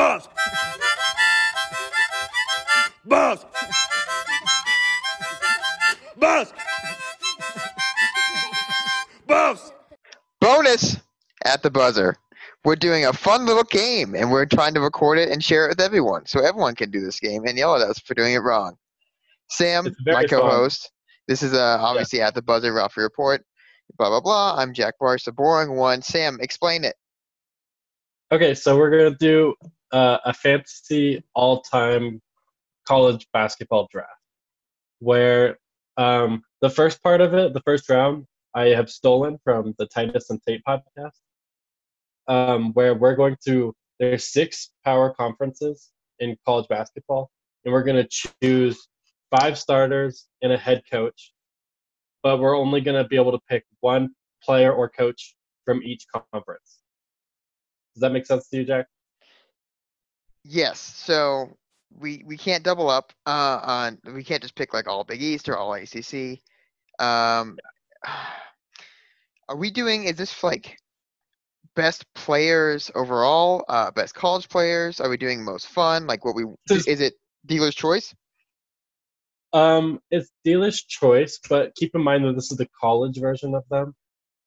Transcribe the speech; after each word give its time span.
Balls. 0.00 0.28
Balls. 3.04 3.44
Balls. 6.16 6.52
Balls. 9.26 9.72
Bonus 10.40 10.96
at 11.44 11.62
the 11.62 11.70
buzzer. 11.70 12.16
We're 12.64 12.76
doing 12.76 13.04
a 13.04 13.12
fun 13.12 13.44
little 13.44 13.62
game 13.64 14.14
and 14.14 14.32
we're 14.32 14.46
trying 14.46 14.72
to 14.72 14.80
record 14.80 15.18
it 15.18 15.28
and 15.28 15.44
share 15.44 15.66
it 15.66 15.68
with 15.68 15.80
everyone 15.82 16.24
so 16.24 16.40
everyone 16.40 16.76
can 16.76 16.90
do 16.90 17.02
this 17.02 17.20
game 17.20 17.44
and 17.44 17.58
yell 17.58 17.76
at 17.76 17.82
us 17.82 17.98
for 17.98 18.14
doing 18.14 18.32
it 18.32 18.38
wrong. 18.38 18.76
Sam, 19.50 19.94
my 20.06 20.24
co-host. 20.24 20.90
This 21.28 21.42
is 21.42 21.52
uh, 21.52 21.76
obviously 21.78 22.22
at 22.22 22.34
the 22.34 22.40
buzzer 22.40 22.72
Ralphie 22.72 23.02
report. 23.02 23.44
Blah 23.98 24.08
blah 24.08 24.20
blah. 24.20 24.56
I'm 24.56 24.72
Jack 24.72 24.94
Barsh, 24.98 25.24
the 25.24 25.32
boring 25.32 25.76
one. 25.76 26.00
Sam, 26.00 26.38
explain 26.40 26.84
it. 26.84 26.96
Okay, 28.32 28.54
so 28.54 28.78
we're 28.78 28.90
gonna 28.90 29.16
do 29.16 29.54
uh, 29.92 30.18
a 30.24 30.32
fantasy 30.32 31.22
all-time 31.34 32.20
college 32.86 33.26
basketball 33.32 33.88
draft, 33.92 34.10
where 34.98 35.58
um, 35.96 36.42
the 36.60 36.70
first 36.70 37.02
part 37.02 37.20
of 37.20 37.34
it, 37.34 37.54
the 37.54 37.62
first 37.62 37.88
round, 37.88 38.26
I 38.54 38.68
have 38.68 38.90
stolen 38.90 39.38
from 39.44 39.74
the 39.78 39.86
Titus 39.86 40.30
and 40.30 40.40
Tate 40.42 40.62
podcast, 40.66 41.12
um, 42.26 42.72
where 42.72 42.94
we're 42.94 43.16
going 43.16 43.36
to 43.46 43.74
there's 43.98 44.32
six 44.32 44.70
power 44.84 45.12
conferences 45.12 45.90
in 46.20 46.36
college 46.46 46.66
basketball, 46.68 47.30
and 47.64 47.72
we're 47.72 47.84
gonna 47.84 48.08
choose 48.08 48.88
five 49.30 49.58
starters 49.58 50.26
and 50.42 50.52
a 50.52 50.56
head 50.56 50.82
coach, 50.90 51.32
but 52.22 52.40
we're 52.40 52.56
only 52.56 52.80
gonna 52.80 53.06
be 53.06 53.16
able 53.16 53.32
to 53.32 53.40
pick 53.48 53.64
one 53.80 54.08
player 54.42 54.72
or 54.72 54.88
coach 54.88 55.36
from 55.64 55.82
each 55.82 56.06
conference. 56.12 56.80
Does 57.94 58.00
that 58.00 58.12
make 58.12 58.26
sense 58.26 58.48
to 58.48 58.56
you, 58.56 58.64
Jack? 58.64 58.86
Yes. 60.44 60.80
So 60.80 61.56
we 61.98 62.22
we 62.26 62.36
can't 62.36 62.64
double 62.64 62.88
up 62.88 63.12
uh, 63.26 63.60
on. 63.62 63.98
We 64.14 64.24
can't 64.24 64.42
just 64.42 64.54
pick 64.54 64.72
like 64.72 64.88
all 64.88 65.04
Big 65.04 65.22
East 65.22 65.48
or 65.48 65.56
all 65.56 65.74
ACC. 65.74 66.38
Um, 66.98 67.58
are 69.48 69.56
we 69.56 69.70
doing? 69.70 70.04
Is 70.04 70.16
this 70.16 70.42
like 70.42 70.78
best 71.74 72.04
players 72.14 72.90
overall? 72.94 73.64
Uh, 73.68 73.90
best 73.90 74.14
college 74.14 74.48
players? 74.48 75.00
Are 75.00 75.08
we 75.08 75.16
doing 75.16 75.44
most 75.44 75.68
fun? 75.68 76.06
Like 76.06 76.24
what 76.24 76.34
we 76.34 76.44
is 76.70 77.00
it 77.00 77.14
dealer's 77.46 77.74
choice? 77.74 78.14
Um, 79.52 80.00
it's 80.12 80.30
dealer's 80.44 80.84
choice, 80.84 81.40
but 81.48 81.74
keep 81.74 81.94
in 81.94 82.02
mind 82.02 82.24
that 82.24 82.34
this 82.34 82.52
is 82.52 82.58
the 82.58 82.68
college 82.80 83.18
version 83.18 83.54
of 83.54 83.64
them. 83.68 83.94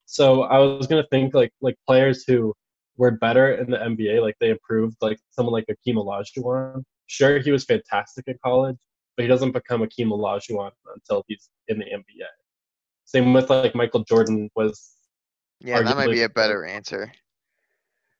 So 0.05 0.43
I 0.43 0.59
was 0.59 0.87
gonna 0.87 1.07
think 1.11 1.33
like 1.33 1.51
like 1.61 1.75
players 1.85 2.23
who 2.25 2.53
were 2.97 3.11
better 3.11 3.53
in 3.55 3.69
the 3.71 3.77
NBA, 3.77 4.21
like 4.21 4.35
they 4.39 4.49
improved, 4.51 4.97
like 5.01 5.17
someone 5.31 5.53
like 5.53 5.65
Akeem 5.67 5.95
Olajuwon. 5.95 6.83
Sure, 7.07 7.39
he 7.39 7.51
was 7.51 7.65
fantastic 7.65 8.25
in 8.27 8.37
college, 8.43 8.77
but 9.17 9.23
he 9.23 9.27
doesn't 9.27 9.51
become 9.51 9.81
Akeem 9.81 10.07
Olajuwon 10.07 10.71
until 10.95 11.23
he's 11.27 11.49
in 11.67 11.79
the 11.79 11.85
NBA. 11.85 12.27
Same 13.05 13.33
with 13.33 13.49
like 13.49 13.75
Michael 13.75 14.03
Jordan 14.03 14.49
was, 14.55 14.93
Yeah, 15.59 15.81
that 15.81 15.95
might 15.97 16.09
be 16.11 16.23
a 16.23 16.29
better 16.29 16.65
answer. 16.65 17.11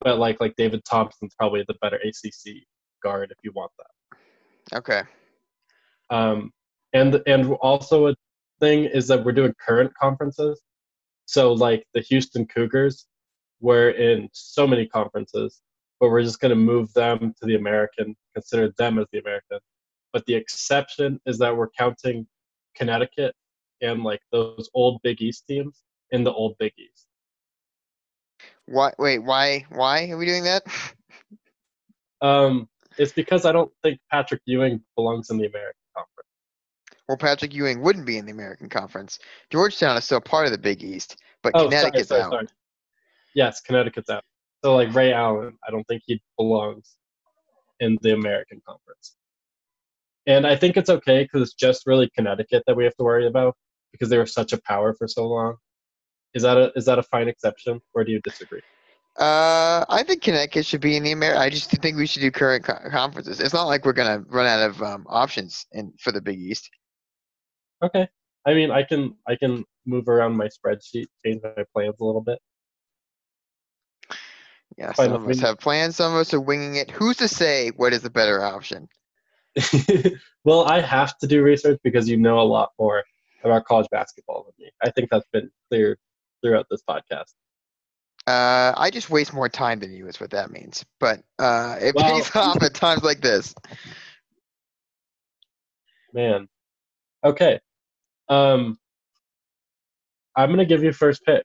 but 0.01 0.17
like 0.19 0.39
like 0.41 0.55
David 0.57 0.83
Thompson's 0.85 1.33
probably 1.35 1.63
the 1.67 1.75
better 1.81 1.97
ACC 1.97 2.55
guard 3.01 3.31
if 3.31 3.37
you 3.43 3.51
want 3.55 3.71
that. 3.77 4.77
Okay. 4.77 5.01
Um, 6.09 6.51
and 6.93 7.21
and 7.27 7.53
also 7.61 8.07
a 8.07 8.15
thing 8.59 8.85
is 8.85 9.07
that 9.07 9.23
we're 9.23 9.31
doing 9.31 9.53
current 9.65 9.91
conferences. 9.99 10.61
So 11.25 11.53
like 11.53 11.85
the 11.93 12.01
Houston 12.01 12.45
Cougars 12.45 13.07
were 13.63 13.91
in 13.91 14.29
so 14.33 14.67
many 14.67 14.85
conferences, 14.85 15.61
but 15.99 16.09
we're 16.09 16.21
just 16.21 16.41
going 16.41 16.49
to 16.49 16.55
move 16.55 16.93
them 16.93 17.33
to 17.39 17.45
the 17.47 17.55
American, 17.55 18.13
consider 18.33 18.71
them 18.77 18.99
as 18.99 19.07
the 19.13 19.19
American. 19.19 19.57
But 20.11 20.25
the 20.25 20.35
exception 20.35 21.19
is 21.25 21.39
that 21.39 21.55
we're 21.55 21.69
counting 21.69 22.27
Connecticut 22.75 23.33
and 23.81 24.03
like 24.03 24.19
those 24.31 24.69
old 24.73 25.01
Big 25.01 25.21
East 25.21 25.47
teams 25.47 25.81
in 26.11 26.25
the 26.25 26.31
old 26.31 26.57
Big 26.59 26.73
East. 26.77 27.07
Why? 28.65 28.91
Wait. 28.99 29.19
Why? 29.19 29.65
Why 29.69 30.09
are 30.09 30.17
we 30.17 30.25
doing 30.25 30.43
that? 30.43 30.63
Um, 32.21 32.69
it's 32.97 33.11
because 33.11 33.45
I 33.45 33.51
don't 33.51 33.71
think 33.81 33.99
Patrick 34.11 34.41
Ewing 34.45 34.81
belongs 34.95 35.29
in 35.29 35.37
the 35.37 35.45
American 35.45 35.79
Conference. 35.95 36.27
Well, 37.07 37.17
Patrick 37.17 37.53
Ewing 37.53 37.81
wouldn't 37.81 38.05
be 38.05 38.17
in 38.17 38.25
the 38.25 38.31
American 38.31 38.69
Conference. 38.69 39.19
Georgetown 39.49 39.97
is 39.97 40.05
still 40.05 40.21
part 40.21 40.45
of 40.45 40.51
the 40.51 40.57
Big 40.57 40.83
East, 40.83 41.17
but 41.41 41.51
Oh, 41.55 41.65
Connecticut's 41.65 42.09
sorry, 42.09 42.21
out. 42.21 42.31
sorry, 42.31 42.45
sorry. 42.45 42.57
Yes, 43.35 43.61
Connecticut's 43.61 44.09
out. 44.09 44.23
So 44.63 44.75
like 44.75 44.93
Ray 44.93 45.13
Allen, 45.13 45.57
I 45.67 45.71
don't 45.71 45.85
think 45.87 46.03
he 46.05 46.21
belongs 46.37 46.95
in 47.79 47.97
the 48.01 48.13
American 48.13 48.61
Conference. 48.65 49.15
And 50.25 50.47
I 50.47 50.55
think 50.55 50.77
it's 50.77 50.89
okay 50.89 51.23
because 51.23 51.41
it's 51.41 51.53
just 51.53 51.85
really 51.85 52.09
Connecticut 52.15 52.63
that 52.65 52.75
we 52.75 52.85
have 52.85 52.95
to 52.95 53.03
worry 53.03 53.27
about 53.27 53.55
because 53.91 54.09
they 54.09 54.17
were 54.17 54.25
such 54.25 54.53
a 54.53 54.61
power 54.61 54.93
for 54.93 55.07
so 55.07 55.27
long. 55.27 55.55
Is 56.33 56.43
that 56.43 56.57
a 56.57 56.71
is 56.75 56.85
that 56.85 56.97
a 56.97 57.03
fine 57.03 57.27
exception, 57.27 57.79
or 57.93 58.03
do 58.03 58.11
you 58.11 58.19
disagree? 58.21 58.61
Uh, 59.17 59.85
I 59.87 60.03
think 60.03 60.23
Connecticut 60.23 60.65
should 60.65 60.81
be 60.81 60.97
in 60.97 61.03
the 61.03 61.11
Amer. 61.11 61.35
I 61.35 61.49
just 61.49 61.69
think 61.69 61.95
we 61.95 62.07
should 62.07 62.21
do 62.21 62.31
current 62.31 62.63
co- 62.63 62.89
conferences. 62.89 63.39
It's 63.39 63.53
not 63.53 63.65
like 63.65 63.85
we're 63.85 63.93
gonna 63.93 64.23
run 64.29 64.47
out 64.47 64.67
of 64.67 64.81
um, 64.81 65.05
options 65.07 65.65
in 65.73 65.93
for 65.99 66.11
the 66.11 66.21
Big 66.21 66.39
East. 66.39 66.69
Okay. 67.83 68.07
I 68.47 68.53
mean, 68.53 68.71
I 68.71 68.81
can 68.81 69.15
I 69.27 69.35
can 69.35 69.63
move 69.85 70.07
around 70.07 70.35
my 70.35 70.47
spreadsheet, 70.47 71.05
change 71.23 71.41
my 71.43 71.63
plans 71.73 71.95
a 71.99 72.03
little 72.03 72.21
bit. 72.21 72.39
Yeah, 74.77 74.93
some 74.93 75.13
of 75.13 75.27
us 75.29 75.39
have 75.39 75.59
plans. 75.59 75.95
Some 75.95 76.13
of 76.13 76.19
us 76.19 76.33
are 76.33 76.41
winging 76.41 76.75
it. 76.75 76.89
Who's 76.89 77.17
to 77.17 77.27
say 77.27 77.69
what 77.75 77.93
is 77.93 78.01
the 78.01 78.09
better 78.09 78.43
option? 78.43 78.87
well, 80.43 80.65
I 80.65 80.81
have 80.81 81.17
to 81.19 81.27
do 81.27 81.43
research 81.43 81.79
because 81.83 82.09
you 82.09 82.17
know 82.17 82.39
a 82.39 82.41
lot 82.41 82.71
more 82.79 83.03
about 83.43 83.65
college 83.65 83.87
basketball 83.91 84.45
than 84.45 84.65
me. 84.65 84.71
I 84.83 84.89
think 84.89 85.09
that's 85.09 85.27
been 85.31 85.51
clear 85.69 85.97
throughout 86.41 86.65
this 86.71 86.81
podcast. 86.87 87.33
Uh, 88.25 88.73
I 88.77 88.89
just 88.89 89.09
waste 89.09 89.33
more 89.33 89.49
time 89.49 89.79
than 89.79 89.91
you. 89.91 90.07
Is 90.07 90.19
what 90.19 90.31
that 90.31 90.49
means. 90.49 90.83
But 90.99 91.21
uh, 91.39 91.77
it 91.81 91.93
Well- 91.93 92.11
pays 92.11 92.35
off 92.35 92.61
at 92.63 92.73
times 92.73 93.03
like 93.03 93.21
this. 93.21 93.53
Man. 96.13 96.47
Okay. 97.23 97.59
Um 98.29 98.77
I'm 100.35 100.49
gonna 100.49 100.65
give 100.65 100.83
you 100.83 100.93
first 100.93 101.23
pick 101.25 101.43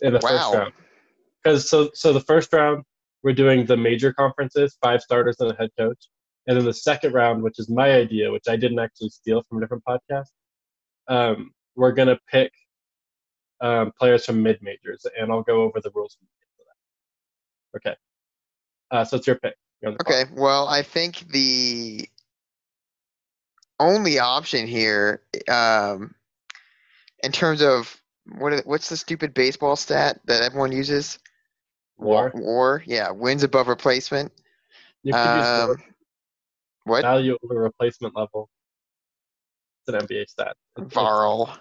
in 0.00 0.12
the 0.12 0.20
first 0.20 0.54
round. 0.54 0.72
Because 1.46 1.70
so 1.70 1.90
so 1.94 2.12
the 2.12 2.20
first 2.20 2.52
round 2.52 2.82
we're 3.22 3.32
doing 3.32 3.64
the 3.66 3.76
major 3.76 4.12
conferences, 4.12 4.76
five 4.82 5.00
starters 5.00 5.36
and 5.38 5.52
a 5.52 5.54
head 5.54 5.70
coach. 5.78 6.08
And 6.48 6.56
then 6.56 6.64
the 6.64 6.74
second 6.74 7.14
round, 7.14 7.40
which 7.40 7.60
is 7.60 7.70
my 7.70 7.92
idea, 7.92 8.32
which 8.32 8.48
I 8.48 8.56
didn't 8.56 8.80
actually 8.80 9.10
steal 9.10 9.44
from 9.48 9.58
a 9.58 9.60
different 9.60 9.84
podcast, 9.84 10.26
um, 11.06 11.52
we're 11.76 11.92
gonna 11.92 12.18
pick 12.28 12.50
um, 13.60 13.92
players 13.96 14.26
from 14.26 14.42
mid 14.42 14.60
majors, 14.60 15.06
and 15.16 15.30
I'll 15.30 15.42
go 15.42 15.62
over 15.62 15.80
the 15.80 15.92
rules 15.94 16.16
for 16.20 16.64
that. 16.64 17.90
Okay. 17.90 17.96
Uh, 18.90 19.04
so 19.04 19.16
it's 19.16 19.28
your 19.28 19.36
pick. 19.36 19.54
You're 19.80 19.92
on 19.92 19.98
the. 19.98 20.04
Okay. 20.04 20.30
Well, 20.34 20.66
I 20.66 20.82
think 20.82 21.28
the 21.28 22.08
only 23.78 24.18
option 24.18 24.66
here, 24.66 25.22
um, 25.48 26.12
in 27.22 27.30
terms 27.30 27.62
of 27.62 28.00
what 28.36 28.66
what's 28.66 28.88
the 28.88 28.96
stupid 28.96 29.32
baseball 29.32 29.76
stat 29.76 30.20
that 30.24 30.42
everyone 30.42 30.72
uses? 30.72 31.20
War. 31.98 32.32
War. 32.34 32.82
Yeah, 32.86 33.10
wins 33.10 33.42
above 33.42 33.68
replacement. 33.68 34.32
You 35.02 35.12
could 35.12 35.18
use 35.36 35.46
Um, 35.46 35.76
what? 36.84 37.02
value 37.02 37.38
over 37.42 37.60
replacement 37.60 38.14
level. 38.16 38.50
It's 39.86 39.94
an 39.94 40.00
NBA 40.06 40.26
stat. 40.28 40.56
It's- 40.76 40.86
it's- 40.86 40.92
Varl. 40.94 41.56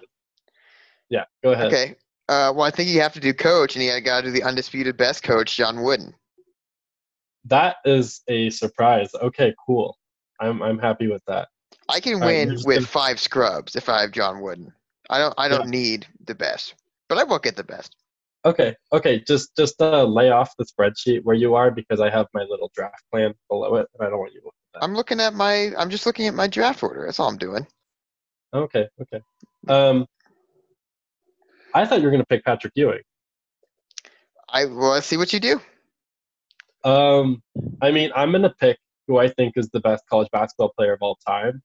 Yeah, 1.09 1.25
go 1.43 1.51
ahead. 1.51 1.67
Okay. 1.67 1.95
Uh, 2.27 2.51
well, 2.55 2.63
I 2.63 2.71
think 2.71 2.89
you 2.89 2.99
have 3.01 3.13
to 3.13 3.19
do 3.19 3.33
coach, 3.33 3.75
and 3.75 3.83
you 3.85 4.01
got 4.01 4.21
to 4.21 4.27
do 4.27 4.31
the 4.31 4.41
undisputed 4.43 4.97
best 4.97 5.21
coach, 5.21 5.55
John 5.55 5.83
Wooden. 5.83 6.15
That 7.43 7.77
is 7.85 8.21
a 8.27 8.49
surprise. 8.49 9.13
Okay, 9.13 9.53
cool. 9.65 9.97
I'm 10.39 10.61
I'm 10.63 10.79
happy 10.79 11.07
with 11.07 11.23
that. 11.27 11.49
I 11.87 11.99
can 11.99 12.19
win 12.19 12.49
you're 12.49 12.57
with 12.65 12.77
gonna- 12.77 12.87
five 12.87 13.19
scrubs 13.19 13.75
if 13.75 13.87
I 13.89 14.01
have 14.01 14.11
John 14.11 14.41
Wooden. 14.41 14.73
I 15.11 15.19
don't. 15.19 15.35
I 15.37 15.47
don't 15.47 15.69
need 15.69 16.07
the 16.25 16.33
best, 16.33 16.73
but 17.07 17.19
I 17.19 17.23
will 17.23 17.37
get 17.37 17.55
the 17.55 17.63
best. 17.63 17.95
Okay, 18.45 18.75
okay. 18.93 19.19
Just 19.27 19.55
just 19.57 19.81
uh, 19.81 20.03
lay 20.03 20.29
off 20.29 20.53
the 20.57 20.65
spreadsheet 20.65 21.21
where 21.23 21.35
you 21.35 21.55
are 21.55 21.71
because 21.71 21.99
I 21.99 22.11
have 22.11 22.27
my 22.33 22.43
little 22.43 22.71
draft 22.75 23.03
plan 23.11 23.33
below 23.49 23.75
it, 23.77 23.87
and 23.97 24.05
I 24.05 24.09
don't 24.09 24.19
want 24.19 24.33
you 24.33 24.41
to 24.41 24.45
look 24.45 24.53
at 24.53 24.79
that. 24.79 24.83
I'm 24.83 24.93
looking 24.93 25.19
at 25.19 25.33
my. 25.33 25.71
I'm 25.77 25.89
just 25.89 26.05
looking 26.05 26.27
at 26.27 26.35
my 26.35 26.47
draft 26.47 26.83
order. 26.83 27.05
That's 27.05 27.19
all 27.19 27.27
I'm 27.27 27.37
doing. 27.37 27.65
Okay, 28.53 28.87
okay. 29.01 29.19
Um, 29.67 30.05
I 31.73 31.85
thought 31.85 31.99
you 31.99 32.05
were 32.05 32.11
gonna 32.11 32.25
pick 32.25 32.45
Patrick 32.45 32.73
Ewing. 32.75 33.01
I 34.47 34.65
well, 34.65 34.91
let's 34.91 35.07
see 35.07 35.17
what 35.17 35.33
you 35.33 35.39
do. 35.39 35.59
Um, 36.83 37.41
I 37.81 37.89
mean, 37.89 38.11
I'm 38.15 38.31
gonna 38.31 38.53
pick 38.59 38.77
who 39.07 39.17
I 39.17 39.27
think 39.27 39.53
is 39.57 39.69
the 39.69 39.79
best 39.79 40.03
college 40.07 40.29
basketball 40.31 40.71
player 40.77 40.93
of 40.93 40.99
all 41.01 41.17
time. 41.27 41.63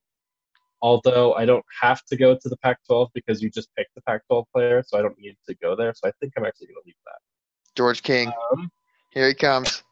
Although 0.81 1.33
I 1.33 1.45
don't 1.45 1.65
have 1.79 2.03
to 2.05 2.17
go 2.17 2.35
to 2.35 2.49
the 2.49 2.57
Pac-12 2.57 3.09
because 3.13 3.41
you 3.41 3.49
just 3.49 3.69
picked 3.75 3.93
the 3.95 4.01
Pac-12 4.01 4.45
player, 4.53 4.83
so 4.85 4.97
I 4.97 5.01
don't 5.01 5.17
need 5.19 5.37
to 5.47 5.55
go 5.61 5.75
there. 5.75 5.93
So 5.93 6.07
I 6.07 6.11
think 6.19 6.33
I'm 6.37 6.45
actually 6.45 6.67
gonna 6.67 6.79
leave 6.85 6.95
that. 7.05 7.19
George 7.75 8.01
King. 8.03 8.31
Um, 8.51 8.71
Here 9.11 9.27
he 9.27 9.33
comes. 9.33 9.83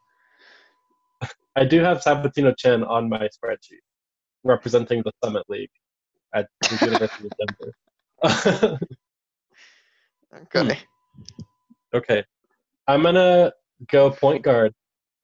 I 1.56 1.66
do 1.66 1.82
have 1.82 2.00
Sabatino 2.00 2.58
Chen 2.58 2.84
on 2.84 3.08
my 3.08 3.28
spreadsheet, 3.28 3.84
representing 4.44 5.04
the 5.04 5.12
Summit 5.24 5.44
League 5.48 5.70
at 6.34 6.48
the 6.62 6.78
University 6.86 7.30
of 7.30 7.34
Denver. 8.24 8.80
Okay. 10.56 10.80
okay, 11.94 12.24
I'm 12.88 13.02
gonna 13.02 13.52
go 13.88 14.12
point 14.12 14.44
guard, 14.44 14.74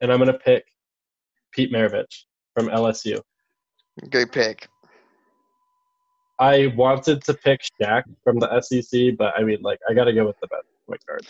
and 0.01 0.11
I'm 0.11 0.19
gonna 0.19 0.33
pick 0.33 0.65
Pete 1.51 1.71
Maravich 1.71 2.25
from 2.55 2.67
LSU. 2.67 3.21
Good 4.09 4.31
pick. 4.31 4.67
I 6.39 6.73
wanted 6.75 7.23
to 7.25 7.33
pick 7.33 7.61
Shaq 7.81 8.03
from 8.23 8.39
the 8.39 8.61
SEC, 8.61 9.17
but 9.17 9.33
I 9.37 9.43
mean, 9.43 9.61
like, 9.61 9.79
I 9.89 9.93
gotta 9.93 10.13
go 10.13 10.25
with 10.25 10.39
the 10.41 10.47
best 10.47 10.63
point 10.87 11.05
guard. 11.05 11.25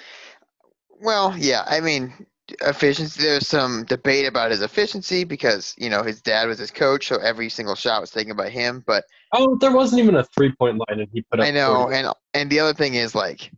Well, 0.99 1.35
yeah, 1.37 1.63
I 1.67 1.79
mean, 1.79 2.13
efficiency. 2.61 3.21
There's 3.21 3.47
some 3.47 3.85
debate 3.85 4.25
about 4.25 4.51
his 4.51 4.61
efficiency 4.61 5.23
because 5.23 5.75
you 5.77 5.89
know 5.89 6.03
his 6.03 6.21
dad 6.21 6.47
was 6.47 6.59
his 6.59 6.71
coach, 6.71 7.07
so 7.07 7.17
every 7.17 7.49
single 7.49 7.75
shot 7.75 8.01
was 8.01 8.11
taken 8.11 8.35
by 8.35 8.49
him. 8.49 8.83
But 8.85 9.03
Oh, 9.33 9.57
there 9.59 9.71
wasn't 9.71 10.01
even 10.01 10.15
a 10.15 10.23
three 10.23 10.53
point 10.57 10.77
line, 10.77 10.99
and 10.99 11.07
he 11.11 11.21
put 11.21 11.39
up. 11.39 11.45
I 11.45 11.51
know, 11.51 11.83
40. 11.83 11.97
and 11.97 12.13
and 12.33 12.49
the 12.49 12.59
other 12.59 12.73
thing 12.73 12.95
is 12.95 13.15
like, 13.15 13.51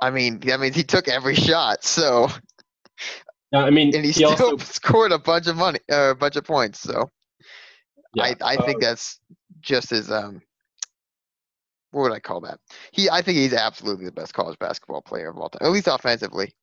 I 0.00 0.10
mean, 0.10 0.40
that 0.40 0.60
means 0.60 0.76
he 0.76 0.84
took 0.84 1.08
every 1.08 1.34
shot. 1.34 1.84
So 1.84 2.28
I 3.54 3.70
mean, 3.70 3.94
and 3.94 4.04
he, 4.04 4.10
he 4.10 4.12
still 4.12 4.30
also 4.30 4.56
scored 4.58 5.12
a 5.12 5.18
bunch 5.18 5.46
of 5.46 5.56
money, 5.56 5.80
uh, 5.90 6.10
a 6.10 6.14
bunch 6.14 6.36
of 6.36 6.44
points. 6.44 6.80
So 6.80 7.10
yeah, 8.14 8.24
I 8.24 8.36
I 8.42 8.56
think 8.56 8.82
uh, 8.82 8.88
that's 8.88 9.20
just 9.60 9.92
as 9.92 10.10
um. 10.10 10.42
What 11.90 12.02
would 12.02 12.12
I 12.12 12.20
call 12.20 12.40
that? 12.42 12.60
He, 12.92 13.08
I 13.08 13.22
think 13.22 13.38
he's 13.38 13.54
absolutely 13.54 14.04
the 14.04 14.12
best 14.12 14.34
college 14.34 14.58
basketball 14.58 15.02
player 15.02 15.30
of 15.30 15.38
all 15.38 15.48
time, 15.48 15.66
at 15.66 15.72
least 15.72 15.88
offensively. 15.88 16.54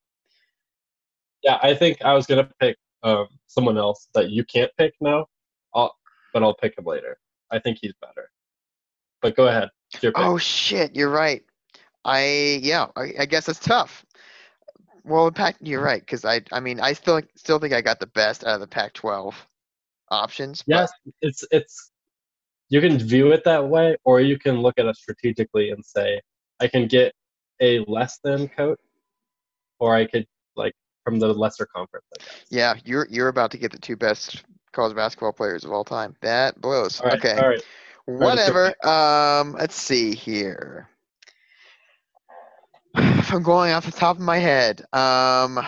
yeah, 1.43 1.59
I 1.61 1.73
think 1.73 2.01
I 2.03 2.13
was 2.13 2.25
gonna 2.25 2.49
pick 2.59 2.77
um, 3.03 3.27
someone 3.47 3.77
else 3.77 4.07
that 4.13 4.31
you 4.31 4.43
can't 4.43 4.71
pick 4.77 4.93
now, 5.01 5.27
I'll, 5.73 5.95
but 6.33 6.43
I'll 6.43 6.55
pick 6.55 6.77
him 6.77 6.85
later. 6.85 7.17
I 7.51 7.59
think 7.59 7.77
he's 7.81 7.93
better. 8.01 8.29
But 9.21 9.35
go 9.35 9.47
ahead. 9.47 9.69
Oh 10.15 10.37
shit, 10.37 10.95
you're 10.95 11.09
right. 11.09 11.43
I 12.03 12.59
yeah, 12.61 12.87
I, 12.95 13.13
I 13.19 13.25
guess 13.25 13.47
it's 13.47 13.59
tough. 13.59 14.05
Well, 15.03 15.31
Pac, 15.31 15.55
you're 15.61 15.81
right 15.81 16.01
because 16.01 16.25
I 16.25 16.41
I 16.51 16.59
mean 16.59 16.79
I 16.79 16.93
still 16.93 17.21
still 17.35 17.59
think 17.59 17.73
I 17.73 17.81
got 17.81 17.99
the 17.99 18.07
best 18.07 18.43
out 18.43 18.55
of 18.55 18.59
the 18.61 18.67
Pac-12 18.67 19.33
options. 20.09 20.63
yes, 20.67 20.91
it's 21.21 21.43
it's. 21.51 21.91
You 22.69 22.81
can 22.81 22.97
view 22.97 23.31
it 23.31 23.43
that 23.45 23.67
way, 23.67 23.95
or 24.03 24.21
you 24.21 24.39
can 24.39 24.59
look 24.61 24.75
at 24.79 24.85
it 24.85 24.95
strategically 24.95 25.69
and 25.69 25.83
say, 25.85 26.19
I 26.59 26.67
can 26.67 26.87
get 26.87 27.13
a 27.61 27.79
less 27.87 28.19
than 28.23 28.47
coach, 28.47 28.79
or 29.79 29.95
I 29.95 30.05
could 30.05 30.25
like 30.55 30.73
from 31.03 31.19
the 31.19 31.27
lesser 31.27 31.67
conference. 31.67 32.05
Yeah, 32.49 32.73
you're 32.83 33.07
you're 33.09 33.27
about 33.27 33.51
to 33.51 33.57
get 33.57 33.71
the 33.71 33.77
two 33.79 33.95
best 33.95 34.43
college 34.73 34.95
basketball 34.95 35.33
players 35.33 35.63
of 35.63 35.71
all 35.71 35.83
time. 35.83 36.15
That 36.21 36.59
blows. 36.59 37.01
Right. 37.01 37.13
okay, 37.13 37.39
All 37.39 37.49
right. 37.49 37.61
whatever. 38.05 38.73
Um, 38.85 39.53
let's 39.53 39.75
see 39.75 40.15
here. 40.15 40.89
If 42.95 43.31
I'm 43.33 43.43
going 43.43 43.71
off 43.73 43.85
the 43.85 43.91
top 43.91 44.17
of 44.17 44.21
my 44.23 44.37
head, 44.37 44.81
um, 44.93 45.59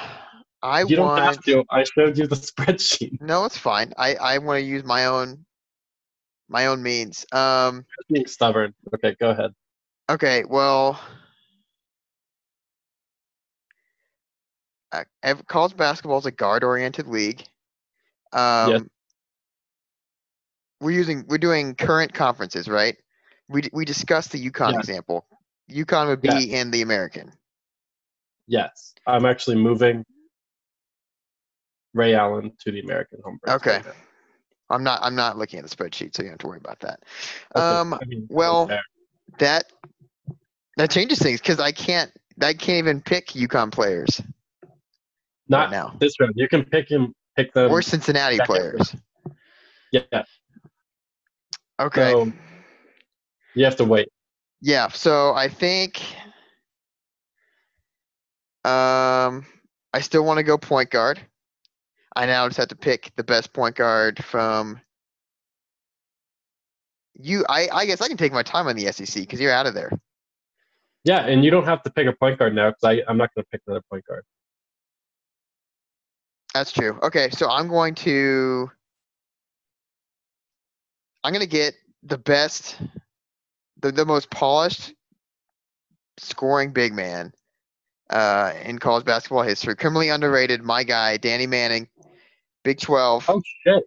I 0.64 0.84
You 0.88 0.96
don't 0.96 1.06
want. 1.08 1.26
have 1.26 1.44
to. 1.44 1.64
I 1.70 1.84
showed 1.84 2.18
you 2.18 2.28
the 2.28 2.36
spreadsheet. 2.36 3.22
No, 3.22 3.46
it's 3.46 3.58
fine. 3.58 3.94
I 3.98 4.16
I 4.16 4.38
want 4.40 4.58
to 4.58 4.66
use 4.66 4.84
my 4.84 5.06
own 5.06 5.46
my 6.50 6.68
own 6.68 6.82
means. 6.82 7.26
Um. 7.32 7.86
Being 8.10 8.28
stubborn. 8.28 8.74
Okay, 8.94 9.16
go 9.20 9.30
ahead. 9.32 9.54
Okay, 10.10 10.44
well, 10.48 11.00
uh, 14.92 15.04
college 15.48 15.76
basketball 15.76 16.18
is 16.20 16.26
a 16.26 16.32
guard-oriented 16.32 17.08
league. 17.08 17.44
Um, 18.32 18.90
We're 20.80 20.92
using 20.92 21.26
we're 21.28 21.40
doing 21.40 21.76
current 21.76 22.14
conferences, 22.14 22.68
right? 22.68 22.96
We 23.50 23.64
we 23.74 23.84
discussed 23.84 24.32
the 24.32 24.50
UConn 24.50 24.74
Yeah. 24.74 24.80
example. 24.80 25.26
UConn 25.70 26.08
would 26.08 26.22
be 26.22 26.30
Yeah. 26.30 26.62
in 26.62 26.72
the 26.72 26.82
American. 26.82 27.34
Yes, 28.48 28.94
I'm 29.08 29.26
actually 29.26 29.58
moving 29.58 30.06
Ray 31.94 32.14
Allen 32.14 32.56
to 32.60 32.72
the 32.72 32.80
American 32.82 33.20
home. 33.24 33.40
Okay. 33.48 33.82
now. 33.84 33.92
I'm 34.70 34.84
not 34.84 35.00
I'm 35.02 35.16
not 35.16 35.38
looking 35.38 35.60
at 35.60 35.70
the 35.70 35.76
spreadsheet, 35.76 36.16
so 36.16 36.24
you 36.24 36.30
don't 36.30 36.34
have 36.34 36.40
to 36.40 36.48
worry 36.48 36.58
about 36.58 36.80
that. 36.82 37.00
Okay, 37.56 37.66
Um, 37.66 37.94
I 37.94 38.06
mean, 38.06 38.28
well, 38.30 38.64
okay. 38.64 38.80
that 39.40 39.66
that 40.78 40.92
changes 40.92 41.20
things 41.20 41.40
because 41.40 41.60
I 41.60 41.72
can't 41.72 42.12
I 42.42 42.54
can't 42.54 42.78
even 42.78 43.02
pick 43.02 43.28
UConn 43.30 43.72
players 43.72 44.22
right 44.22 44.70
not 45.48 45.72
now 45.72 45.96
this 46.00 46.20
round. 46.20 46.34
You 46.36 46.48
can 46.48 46.64
pick 46.64 46.90
him. 46.90 47.14
Pick 47.36 47.54
them. 47.54 47.72
or 47.72 47.84
Cincinnati 47.84 48.40
players. 48.46 48.96
yeah. 49.92 50.24
Okay. 51.80 52.12
So 52.12 52.32
you 53.54 53.64
have 53.64 53.76
to 53.76 53.86
wait. 53.86 54.10
Yeah, 54.60 54.88
so 54.90 55.34
I 55.34 55.48
think 55.48 56.02
um 58.66 59.46
I 59.94 60.02
still 60.02 60.26
want 60.26 60.38
to 60.38 60.44
go 60.44 60.58
point 60.58 60.90
guard. 60.90 61.20
I 62.18 62.26
now 62.26 62.48
just 62.48 62.58
have 62.58 62.70
to 62.70 62.76
pick 62.76 63.12
the 63.16 63.24
best 63.24 63.54
point 63.54 63.76
guard 63.76 64.24
from 64.24 64.82
you 67.14 67.46
I 67.48 67.70
I 67.72 67.86
guess 67.86 68.02
I 68.02 68.08
can 68.08 68.18
take 68.18 68.34
my 68.34 68.42
time 68.42 68.68
on 68.68 68.76
the 68.76 68.92
SEC 68.92 69.22
because 69.22 69.40
you're 69.40 69.52
out 69.52 69.68
of 69.68 69.76
there. 69.76 69.92
Yeah, 71.04 71.28
and 71.28 71.46
you 71.46 71.52
don't 71.52 71.66
have 71.66 71.84
to 71.84 71.92
pick 71.92 72.08
a 72.08 72.14
point 72.14 72.40
guard 72.40 72.56
now 72.56 72.72
because 72.72 73.04
I'm 73.08 73.18
not 73.18 73.34
going 73.36 73.46
to 73.46 73.50
pick 73.52 73.62
another 73.68 73.84
point 73.90 74.04
guard. 74.08 74.24
That's 76.56 76.72
true. 76.72 76.98
Okay, 77.04 77.30
so 77.30 77.50
I'm 77.52 77.68
going 77.68 77.94
to 77.96 78.72
I'm 81.24 81.34
gonna 81.34 81.46
get 81.46 81.76
the 82.02 82.18
best 82.18 82.82
the, 83.80 83.92
the 83.92 84.08
most 84.08 84.32
polished 84.32 84.96
scoring 86.18 86.74
big 86.74 86.94
man 86.94 87.32
uh 88.10 88.54
in 88.66 88.80
college 88.80 89.06
basketball 89.06 89.44
history. 89.44 89.76
Criminally 89.76 90.10
underrated, 90.10 90.64
my 90.64 90.84
guy, 90.84 91.18
Danny 91.18 91.46
Manning, 91.46 91.88
Big 92.64 92.80
Twelve, 92.80 93.26
Oh 93.30 93.42
shit! 93.66 93.84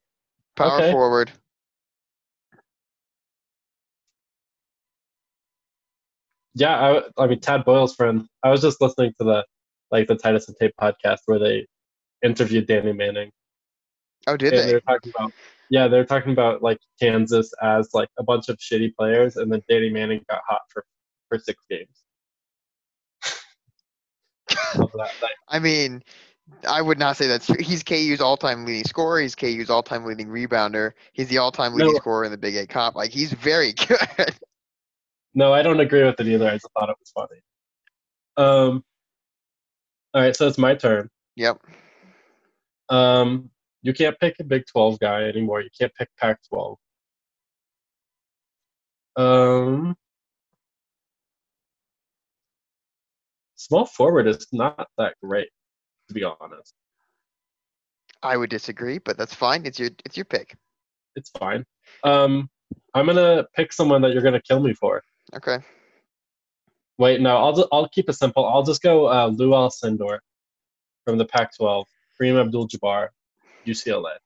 power 0.56 0.78
okay. 0.78 0.90
forward. 0.93 1.31
Yeah, 6.55 7.00
I, 7.19 7.22
I 7.22 7.26
mean 7.26 7.40
Tad 7.40 7.64
Boyle's 7.64 7.94
friend. 7.94 8.26
I 8.43 8.50
was 8.50 8.61
just 8.62 8.81
listening 8.81 9.12
to 9.19 9.25
the 9.25 9.44
like 9.90 10.08
the 10.08 10.17
Titus 10.17 10.49
and 10.49 10.56
Tate 10.56 10.72
podcast 10.81 11.19
where 11.26 11.38
they 11.38 11.67
interviewed 12.25 12.67
Danny 12.67 12.93
Manning, 12.93 13.31
Oh, 14.26 14.36
did 14.36 14.53
and 14.55 14.62
they 14.62 14.67
they? 14.67 14.74
were 14.74 14.81
talking 14.81 15.12
about 15.17 15.32
yeah, 15.70 15.86
they 15.89 15.98
were 15.98 16.05
talking 16.05 16.32
about 16.32 16.62
like 16.62 16.79
Kansas 17.00 17.53
as 17.62 17.89
like 17.94 18.08
a 18.19 18.24
bunch 18.24 18.48
of 18.48 18.58
shitty 18.58 18.94
players, 18.96 19.36
and 19.36 19.53
then 19.53 19.62
Danny 19.69 19.91
Manning 19.91 20.24
got 20.29 20.41
hot 20.48 20.62
for 20.72 20.84
for 21.29 21.39
six 21.39 21.65
games. 21.70 22.03
Love 24.77 24.91
that. 24.96 25.10
That- 25.20 25.31
I 25.48 25.58
mean, 25.60 26.03
I 26.69 26.83
would 26.83 26.99
not 26.99 27.17
say 27.17 27.27
that's 27.27 27.47
true. 27.47 27.57
He's 27.59 27.83
KU's 27.83 28.21
all-time 28.21 28.65
leading 28.67 28.85
scorer. 28.85 29.21
He's 29.21 29.35
KU's 29.35 29.71
all-time 29.71 30.05
leading 30.05 30.29
rebounder. 30.29 30.93
He's 31.13 31.29
the 31.29 31.39
all-time 31.39 31.73
leading 31.75 31.93
No. 31.93 31.99
scorer 31.99 32.25
in 32.25 32.31
the 32.31 32.39
Big 32.39 32.55
Eight 32.57 32.69
comp. 32.69 32.97
Like 32.97 33.11
he's 33.11 33.33
very 33.33 33.73
good. 33.89 34.35
No, 35.35 35.53
I 35.55 35.63
don't 35.63 35.81
agree 35.81 36.05
with 36.05 36.19
it 36.21 36.27
either. 36.27 36.47
I 36.49 36.53
just 36.55 36.67
thought 36.79 36.89
it 36.91 36.97
was 36.99 37.11
funny. 37.13 37.41
Um. 38.37 38.85
All 40.13 40.23
right, 40.23 40.35
so 40.35 40.49
it's 40.49 40.59
my 40.59 40.75
turn. 40.75 41.09
yep. 41.37 41.59
Um, 42.89 43.49
you 43.83 43.93
can't 43.93 44.19
pick 44.19 44.35
a 44.41 44.45
Big 44.45 44.65
12 44.67 44.99
guy 44.99 45.23
anymore. 45.23 45.61
You 45.61 45.71
can't 45.79 45.95
pick 45.95 46.09
Pac-12. 46.17 46.77
Um, 49.17 49.97
small 53.55 53.87
forward 53.87 54.27
is 54.27 54.47
not 54.53 54.89
that 54.99 55.15
great, 55.23 55.51
to 56.10 56.14
be 56.14 56.24
honest. 56.24 56.74
I 58.22 58.36
would 58.36 58.50
disagree, 58.50 58.98
but 58.98 59.17
that's 59.17 59.34
fine. 59.34 59.64
It's 59.64 59.79
your 59.79 59.90
it's 60.05 60.17
your 60.17 60.26
pick. 60.26 60.56
It's 61.17 61.31
fine. 61.31 61.64
Um, 62.05 62.50
I'm 62.94 63.06
gonna 63.06 63.46
pick 63.55 63.72
someone 63.72 64.02
that 64.02 64.12
you're 64.12 64.22
gonna 64.22 64.43
kill 64.43 64.60
me 64.60 64.74
for. 64.74 65.02
Okay. 65.34 65.58
Wait, 66.98 67.20
no, 67.20 67.36
I'll 67.36 67.69
I'll 67.72 67.88
keep 67.88 68.10
it 68.10 68.14
simple. 68.14 68.46
I'll 68.46 68.62
just 68.62 68.82
go 68.82 69.06
uh, 69.06 69.29
Lou 69.29 69.50
Alcindor 69.50 70.19
from 71.06 71.17
the 71.17 71.24
Pac-12, 71.24 71.84
Kareem 72.20 72.38
Abdul-Jabbar, 72.38 73.08
UCLA. 73.67 74.17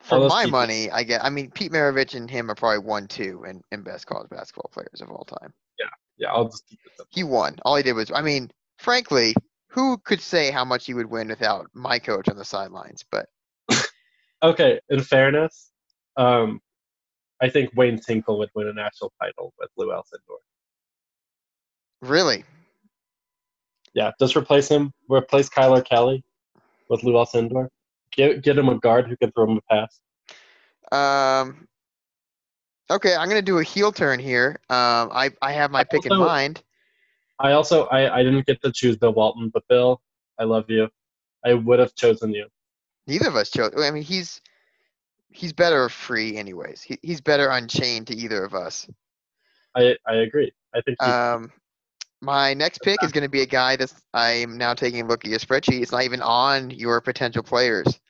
For 0.00 0.28
my 0.28 0.44
people. 0.44 0.60
money, 0.60 0.90
I 0.90 1.02
get. 1.02 1.24
I 1.24 1.30
mean, 1.30 1.50
Pete 1.50 1.72
Maravich 1.72 2.14
and 2.14 2.30
him 2.30 2.50
are 2.50 2.54
probably 2.54 2.80
one, 2.80 3.06
two, 3.08 3.44
in, 3.48 3.62
in 3.72 3.82
best 3.82 4.06
college 4.06 4.28
basketball 4.28 4.70
players 4.72 5.00
of 5.00 5.10
all 5.10 5.24
time. 5.24 5.52
Yeah, 5.78 5.86
yeah, 6.18 6.32
I'll 6.32 6.44
just 6.44 6.66
keep 6.68 6.78
it 6.84 6.92
simple. 6.96 7.08
He 7.10 7.24
won. 7.24 7.56
All 7.64 7.76
he 7.76 7.82
did 7.82 7.94
was. 7.94 8.12
I 8.14 8.20
mean, 8.20 8.50
frankly, 8.78 9.34
who 9.68 9.98
could 9.98 10.20
say 10.20 10.50
how 10.50 10.64
much 10.64 10.86
he 10.86 10.94
would 10.94 11.10
win 11.10 11.28
without 11.28 11.68
my 11.74 11.98
coach 11.98 12.28
on 12.28 12.36
the 12.36 12.44
sidelines? 12.44 13.04
But 13.10 13.26
Okay, 14.42 14.80
in 14.88 15.02
fairness, 15.02 15.72
um, 16.16 16.60
I 17.40 17.48
think 17.48 17.70
Wayne 17.74 17.98
Tinkle 17.98 18.38
would 18.38 18.50
win 18.54 18.68
a 18.68 18.72
national 18.72 19.12
title 19.20 19.52
with 19.58 19.70
Lou 19.76 19.88
Alcindor. 19.88 20.38
really, 22.00 22.44
Yeah, 23.94 24.12
just 24.20 24.36
replace 24.36 24.68
him. 24.68 24.92
Replace 25.08 25.48
Kylor 25.48 25.84
Kelley 25.84 26.22
with 26.88 27.02
Lou 27.02 27.14
Alcindor. 27.14 27.68
Get 28.12 28.42
get 28.42 28.56
him 28.56 28.68
a 28.68 28.78
guard 28.78 29.08
who 29.08 29.16
can 29.16 29.32
throw 29.32 29.50
him 29.50 29.58
a 29.58 29.74
pass. 29.74 30.00
Um. 30.92 31.66
Okay, 32.90 33.14
I'm 33.14 33.28
gonna 33.28 33.42
do 33.42 33.58
a 33.58 33.64
heel 33.64 33.92
turn 33.92 34.18
here. 34.18 34.60
Um, 34.70 35.10
I 35.12 35.30
I 35.42 35.52
have 35.52 35.70
my 35.70 35.84
pick 35.84 36.06
in 36.06 36.16
mind. 36.16 36.62
I 37.38 37.52
also 37.52 37.86
I, 37.86 38.18
I 38.18 38.22
didn't 38.22 38.46
get 38.46 38.60
to 38.62 38.72
choose 38.72 38.96
Bill 38.96 39.12
Walton, 39.12 39.50
but 39.52 39.62
Bill, 39.68 40.00
I 40.38 40.44
love 40.44 40.64
you. 40.68 40.88
I 41.44 41.54
would 41.54 41.78
have 41.78 41.94
chosen 41.94 42.32
you. 42.32 42.46
Neither 43.06 43.28
of 43.28 43.36
us 43.36 43.50
chose. 43.50 43.72
I 43.76 43.90
mean, 43.90 44.02
he's 44.02 44.40
he's 45.30 45.52
better 45.52 45.88
free, 45.88 46.36
anyways. 46.36 46.82
He, 46.82 46.98
he's 47.02 47.20
better 47.20 47.48
unchained 47.50 48.08
to 48.08 48.16
either 48.16 48.44
of 48.44 48.54
us. 48.54 48.88
I 49.76 49.96
I 50.06 50.16
agree. 50.16 50.52
I 50.74 50.80
think 50.80 51.02
Um, 51.02 51.52
my 52.20 52.54
next 52.54 52.80
pick 52.82 53.02
is 53.02 53.12
going 53.12 53.22
to 53.22 53.30
be 53.30 53.42
a 53.42 53.46
guy 53.46 53.76
that 53.76 53.92
I'm 54.12 54.58
now 54.58 54.74
taking 54.74 55.02
a 55.02 55.06
look 55.06 55.24
at 55.24 55.30
your 55.30 55.38
spreadsheet. 55.38 55.80
It's 55.82 55.92
not 55.92 56.02
even 56.02 56.20
on 56.20 56.70
your 56.70 57.00
potential 57.00 57.42
players, 57.42 58.00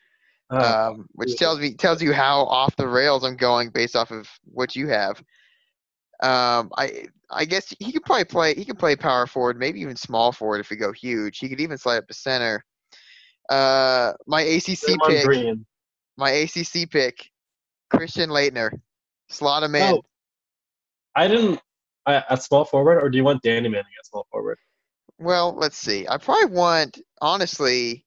uh, 0.51 0.91
um, 0.91 1.07
which 1.13 1.37
tells 1.37 1.61
me 1.61 1.75
tells 1.75 2.03
you 2.03 2.13
how 2.13 2.45
off 2.45 2.75
the 2.77 2.89
rails 2.89 3.25
I'm 3.25 3.37
going 3.37 3.69
based 3.71 3.97
off 3.97 4.11
of 4.11 4.29
what 4.45 4.75
you 4.75 4.89
have. 4.89 5.19
Um, 6.23 6.71
I 6.77 7.07
I 7.31 7.45
guess 7.45 7.75
he 7.79 7.93
could 7.93 8.05
probably 8.05 8.25
play. 8.25 8.55
He 8.55 8.65
could 8.65 8.79
play 8.79 8.97
power 8.97 9.27
forward, 9.27 9.59
maybe 9.59 9.81
even 9.81 9.97
small 9.97 10.33
forward 10.33 10.61
if 10.61 10.71
we 10.71 10.77
go 10.77 10.93
huge. 10.93 11.39
He 11.39 11.49
could 11.49 11.61
even 11.61 11.79
slide 11.79 11.99
up 11.99 12.09
to 12.09 12.15
center. 12.15 12.65
Uh, 13.49 14.13
my 14.27 14.43
ACC 14.43 14.97
pick. 15.07 15.25
Green. 15.25 15.67
My 16.17 16.31
ACC 16.31 16.91
pick, 16.91 17.31
Christian 17.91 18.31
Laettner. 18.31 18.71
Slot 19.29 19.63
him 19.63 19.75
in. 19.75 19.95
Oh, 19.95 20.03
I 21.15 21.29
didn't 21.29 21.61
I, 22.07 22.25
at 22.31 22.43
small 22.43 22.65
forward, 22.65 23.03
or 23.03 23.11
do 23.11 23.19
you 23.19 23.25
want 23.25 23.43
Danny 23.43 23.69
Manning 23.69 23.85
at 23.99 24.07
small 24.07 24.27
forward? 24.31 24.59
Well, 25.19 25.55
let's 25.55 25.77
see. 25.77 26.09
I 26.09 26.17
probably 26.17 26.57
want, 26.57 26.99
honestly, 27.21 28.07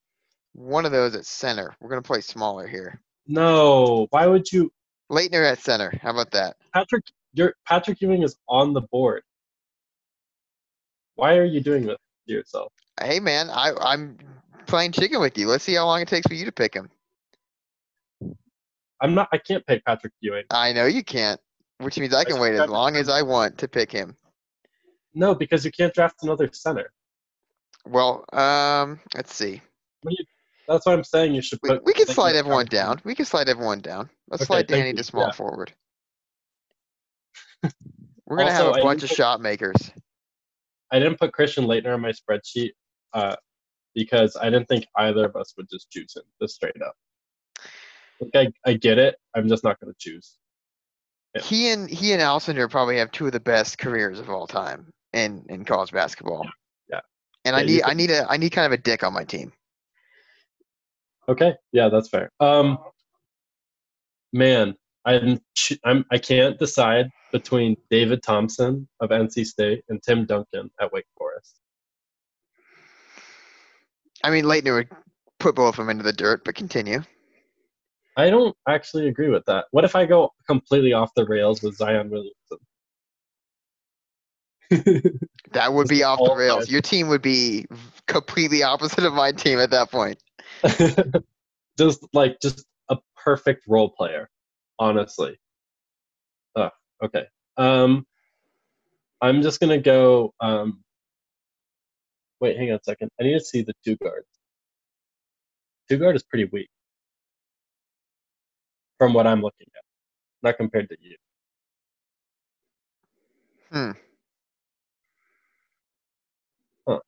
one 0.54 0.86
of 0.86 0.92
those 0.92 1.16
at 1.16 1.26
center. 1.26 1.76
We're 1.80 1.90
gonna 1.90 2.02
play 2.02 2.22
smaller 2.22 2.68
here. 2.68 3.00
No. 3.28 4.08
Why 4.10 4.28
would 4.28 4.52
you? 4.52 4.72
Laettner 5.12 5.50
at 5.50 5.60
center. 5.60 5.94
How 6.02 6.12
about 6.12 6.32
that? 6.32 6.56
Patrick, 6.74 7.06
your 7.34 7.54
Patrick 7.68 8.02
Ewing 8.02 8.24
is 8.24 8.36
on 8.48 8.74
the 8.74 8.82
board. 8.82 9.24
Why 11.16 11.38
are 11.38 11.46
you 11.46 11.62
doing 11.62 11.86
this 11.86 11.98
to 12.28 12.34
yourself? 12.34 12.72
Hey 13.02 13.20
man, 13.20 13.50
I 13.50 13.74
I'm 13.80 14.18
playing 14.68 14.92
chicken 14.92 15.22
with 15.22 15.38
you. 15.38 15.48
Let's 15.48 15.64
see 15.64 15.76
how 15.76 15.86
long 15.86 16.02
it 16.02 16.08
takes 16.08 16.28
for 16.28 16.34
you 16.34 16.46
to 16.46 16.52
pick 16.52 16.74
him. 16.74 16.90
I'm 19.02 19.16
not. 19.16 19.30
I 19.32 19.38
can't 19.38 19.66
pick 19.66 19.84
Patrick 19.86 20.14
Ewing. 20.22 20.44
I 20.52 20.74
know 20.74 20.86
you 20.86 21.04
can't, 21.04 21.40
which 21.80 21.98
means 21.98 22.14
I 22.14 22.24
can 22.24 22.40
wait 22.40 22.54
as 22.54 22.70
long 22.70 22.96
as 22.96 23.10
I 23.10 23.22
want 23.24 23.58
to 23.60 23.68
pick 23.68 23.92
him. 23.92 24.16
No, 25.14 25.34
because 25.36 25.66
you 25.66 25.72
can't 25.72 25.94
draft 25.94 26.18
another 26.22 26.50
center. 26.54 26.92
Well, 27.86 28.24
um, 28.32 29.00
let's 29.16 29.34
see. 29.34 29.62
That's 30.68 30.86
what 30.86 30.94
I'm 30.94 31.04
saying. 31.04 31.34
You 31.34 31.42
should 31.42 31.60
We, 31.64 31.70
put. 31.70 31.86
we 31.86 31.94
can 31.94 32.06
slide 32.08 32.36
everyone 32.36 32.68
down. 32.68 33.02
We 33.04 33.16
can 33.16 33.26
slide 33.26 33.50
everyone 33.50 33.80
down. 33.82 34.10
Let's 34.30 34.44
Okay, 34.44 34.48
slide 34.48 34.68
Danny 34.68 34.90
you. 34.90 34.96
to 34.98 35.04
small 35.04 35.26
Yeah. 35.26 35.32
forward. 35.32 35.74
We're 38.26 38.38
gonna 38.38 38.52
Also, 38.52 38.66
have 38.68 38.76
I 38.76 38.80
a 38.80 38.84
bunch 38.84 39.04
of 39.04 39.10
put- 39.10 39.18
shot 39.18 39.42
makers. 39.42 39.92
I 40.92 41.00
didn't 41.00 41.20
put 41.20 41.32
Christian 41.34 41.66
Laettner 41.66 41.94
on 41.94 42.02
my 42.02 42.12
spreadsheet 42.12 42.72
uh, 43.14 43.36
because 43.96 44.36
I 44.36 44.46
didn't 44.50 44.68
think 44.68 44.86
either 44.98 45.26
of 45.26 45.36
us 45.36 45.54
would 45.58 45.68
just 45.72 45.90
choose 45.90 46.16
him, 46.16 46.24
just 46.42 46.56
straight 46.56 46.82
up. 46.82 46.96
Like 48.20 48.54
I, 48.66 48.70
I 48.70 48.74
get 48.74 48.98
it. 48.98 49.16
I'm 49.36 49.48
just 49.48 49.64
not 49.64 49.80
going 49.80 49.94
to 49.94 49.98
choose. 50.00 50.38
Yeah. 51.34 51.42
He 51.42 51.70
and 51.70 51.90
he 51.90 52.12
and 52.12 52.22
Alcindor 52.22 52.70
probably 52.70 52.98
have 52.98 53.10
two 53.12 53.26
of 53.26 53.32
the 53.32 53.40
best 53.40 53.78
careers 53.78 54.20
of 54.20 54.30
all 54.30 54.48
time 54.48 54.92
in 55.14 55.46
in 55.50 55.64
college 55.64 55.92
basketball. 55.92 56.46
Yeah. 56.90 57.00
And 57.46 57.56
I 57.56 57.62
Yeah, 57.62 57.66
you 57.68 57.74
need 57.76 57.84
I 57.84 57.94
need 57.94 58.12
a 58.12 58.32
I 58.32 58.38
need 58.38 58.50
kind 58.52 58.66
of 58.66 58.78
a 58.78 58.82
dick 58.82 59.02
on 59.04 59.14
my 59.14 59.24
team. 59.24 59.54
Okay, 61.30 61.54
yeah, 61.72 61.88
that's 61.88 62.10
fair. 62.10 62.30
Um, 62.42 62.78
man, 64.34 64.76
I'm, 65.06 65.40
I'm 65.86 66.04
I 66.12 66.18
can't 66.18 66.60
decide 66.60 67.10
between 67.32 67.78
David 67.90 68.24
Thompson 68.24 68.88
of 69.00 69.10
NC 69.10 69.46
State 69.46 69.84
and 69.90 70.02
Tim 70.02 70.26
Duncan 70.26 70.70
at 70.80 70.92
Wake 70.92 71.06
Forest. 71.18 71.56
I 74.24 74.30
mean, 74.30 74.46
Laettner 74.46 74.76
would 74.76 74.90
put 75.40 75.56
both 75.56 75.76
of 75.76 75.86
them 75.86 75.90
into 75.90 76.04
the 76.04 76.14
dirt, 76.14 76.44
but 76.46 76.56
continue. 76.56 77.02
I 78.18 78.30
don't 78.30 78.56
actually 78.68 79.08
agree 79.08 79.30
with 79.30 79.46
that. 79.46 79.66
What 79.72 79.86
if 79.86 79.96
I 79.96 80.06
go 80.06 80.34
completely 80.48 80.94
off 80.94 81.14
the 81.16 81.26
rails 81.26 81.64
with 81.64 81.76
Zion 81.76 82.10
Williamson? 82.10 82.58
That 85.54 85.74
would 85.74 85.90
be 85.90 86.04
off 86.04 86.20
the 86.20 86.34
rails. 86.34 86.70
Your 86.70 86.82
team 86.82 87.10
would 87.10 87.22
be 87.22 87.66
completely 88.08 88.64
opposite 88.64 89.04
of 89.04 89.14
my 89.14 89.32
team 89.32 89.60
at 89.60 89.70
that 89.72 89.92
point. 89.92 90.18
just 91.78 92.06
like 92.14 92.40
just 92.42 92.66
a 92.90 92.98
perfect 93.18 93.66
role 93.68 93.90
player, 93.90 94.30
honestly. 94.80 95.38
Okay. 97.04 97.26
Um, 97.58 98.06
I'm 99.22 99.42
just 99.42 99.60
gonna 99.60 99.80
go. 99.80 100.34
Um, 100.40 100.84
wait, 102.40 102.58
hang 102.58 102.72
on 102.72 102.78
a 102.78 102.84
second. 102.84 103.10
I 103.20 103.24
need 103.24 103.34
to 103.34 103.40
see 103.40 103.62
the 103.62 103.74
two 103.86 103.96
guards. 103.98 104.28
Two 105.90 105.98
guard 105.98 106.16
is 106.16 106.24
pretty 106.24 106.46
weak 106.46 106.70
from 108.98 109.14
what 109.14 109.28
I'm 109.28 109.42
looking 109.42 109.68
at, 109.76 109.84
not 110.44 110.58
compared 110.58 110.90
to 110.90 110.98
you. 111.02 111.16
Hmm. 113.72 113.92
Huh. 116.88 116.94
All 116.94 117.02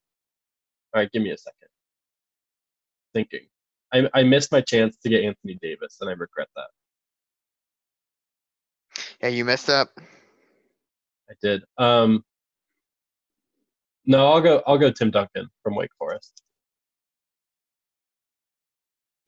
right, 0.95 1.12
give 1.12 1.21
me 1.21 1.31
a 1.31 1.38
second. 1.38 1.69
Thinking. 3.13 3.47
I, 3.93 4.09
I 4.13 4.23
missed 4.23 4.51
my 4.51 4.62
chance 4.62 4.97
to 4.97 5.09
get 5.09 5.23
Anthony 5.23 5.57
Davis, 5.62 5.97
and 6.01 6.09
I 6.09 6.13
regret 6.13 6.47
that. 6.55 6.69
Yeah, 9.23 9.29
you 9.29 9.45
messed 9.45 9.69
up. 9.69 9.87
I 11.29 11.33
did. 11.41 11.63
Um, 11.77 12.25
no, 14.05 14.27
I'll 14.27 14.41
go. 14.41 14.61
I'll 14.67 14.77
go 14.77 14.91
Tim 14.91 15.11
Duncan 15.11 15.47
from 15.63 15.75
Wake 15.75 15.91
Forest. 15.97 16.41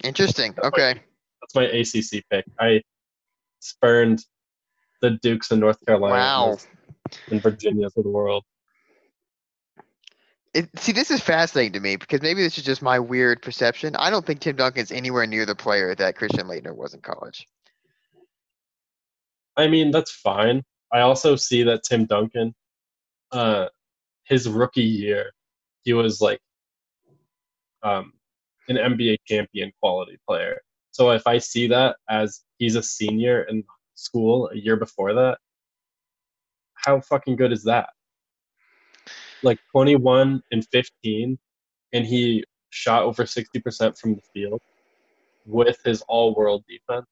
Interesting. 0.03 0.51
That's 0.57 0.67
Okay. 0.67 1.01
That's 1.41 1.55
my 1.55 1.63
ACC 1.63 2.25
pick. 2.29 2.43
I 2.59 2.81
spurned 3.61 4.25
the 5.01 5.11
Dukes 5.11 5.51
in 5.51 5.61
North 5.61 5.77
Carolina 5.85 6.15
Wow. 6.15 6.57
and 7.31 7.41
Virginias 7.41 7.95
of 7.95 8.03
the 8.03 8.09
world. 8.09 8.43
It, 10.53 10.69
see, 10.77 10.91
this 10.91 11.09
is 11.09 11.21
fascinating 11.21 11.71
to 11.73 11.79
me 11.79 11.95
because 11.95 12.21
maybe 12.21 12.41
this 12.43 12.57
is 12.57 12.65
just 12.65 12.81
my 12.81 12.99
weird 12.99 13.41
perception. 13.41 13.95
I 13.95 14.09
don't 14.09 14.25
think 14.25 14.41
Tim 14.41 14.57
Duncan's 14.57 14.91
anywhere 14.91 15.25
near 15.25 15.45
the 15.45 15.55
player 15.55 15.95
that 15.95 16.17
Christian 16.17 16.47
Laettner 16.47 16.75
was 16.75 16.93
in 16.93 16.99
college. 16.99 17.47
I 19.57 19.67
mean, 19.67 19.91
that's 19.91 20.11
fine. 20.11 20.63
I 20.91 21.01
also 21.01 21.35
see 21.35 21.63
that 21.63 21.83
Tim 21.83 22.05
Duncan, 22.05 22.53
uh, 23.31 23.67
his 24.25 24.49
rookie 24.49 24.81
year, 24.81 25.31
he 25.83 25.93
was 25.93 26.21
like 26.21 26.39
um, 27.83 28.13
an 28.67 28.77
NBA 28.77 29.17
champion 29.27 29.71
quality 29.81 30.17
player. 30.27 30.61
So 30.91 31.11
if 31.11 31.27
I 31.27 31.37
see 31.37 31.67
that 31.67 31.97
as 32.09 32.41
he's 32.57 32.75
a 32.75 32.83
senior 32.83 33.43
in 33.43 33.63
school 33.95 34.49
a 34.53 34.57
year 34.57 34.77
before 34.77 35.13
that, 35.13 35.37
how 36.73 36.99
fucking 37.01 37.35
good 37.35 37.51
is 37.51 37.63
that? 37.63 37.89
Like 39.43 39.59
21 39.71 40.41
and 40.51 40.67
15, 40.71 41.37
and 41.93 42.05
he 42.05 42.43
shot 42.69 43.03
over 43.03 43.23
60% 43.23 43.97
from 43.97 44.15
the 44.15 44.21
field 44.33 44.61
with 45.45 45.77
his 45.85 46.01
all 46.07 46.33
world 46.35 46.63
defense. 46.67 47.05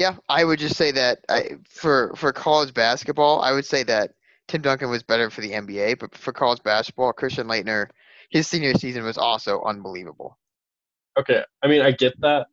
Yeah, 0.00 0.16
I 0.30 0.44
would 0.44 0.58
just 0.58 0.76
say 0.76 0.92
that 0.92 1.18
I, 1.28 1.58
for 1.68 2.14
for 2.16 2.32
college 2.32 2.72
basketball, 2.72 3.42
I 3.42 3.52
would 3.52 3.66
say 3.66 3.82
that 3.82 4.12
Tim 4.48 4.62
Duncan 4.62 4.88
was 4.88 5.02
better 5.02 5.28
for 5.28 5.42
the 5.42 5.50
NBA, 5.50 5.98
but 5.98 6.16
for 6.16 6.32
college 6.32 6.62
basketball, 6.62 7.12
Christian 7.12 7.46
Laettner, 7.46 7.88
his 8.30 8.48
senior 8.48 8.72
season 8.72 9.04
was 9.04 9.18
also 9.18 9.60
unbelievable. 9.60 10.38
Okay, 11.18 11.44
I 11.62 11.66
mean 11.66 11.82
I 11.82 11.90
get 11.90 12.18
that, 12.22 12.46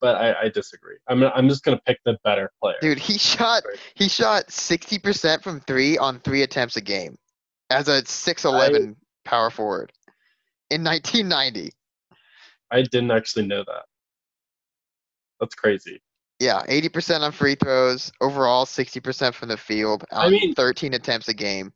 but 0.00 0.14
I, 0.14 0.42
I 0.42 0.48
disagree. 0.50 0.98
I'm 1.08 1.24
I'm 1.24 1.48
just 1.48 1.64
gonna 1.64 1.80
pick 1.84 1.98
the 2.04 2.16
better 2.22 2.52
player. 2.62 2.76
Dude, 2.80 3.00
he 3.00 3.18
shot 3.18 3.64
he 3.94 4.08
shot 4.08 4.48
sixty 4.48 5.00
percent 5.00 5.42
from 5.42 5.58
three 5.58 5.98
on 5.98 6.20
three 6.20 6.42
attempts 6.42 6.76
a 6.76 6.80
game, 6.80 7.18
as 7.70 7.88
a 7.88 8.06
six 8.06 8.44
eleven 8.44 8.94
power 9.24 9.50
forward, 9.50 9.90
in 10.70 10.84
nineteen 10.84 11.26
ninety. 11.26 11.72
I 12.70 12.82
didn't 12.82 13.10
actually 13.10 13.48
know 13.48 13.64
that. 13.66 13.82
That's 15.40 15.56
crazy. 15.56 16.00
Yeah, 16.40 16.62
eighty 16.68 16.88
percent 16.88 17.24
on 17.24 17.32
free 17.32 17.56
throws, 17.56 18.12
overall 18.20 18.64
sixty 18.64 19.00
percent 19.00 19.34
from 19.34 19.48
the 19.48 19.56
field, 19.56 20.04
I 20.12 20.28
mean- 20.28 20.54
thirteen 20.54 20.94
attempts 20.94 21.28
a 21.28 21.34
game, 21.34 21.72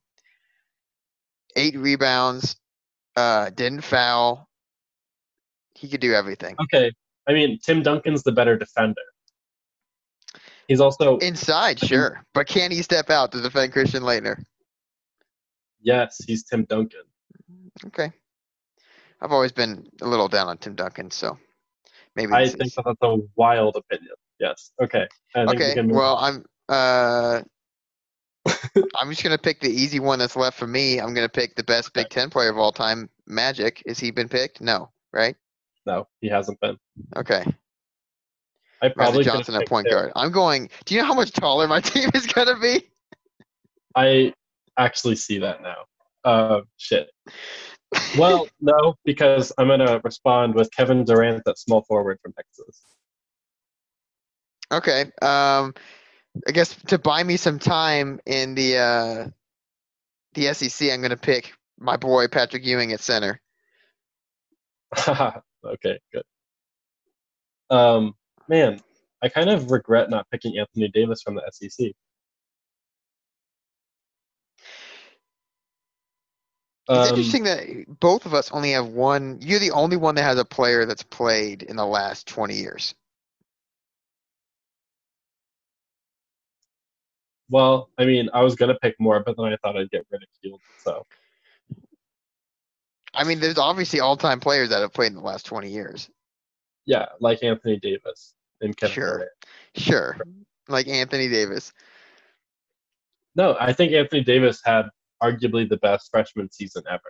eight 1.56 1.76
rebounds, 1.76 2.56
uh, 3.16 3.50
didn't 3.50 3.82
foul. 3.82 4.48
He 5.74 5.88
could 5.88 6.00
do 6.00 6.14
everything. 6.14 6.54
Okay, 6.62 6.92
I 7.28 7.32
mean 7.32 7.58
Tim 7.60 7.82
Duncan's 7.82 8.22
the 8.22 8.30
better 8.32 8.56
defender. 8.56 9.00
He's 10.68 10.80
also 10.80 11.18
Inside, 11.18 11.80
sure, 11.80 12.24
but 12.32 12.46
can 12.46 12.70
he 12.70 12.82
step 12.82 13.10
out 13.10 13.32
to 13.32 13.40
defend 13.40 13.72
Christian 13.72 14.02
Laettner? 14.04 14.44
yes, 15.80 16.22
he's 16.24 16.44
Tim 16.44 16.64
Duncan. 16.64 17.02
Okay. 17.86 18.12
I've 19.20 19.32
always 19.32 19.50
been 19.50 19.88
a 20.00 20.06
little 20.06 20.28
down 20.28 20.46
on 20.46 20.56
Tim 20.58 20.76
Duncan, 20.76 21.10
so 21.10 21.36
maybe. 22.14 22.32
I 22.32 22.46
think 22.46 22.66
is- 22.66 22.74
that's 22.76 22.96
a 23.02 23.16
wild 23.34 23.76
opinion. 23.76 24.14
Yes. 24.42 24.72
Okay. 24.82 25.06
Think 25.32 25.50
we 25.50 25.54
Okay, 25.54 25.82
well, 25.82 26.16
on. 26.16 26.44
I'm 26.44 26.44
uh, 26.68 27.42
I'm 29.00 29.08
just 29.08 29.22
gonna 29.22 29.38
pick 29.38 29.60
the 29.60 29.70
easy 29.70 30.00
one 30.00 30.18
that's 30.18 30.34
left 30.34 30.58
for 30.58 30.66
me. 30.66 31.00
I'm 31.00 31.14
gonna 31.14 31.28
pick 31.28 31.54
the 31.54 31.62
best 31.62 31.94
Big 31.94 32.08
Ten 32.08 32.28
player 32.28 32.50
of 32.50 32.58
all 32.58 32.72
time, 32.72 33.08
Magic. 33.26 33.82
Is 33.86 34.00
he 34.00 34.10
been 34.10 34.28
picked? 34.28 34.60
No, 34.60 34.90
right? 35.12 35.36
no, 35.86 36.08
he 36.20 36.28
hasn't 36.28 36.58
been. 36.60 36.76
Okay, 37.16 37.44
I 38.82 38.86
Magic 38.86 38.96
probably 38.96 39.24
could've 39.24 39.32
Johnson 39.32 39.54
at 39.54 39.68
point 39.68 39.86
him. 39.86 39.92
guard. 39.92 40.12
I'm 40.16 40.32
going. 40.32 40.68
Do 40.86 40.96
you 40.96 41.00
know 41.00 41.06
how 41.06 41.14
much 41.14 41.30
taller 41.30 41.68
my 41.68 41.80
team 41.80 42.10
is 42.12 42.26
gonna 42.26 42.58
be? 42.58 42.88
I 43.94 44.34
actually 44.76 45.16
see 45.16 45.38
that 45.38 45.62
now. 45.62 45.84
Uh, 46.24 46.60
shit. 46.78 47.10
Well, 48.18 48.48
no, 48.60 48.96
because 49.04 49.52
I'm 49.56 49.68
gonna 49.68 50.00
respond 50.02 50.56
with 50.56 50.68
Kevin 50.72 51.04
Durant 51.04 51.42
at 51.46 51.58
small 51.58 51.82
forward 51.82 52.18
from 52.20 52.32
Texas. 52.32 52.82
Okay. 54.72 55.02
Um, 55.20 55.74
I 56.48 56.52
guess 56.52 56.74
to 56.88 56.98
buy 56.98 57.22
me 57.22 57.36
some 57.36 57.58
time 57.58 58.20
in 58.24 58.54
the 58.54 58.78
uh, 58.78 59.28
the 60.34 60.54
SEC, 60.54 60.90
I'm 60.90 61.02
gonna 61.02 61.16
pick 61.16 61.52
my 61.78 61.96
boy 61.96 62.28
Patrick 62.28 62.64
Ewing 62.64 62.92
at 62.92 63.00
center. 63.00 63.40
okay, 65.08 65.98
good. 66.12 66.22
Um, 67.70 68.14
man, 68.48 68.80
I 69.22 69.28
kind 69.28 69.50
of 69.50 69.70
regret 69.70 70.10
not 70.10 70.26
picking 70.30 70.58
Anthony 70.58 70.88
Davis 70.88 71.22
from 71.22 71.34
the 71.34 71.42
SEC. 71.52 71.70
It's 71.70 71.94
Um, 76.88 77.08
interesting 77.08 77.44
that 77.44 78.00
both 78.00 78.26
of 78.26 78.34
us 78.34 78.50
only 78.50 78.72
have 78.72 78.88
one. 78.88 79.38
You're 79.40 79.60
the 79.60 79.70
only 79.70 79.96
one 79.96 80.16
that 80.16 80.24
has 80.24 80.38
a 80.38 80.44
player 80.44 80.84
that's 80.84 81.04
played 81.04 81.62
in 81.62 81.76
the 81.76 81.86
last 81.86 82.26
20 82.26 82.54
years. 82.56 82.94
Well, 87.52 87.90
I 87.98 88.06
mean, 88.06 88.30
I 88.32 88.42
was 88.42 88.54
gonna 88.56 88.78
pick 88.80 88.96
more, 88.98 89.20
but 89.22 89.36
then 89.36 89.46
I 89.52 89.56
thought 89.62 89.76
I'd 89.76 89.90
get 89.90 90.06
ridiculed. 90.10 90.62
So 90.78 91.04
I 93.14 93.24
mean, 93.24 93.40
there's 93.40 93.58
obviously 93.58 94.00
all-time 94.00 94.40
players 94.40 94.70
that 94.70 94.80
have 94.80 94.94
played 94.94 95.08
in 95.08 95.16
the 95.16 95.20
last 95.20 95.44
20 95.44 95.68
years. 95.70 96.08
yeah, 96.86 97.06
like 97.20 97.42
Anthony 97.44 97.78
Davis 97.78 98.32
and 98.62 98.74
Kevin 98.74 98.94
Sure. 98.94 99.16
Durant. 99.18 99.30
Sure, 99.76 100.16
like 100.68 100.88
Anthony 100.88 101.28
Davis. 101.28 101.74
No, 103.36 103.54
I 103.60 103.74
think 103.74 103.92
Anthony 103.92 104.24
Davis 104.24 104.62
had 104.64 104.86
arguably 105.22 105.68
the 105.68 105.76
best 105.76 106.08
freshman 106.10 106.50
season 106.50 106.82
ever. 106.88 107.02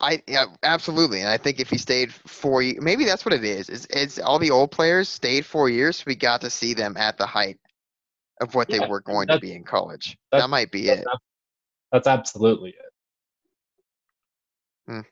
I 0.00 0.22
yeah, 0.26 0.46
absolutely, 0.64 1.20
and 1.20 1.28
I 1.28 1.36
think 1.36 1.60
if 1.60 1.70
he 1.70 1.78
stayed 1.78 2.12
four, 2.12 2.62
maybe 2.80 3.04
that's 3.04 3.24
what 3.24 3.32
it 3.32 3.44
is. 3.44 3.70
Is 3.70 3.86
it's 3.90 4.18
all 4.18 4.40
the 4.40 4.50
old 4.50 4.72
players 4.72 5.08
stayed 5.08 5.46
four 5.46 5.68
years, 5.70 5.98
so 5.98 6.04
we 6.08 6.16
got 6.16 6.40
to 6.40 6.50
see 6.50 6.74
them 6.74 6.96
at 6.96 7.16
the 7.16 7.26
height 7.26 7.58
of 8.40 8.54
what 8.54 8.68
they 8.68 8.80
were 8.80 9.00
going 9.00 9.28
to 9.28 9.38
be 9.38 9.52
in 9.52 9.64
college. 9.64 10.16
That 10.32 10.50
might 10.50 10.70
be 10.70 10.86
That's, 10.86 11.00
it. 11.00 11.06
ab- 11.12 11.18
that's 11.92 12.06
absolutely 12.06 12.70
it. 12.70 12.92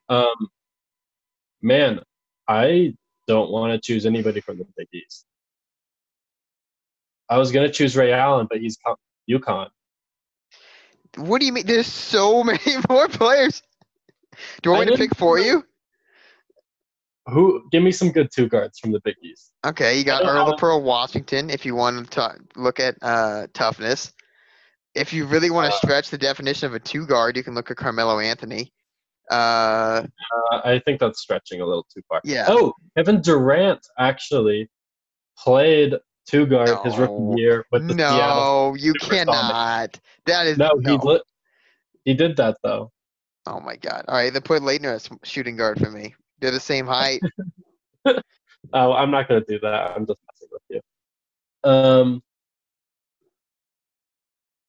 Hmm. 0.08 0.14
Um, 0.14 0.48
man, 1.62 2.00
I 2.46 2.94
don't 3.26 3.50
want 3.50 3.72
to 3.72 3.80
choose 3.80 4.06
anybody 4.06 4.40
from 4.40 4.58
the 4.58 4.66
Big 4.76 4.88
East. 4.92 5.24
I 7.28 7.38
was 7.38 7.50
gonna 7.50 7.70
choose 7.70 7.96
Ray 7.96 8.12
Allen, 8.12 8.46
but 8.48 8.60
he's 8.60 8.76
co- 8.76 8.98
UConn. 9.30 9.68
What 11.16 11.40
do 11.40 11.46
you 11.46 11.52
mean? 11.52 11.66
There's 11.66 11.86
so 11.86 12.44
many 12.44 12.60
more 12.88 13.08
players. 13.08 13.62
Do 14.62 14.70
you 14.70 14.72
want 14.72 14.82
I 14.82 14.90
me 14.90 14.92
to 14.92 14.98
pick 14.98 15.14
for 15.16 15.38
know. 15.38 15.44
you? 15.44 15.66
Who? 17.26 17.66
Give 17.72 17.82
me 17.82 17.90
some 17.92 18.10
good 18.12 18.28
two 18.34 18.48
guards 18.48 18.78
from 18.78 18.92
the 18.92 19.00
Big 19.04 19.14
East. 19.22 19.52
Okay, 19.64 19.96
you 19.98 20.04
got 20.04 20.24
Earl 20.24 20.46
know. 20.46 20.52
of 20.52 20.58
Pearl 20.58 20.82
Washington 20.82 21.48
if 21.50 21.64
you 21.64 21.74
want 21.74 22.04
to 22.04 22.10
ta- 22.10 22.36
look 22.56 22.80
at 22.80 22.96
uh, 23.02 23.46
toughness. 23.54 24.12
If 24.94 25.12
you 25.12 25.26
really 25.26 25.50
want 25.50 25.70
to 25.70 25.74
Uh, 25.74 25.78
stretch 25.78 26.10
the 26.10 26.18
definition 26.18 26.66
of 26.66 26.74
a 26.74 26.78
two 26.80 27.06
guard, 27.06 27.36
you 27.36 27.42
can 27.42 27.54
look 27.54 27.70
at 27.70 27.76
Carmelo 27.78 28.18
Anthony. 28.18 28.72
Uh, 29.30 30.04
Uh, 30.52 30.60
I 30.64 30.82
think 30.84 31.00
that's 31.00 31.20
stretching 31.20 31.60
a 31.62 31.66
little 31.66 31.86
too 31.92 32.02
far. 32.08 32.20
Yeah. 32.24 32.44
Oh, 32.48 32.74
Kevin 32.96 33.20
Durant 33.22 33.80
actually 33.98 34.68
played 35.38 35.94
two 36.28 36.46
guard 36.46 36.68
his 36.84 36.96
rookie 36.98 37.40
year 37.40 37.64
with 37.72 37.88
the 37.88 37.94
Seattle. 37.94 38.70
no, 38.70 38.74
you 38.78 38.92
Supersonics. 38.94 39.10
cannot. 39.10 40.00
That 40.26 40.46
is 40.46 40.58
No, 40.58 40.70
no. 40.76 40.90
he 40.98 40.98
lit. 41.08 41.22
He 42.04 42.12
did 42.14 42.36
that 42.36 42.58
though. 42.62 42.92
Oh 43.46 43.60
my 43.60 43.76
god! 43.76 44.04
All 44.08 44.14
right, 44.14 44.32
then 44.32 44.42
put 44.42 44.62
Laettner 44.62 44.94
as 44.94 45.08
shooting 45.22 45.56
guard 45.56 45.78
for 45.80 45.90
me. 45.90 46.14
They're 46.44 46.50
the 46.50 46.60
same 46.60 46.86
height. 46.86 47.22
Oh, 48.72 48.92
I'm 48.92 49.10
not 49.10 49.28
gonna 49.28 49.44
do 49.46 49.58
that. 49.60 49.92
I'm 49.94 50.06
just 50.06 50.18
messing 50.26 50.48
with 50.50 50.62
you. 50.68 51.70
Um, 51.70 52.22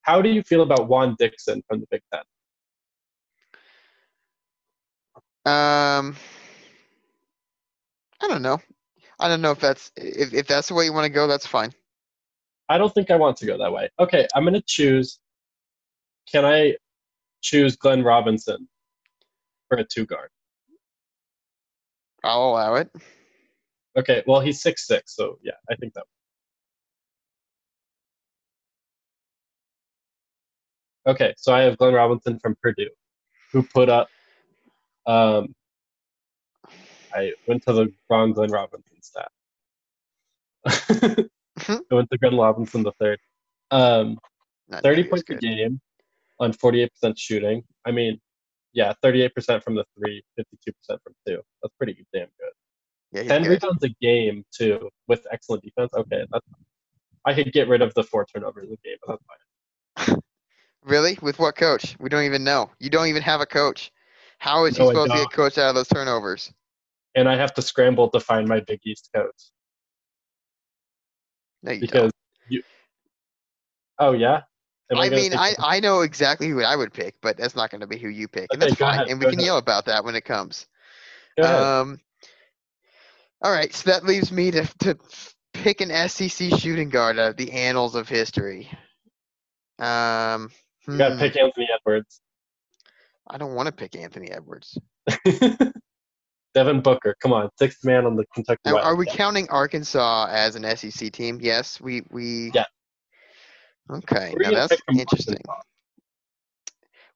how 0.01 0.21
do 0.21 0.29
you 0.29 0.43
feel 0.43 0.61
about 0.61 0.87
Juan 0.87 1.15
Dixon 1.17 1.63
from 1.67 1.79
the 1.79 1.87
Big 1.89 2.01
Ten? 2.13 2.21
Um, 5.45 6.15
I 8.21 8.27
don't 8.27 8.41
know. 8.41 8.59
I 9.17 9.27
don't 9.29 9.41
know 9.41 9.51
if 9.51 9.59
that's 9.59 9.91
if, 9.95 10.33
if 10.33 10.45
that's 10.45 10.67
the 10.67 10.75
way 10.75 10.85
you 10.85 10.93
want 10.93 11.05
to 11.05 11.09
go. 11.09 11.25
That's 11.25 11.47
fine. 11.47 11.71
I 12.69 12.77
don't 12.77 12.93
think 12.93 13.09
I 13.09 13.15
want 13.15 13.37
to 13.37 13.45
go 13.45 13.57
that 13.57 13.71
way. 13.71 13.89
Okay, 13.99 14.27
I'm 14.35 14.43
gonna 14.43 14.61
choose. 14.67 15.19
Can 16.31 16.45
I 16.45 16.75
choose 17.41 17.75
Glenn 17.77 18.03
Robinson 18.03 18.67
for 19.69 19.77
a 19.77 19.83
two 19.85 20.05
guard? 20.05 20.29
I'll 22.25 22.49
allow 22.49 22.75
it. 22.75 22.89
Okay, 23.97 24.23
well 24.27 24.41
he's 24.41 24.61
six 24.61 24.87
six, 24.87 25.15
so 25.15 25.37
yeah, 25.41 25.53
I 25.69 25.75
think 25.75 25.93
that. 25.93 26.03
Okay, 31.07 31.33
so 31.37 31.53
I 31.53 31.61
have 31.61 31.77
Glenn 31.77 31.93
Robinson 31.93 32.39
from 32.39 32.55
Purdue, 32.61 32.89
who 33.51 33.61
put 33.63 33.89
up. 33.89 34.07
Um, 35.05 35.53
I 37.13 37.31
went 37.47 37.63
to 37.67 37.73
the 37.73 37.93
wrong 38.09 38.33
Glenn 38.33 38.51
Robinson 38.51 39.01
stat. 39.01 39.31
I 41.69 41.93
went 41.95 42.09
to 42.11 42.17
Glenn 42.17 42.37
Robinson 42.37 42.83
the 42.83 42.91
third. 42.99 43.19
Um, 43.69 44.17
30 44.71 45.03
points 45.05 45.29
a 45.29 45.35
game 45.35 45.79
on 46.39 46.51
48% 46.51 46.89
shooting. 47.17 47.63
I 47.85 47.91
mean, 47.91 48.19
yeah, 48.75 48.93
38% 49.03 49.63
from 49.63 49.75
the 49.75 49.85
three, 49.97 50.21
52% 50.37 50.43
from 50.87 51.13
two. 51.25 51.41
That's 51.63 51.73
pretty 51.77 52.05
damn 52.13 52.27
good. 52.39 52.51
Yeah, 53.11 53.23
10 53.23 53.43
good. 53.43 53.49
rebounds 53.49 53.83
a 53.83 53.89
game, 54.01 54.43
too, 54.55 54.89
with 55.07 55.25
excellent 55.31 55.63
defense. 55.63 55.91
Okay, 55.95 56.25
that's 56.31 56.45
I 57.25 57.33
could 57.33 57.51
get 57.53 57.67
rid 57.67 57.81
of 57.81 57.93
the 57.95 58.03
four 58.03 58.25
turnovers 58.25 58.65
a 58.65 58.77
game, 58.87 58.97
but 59.07 59.17
that's 59.17 60.05
fine. 60.05 60.17
Really? 60.83 61.17
With 61.19 61.39
what 61.39 61.55
coach? 61.55 61.95
We 61.99 62.09
don't 62.09 62.25
even 62.25 62.43
know. 62.43 62.69
You 62.79 62.91
don't 62.91 63.07
even 63.07 63.23
have 63.23 63.41
a 63.41 63.45
coach. 63.47 63.91
How 64.37 64.65
is 64.65 64.77
he 64.77 64.83
No, 64.83 64.89
I 64.89 64.91
supposed 64.91 65.11
to 65.13 65.17
get 65.17 65.31
coached 65.31 65.57
out 65.57 65.69
of 65.69 65.73
those 65.73 65.87
turnovers? 65.87 66.53
And 67.15 67.27
I 67.27 67.35
have 67.35 67.55
to 67.55 67.63
scramble 67.63 68.07
to 68.11 68.19
find 68.19 68.47
my 68.47 68.59
Big 68.59 68.81
East 68.85 69.09
coach 69.15 69.49
No, 71.63 71.71
you 71.71 71.79
because 71.79 72.01
don't. 72.01 72.11
you. 72.49 72.61
Oh, 73.97 74.11
yeah? 74.11 74.41
I 74.93 75.09
mean, 75.09 75.33
I, 75.33 75.53
I 75.59 75.79
know 75.79 76.01
exactly 76.01 76.47
who 76.47 76.61
I 76.61 76.75
would 76.75 76.93
pick, 76.93 77.15
but 77.21 77.37
that's 77.37 77.55
not 77.55 77.71
going 77.71 77.81
to 77.81 77.87
be 77.87 77.97
who 77.97 78.09
you 78.09 78.27
pick, 78.27 78.47
and 78.53 78.61
that's 78.61 78.75
fine. 78.75 78.95
ahead, 78.95 79.07
and 79.09 79.19
we 79.19 79.25
can 79.25 79.35
ahead. 79.35 79.45
yell 79.45 79.57
about 79.57 79.85
that 79.85 80.03
when 80.03 80.15
it 80.15 80.25
comes. 80.25 80.67
Um, 81.41 81.99
all 83.41 83.51
right, 83.51 83.73
so 83.73 83.91
that 83.91 84.05
leaves 84.05 84.31
me 84.31 84.51
to 84.51 84.65
to 84.79 84.97
pick 85.53 85.81
an 85.81 86.09
SEC 86.09 86.59
shooting 86.59 86.89
guard 86.89 87.17
out 87.17 87.31
of 87.31 87.37
the 87.37 87.51
annals 87.51 87.95
of 87.95 88.07
history. 88.07 88.69
Um, 89.79 90.51
you 90.87 90.97
gotta 90.97 91.15
hmm, 91.15 91.19
pick 91.19 91.37
Anthony 91.37 91.67
Edwards. 91.73 92.21
I 93.27 93.37
don't 93.37 93.55
want 93.55 93.67
to 93.67 93.71
pick 93.71 93.95
Anthony 93.95 94.29
Edwards. 94.29 94.77
Devin 96.53 96.81
Booker, 96.81 97.15
come 97.21 97.33
on, 97.33 97.49
sixth 97.59 97.83
man 97.83 98.05
on 98.05 98.15
the 98.15 98.25
Kentucky. 98.33 98.61
Are, 98.67 98.79
are 98.79 98.95
we 98.95 99.05
counting 99.05 99.49
Arkansas 99.49 100.27
as 100.29 100.55
an 100.55 100.63
SEC 100.77 101.11
team? 101.11 101.39
Yes, 101.41 101.81
we 101.81 102.03
we. 102.11 102.51
Yeah. 102.53 102.65
Okay, 103.89 104.33
We're 104.35 104.49
now 104.49 104.51
that's 104.51 104.81
interesting. 104.89 105.41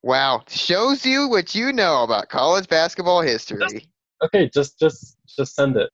Wow, 0.01 0.43
shows 0.47 1.05
you 1.05 1.27
what 1.27 1.55
you 1.55 1.73
know 1.73 2.03
about 2.03 2.29
college 2.29 2.67
basketball 2.69 3.21
history. 3.21 3.89
Okay, 4.23 4.49
just 4.53 4.79
just 4.79 5.17
just 5.27 5.55
send 5.55 5.77
it. 5.77 5.89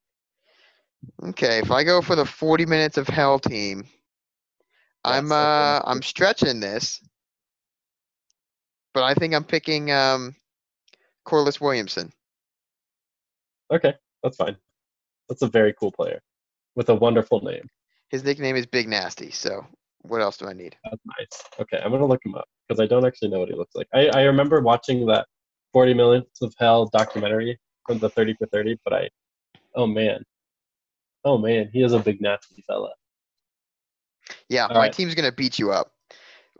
Okay, 1.24 1.60
if 1.60 1.72
I 1.72 1.84
go 1.84 2.02
for 2.02 2.16
the 2.16 2.26
40 2.26 2.66
minutes 2.66 2.98
of 2.98 3.08
hell 3.08 3.40
team, 3.40 3.86
I'm 5.04 5.32
uh 5.32 5.82
I'm 5.86 6.02
stretching 6.02 6.60
this. 6.60 7.02
But 8.94 9.04
I 9.04 9.14
think 9.14 9.34
I'm 9.34 9.44
picking 9.44 9.92
um 9.92 10.36
Corliss 11.24 11.62
Williamson. 11.62 12.12
Okay, 13.72 13.94
that's 14.24 14.38
fine. 14.38 14.58
That's 15.30 15.42
a 15.42 15.48
very 15.48 15.74
cool 15.74 15.92
player 15.92 16.22
with 16.76 16.90
a 16.90 16.96
wonderful 16.96 17.42
name. 17.42 17.70
His 18.10 18.24
nickname 18.24 18.56
is 18.56 18.66
Big 18.66 18.88
Nasty, 18.88 19.32
so 19.32 19.66
what 20.08 20.22
else 20.22 20.38
do 20.38 20.48
I 20.48 20.54
need? 20.54 20.76
That's 20.84 21.02
nice. 21.20 21.44
Okay, 21.60 21.80
I'm 21.84 21.92
gonna 21.92 22.06
look 22.06 22.26
him 22.26 22.36
up 22.36 22.48
because 22.68 22.80
I 22.80 22.88
don't 22.88 23.06
actually 23.06 23.30
know 23.30 23.40
what 23.40 23.50
he 23.50 23.56
looks 23.56 23.76
like. 23.76 23.88
I, 23.94 24.08
I 24.08 24.24
remember 24.24 24.62
watching 24.62 25.06
that 25.08 25.28
40 25.74 25.94
Minutes 25.94 26.42
of 26.42 26.54
Hell 26.58 26.88
documentary 26.88 27.60
from 27.86 28.00
the 28.00 28.10
30 28.10 28.36
for 28.40 28.48
30, 28.48 28.78
but 28.84 28.94
I, 28.94 29.10
oh 29.76 29.88
man, 29.88 30.24
oh 31.24 31.38
man, 31.38 31.70
he 31.72 31.84
is 31.84 31.94
a 31.94 32.00
big 32.00 32.22
nasty 32.22 32.64
fella. 32.68 32.92
Yeah, 34.50 34.68
All 34.68 34.76
my 34.76 34.82
right. 34.82 34.92
team's 34.94 35.16
gonna 35.16 35.32
beat 35.32 35.60
you 35.60 35.72
up. 35.72 35.92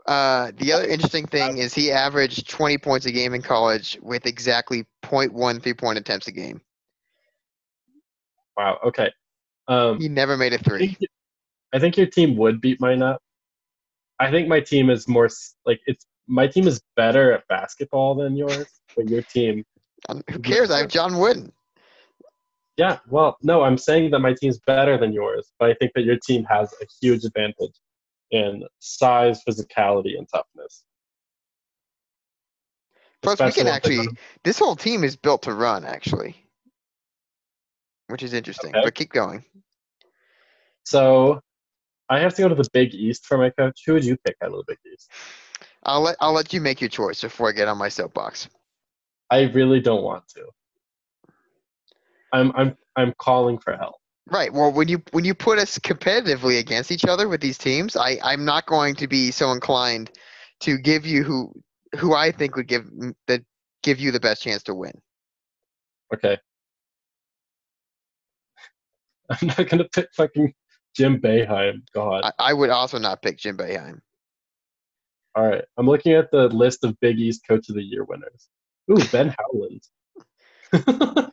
Uh, 0.06 0.52
the 0.58 0.72
other 0.72 0.86
interesting 0.86 1.26
thing 1.26 1.58
is 1.58 1.74
he 1.74 1.90
averaged 1.90 2.48
20 2.48 2.78
points 2.78 3.06
a 3.06 3.10
game 3.12 3.34
in 3.34 3.42
college 3.42 3.98
with 4.02 4.24
exactly 4.26 4.86
0.1 5.02 5.60
three-point 5.60 5.98
attempts 5.98 6.28
a 6.28 6.32
game. 6.32 6.60
Wow. 8.56 8.78
Okay. 8.84 9.10
Um, 9.66 9.98
He 9.98 10.08
never 10.08 10.36
made 10.36 10.52
a 10.52 10.58
three. 10.58 10.86
think, 10.86 10.98
I 11.74 11.78
think 11.80 11.96
your 11.96 12.06
team 12.06 12.36
would 12.36 12.60
beat 12.60 12.80
mine 12.80 13.02
up. 13.02 13.20
I 14.18 14.30
think 14.30 14.48
my 14.48 14.60
team 14.60 14.90
is 14.90 15.08
more 15.08 15.28
like 15.64 15.80
it's 15.86 16.06
my 16.26 16.46
team 16.46 16.66
is 16.66 16.80
better 16.96 17.32
at 17.32 17.46
basketball 17.48 18.14
than 18.14 18.36
yours, 18.36 18.66
but 18.96 19.08
your 19.08 19.22
team, 19.22 19.64
Um, 20.08 20.22
Who 20.30 20.38
cares? 20.40 20.70
I 20.70 20.78
have 20.78 20.88
John 20.88 21.18
Wooden. 21.18 21.52
yeah. 22.76 22.98
Well, 23.08 23.36
no, 23.42 23.62
I'm 23.62 23.78
saying 23.78 24.10
that 24.10 24.18
my 24.20 24.34
team's 24.34 24.58
better 24.66 24.98
than 24.98 25.12
yours, 25.12 25.52
but 25.58 25.70
I 25.70 25.74
think 25.74 25.92
that 25.94 26.04
your 26.04 26.18
team 26.18 26.44
has 26.44 26.72
a 26.82 26.86
huge 27.00 27.24
advantage 27.24 27.74
in 28.32 28.64
size, 28.80 29.42
physicality, 29.48 30.18
and 30.18 30.28
toughness. 30.28 30.84
Plus, 33.22 33.40
we 33.40 33.52
can 33.52 33.66
once 33.66 33.82
they 33.82 33.96
go 33.96 34.02
actually. 34.02 34.18
This 34.44 34.58
whole 34.58 34.76
team 34.76 35.04
is 35.04 35.16
built 35.16 35.42
to 35.42 35.52
run, 35.52 35.84
actually, 35.84 36.36
which 38.08 38.22
is 38.22 38.32
interesting. 38.32 38.70
Okay. 38.70 38.84
But 38.84 38.94
keep 38.94 39.12
going. 39.12 39.44
So 40.84 41.40
I 42.08 42.20
have 42.20 42.34
to 42.34 42.42
go 42.42 42.48
to 42.48 42.54
the 42.54 42.68
Big 42.72 42.94
East 42.94 43.26
for 43.26 43.36
my 43.36 43.50
coach. 43.50 43.82
Who 43.86 43.94
would 43.94 44.04
you 44.04 44.16
pick 44.24 44.36
out 44.42 44.52
of 44.52 44.58
the 44.58 44.64
Big 44.68 44.78
East? 44.92 45.10
I'll 45.84 46.02
let 46.02 46.16
I'll 46.20 46.32
let 46.32 46.52
you 46.52 46.60
make 46.60 46.80
your 46.80 46.90
choice 46.90 47.20
before 47.20 47.48
I 47.48 47.52
get 47.52 47.68
on 47.68 47.78
my 47.78 47.88
soapbox. 47.88 48.48
I 49.30 49.42
really 49.42 49.80
don't 49.80 50.02
want 50.02 50.26
to. 50.28 50.46
I'm 52.32 52.52
I'm 52.54 52.76
I'm 52.96 53.14
calling 53.18 53.58
for 53.58 53.76
help. 53.76 53.96
Right. 54.28 54.52
Well, 54.52 54.72
when 54.72 54.88
you 54.88 55.02
when 55.12 55.24
you 55.24 55.34
put 55.34 55.58
us 55.58 55.78
competitively 55.78 56.58
against 56.58 56.90
each 56.90 57.04
other 57.04 57.28
with 57.28 57.40
these 57.40 57.58
teams, 57.58 57.96
I 57.96 58.18
I'm 58.22 58.44
not 58.44 58.66
going 58.66 58.94
to 58.96 59.06
be 59.06 59.30
so 59.30 59.52
inclined 59.52 60.10
to 60.60 60.78
give 60.78 61.06
you 61.06 61.22
who 61.22 61.52
who 61.96 62.14
I 62.14 62.32
think 62.32 62.56
would 62.56 62.66
give 62.66 62.86
that 63.28 63.42
give 63.82 64.00
you 64.00 64.10
the 64.10 64.20
best 64.20 64.42
chance 64.42 64.62
to 64.64 64.74
win. 64.74 64.92
Okay. 66.12 66.38
I'm 69.30 69.48
not 69.48 69.68
gonna 69.68 69.88
pick 69.92 70.08
fucking 70.14 70.52
Jim 70.96 71.20
Boeheim. 71.20 71.82
God. 71.94 72.24
I, 72.24 72.32
I 72.38 72.52
would 72.52 72.70
also 72.70 72.98
not 72.98 73.22
pick 73.22 73.38
Jim 73.38 73.56
Boeheim. 73.56 74.00
All 75.34 75.46
right. 75.46 75.64
I'm 75.76 75.86
looking 75.86 76.12
at 76.12 76.30
the 76.30 76.48
list 76.48 76.84
of 76.84 76.98
Big 77.00 77.18
East 77.18 77.42
Coach 77.46 77.68
of 77.68 77.74
the 77.74 77.82
Year 77.82 78.04
winners. 78.04 78.48
Ooh, 78.90 79.04
Ben 79.12 79.34
Howland. 79.38 79.82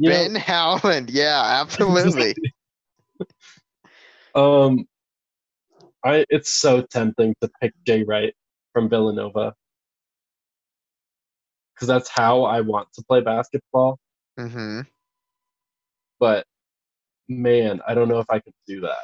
You 0.00 0.10
know, 0.10 0.16
Ben 0.16 0.34
Howland. 0.36 1.10
Yeah, 1.10 1.42
absolutely. 1.44 2.34
um, 4.36 4.86
I 6.04 6.24
it's 6.30 6.50
so 6.50 6.82
tempting 6.82 7.34
to 7.40 7.50
pick 7.60 7.72
Jay 7.84 8.04
Wright 8.04 8.32
from 8.72 8.88
Villanova 8.88 9.54
because 11.74 11.88
that's 11.88 12.08
how 12.08 12.44
I 12.44 12.60
want 12.60 12.88
to 12.94 13.02
play 13.02 13.20
basketball. 13.20 13.98
hmm 14.38 14.82
But 16.20 16.46
man, 17.28 17.80
I 17.86 17.94
don't 17.94 18.08
know 18.08 18.18
if 18.18 18.26
I 18.30 18.38
could 18.40 18.54
do 18.66 18.80
that. 18.80 18.98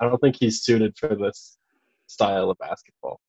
I 0.00 0.04
don't 0.08 0.18
think 0.18 0.36
he's 0.38 0.62
suited 0.62 0.96
for 0.96 1.14
this 1.14 1.58
style 2.06 2.50
of 2.50 2.58
basketball. 2.58 3.20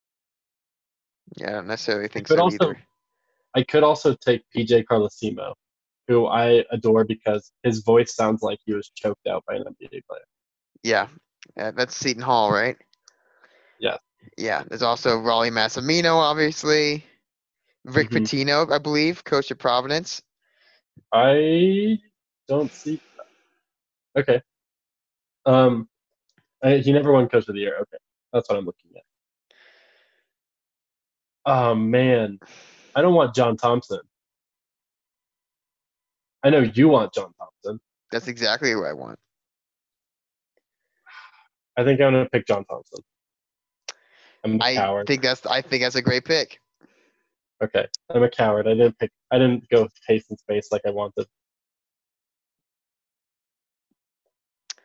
Yeah, 1.38 1.50
I 1.50 1.52
don't 1.54 1.68
necessarily 1.68 2.08
think 2.08 2.28
so 2.28 2.40
also- 2.40 2.56
either. 2.62 2.80
I 3.56 3.64
could 3.64 3.84
also 3.84 4.14
take 4.14 4.44
PJ 4.56 4.86
Carlesimo, 4.86 5.54
who 6.08 6.28
I 6.28 6.64
adore 6.72 7.04
because 7.04 7.52
his 7.64 7.80
voice 7.80 8.14
sounds 8.16 8.44
like 8.44 8.60
he 8.64 8.74
was 8.74 8.92
choked 8.96 9.26
out 9.28 9.44
by 9.48 9.56
an 9.56 9.64
NBA 9.64 10.02
player. 10.08 10.22
Yeah, 10.84 11.08
uh, 11.58 11.72
that's 11.72 11.96
Seton 11.96 12.22
Hall, 12.22 12.52
right? 12.52 12.78
Yeah. 13.80 13.98
Yeah. 14.38 14.64
There's 14.68 14.84
also 14.84 15.18
Rollie 15.18 15.52
Massimino, 15.52 16.16
obviously. 16.16 17.04
Rick 17.86 18.10
Mhm. 18.10 18.18
Pitino, 18.18 18.72
I 18.72 18.78
believe, 18.78 19.24
coach 19.24 19.50
of 19.52 19.58
Providence. 19.58 20.22
I 21.12 21.98
don't 22.48 22.72
see. 22.72 23.02
Okay. 24.18 24.42
Um, 25.46 25.88
I, 26.64 26.78
he 26.78 26.92
never 26.92 27.12
won 27.12 27.30
Coach 27.30 27.48
of 27.48 27.56
the 27.56 27.62
Year. 27.62 27.78
Okay, 27.82 27.98
that's 28.34 28.50
what 28.50 28.58
I'm 28.58 28.66
looking 28.66 28.92
at. 28.96 29.04
Oh 31.46 31.76
man, 31.76 32.40
I 32.96 33.02
don't 33.02 33.14
want 33.14 33.34
John 33.34 33.56
Thompson. 33.58 34.02
I 36.44 36.50
know 36.50 36.60
you 36.60 36.90
want 36.90 37.14
John 37.14 37.32
Thompson. 37.40 37.80
That's 38.12 38.28
exactly 38.28 38.72
who 38.72 38.86
I 38.86 38.94
want. 38.94 39.20
I 41.78 41.84
think 41.84 42.02
I'm 42.02 42.14
gonna 42.14 42.30
pick 42.30 42.46
John 42.46 42.66
Thompson. 42.66 43.00
I'm 44.44 44.56
a 44.56 44.64
I 44.64 44.76
coward. 44.76 45.08
think 45.08 45.22
that's 45.22 45.46
I 45.46 45.62
think 45.62 45.84
that's 45.84 45.96
a 45.96 46.02
great 46.02 46.26
pick. 46.26 46.60
Okay, 47.64 47.88
I'm 48.10 48.24
a 48.24 48.30
coward. 48.30 48.68
I 48.68 48.74
didn't 48.74 48.98
pick. 49.00 49.12
I 49.32 49.38
didn't 49.38 49.68
go 49.70 49.88
pace 50.08 50.26
and 50.30 50.38
space 50.40 50.70
like 50.72 50.82
I 50.86 50.92
wanted. 50.92 51.26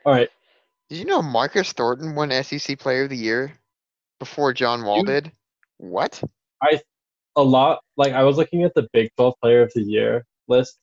All 0.04 0.12
right, 0.12 0.28
Did 0.90 0.98
you 0.98 1.04
know 1.06 1.22
Marcus 1.22 1.72
Thornton 1.72 2.14
won 2.14 2.30
SEC 2.30 2.78
Player 2.78 3.04
of 3.04 3.10
the 3.10 3.16
Year 3.16 3.52
before 4.18 4.52
John 4.52 4.84
Wall 4.84 4.98
You- 4.98 5.04
did? 5.06 5.32
What? 5.78 6.22
I 6.62 6.80
a 7.36 7.42
lot. 7.42 7.82
Like 7.96 8.12
I 8.12 8.22
was 8.22 8.36
looking 8.36 8.62
at 8.64 8.74
the 8.74 8.88
Big 8.92 9.10
12 9.16 9.34
Player 9.40 9.62
of 9.62 9.72
the 9.74 9.82
Year 9.82 10.24
list, 10.46 10.78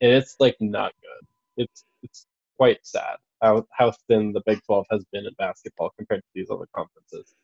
and 0.00 0.10
it's 0.10 0.36
like 0.40 0.56
not 0.60 0.92
good. 1.02 1.28
It's 1.64 1.84
it's 2.02 2.26
quite 2.56 2.84
sad 2.86 3.16
how 3.42 3.66
how 3.72 3.92
thin 4.08 4.32
the 4.32 4.40
Big 4.46 4.62
12 4.64 4.86
has 4.90 5.04
been 5.12 5.26
in 5.26 5.32
basketball 5.38 5.90
compared 5.96 6.22
to 6.22 6.28
these 6.34 6.50
other 6.50 6.66
conferences. 6.74 7.34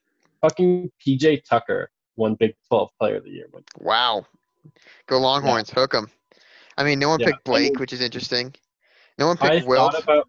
Fucking 0.40 0.90
PJ 1.04 1.44
Tucker 1.44 1.90
won 2.16 2.34
Big 2.34 2.54
12 2.68 2.90
Player 2.98 3.16
of 3.16 3.24
the 3.24 3.30
Year. 3.30 3.46
Wow. 3.78 4.26
Go 5.06 5.18
Longhorns, 5.18 5.70
hook 5.70 5.94
'em. 5.94 6.10
I 6.76 6.84
mean, 6.84 6.98
no 6.98 7.08
one 7.10 7.20
Yeah, 7.20 7.26
picked 7.26 7.48
I 7.48 7.50
mean- 7.52 7.68
Blake, 7.72 7.80
which 7.80 7.92
is 7.92 8.00
interesting. 8.00 8.54
No 9.18 9.26
one 9.28 9.36
I 9.40 9.50
picked 9.50 9.66
Wilt. 9.68 9.92
thought 9.92 10.02
about. 10.02 10.28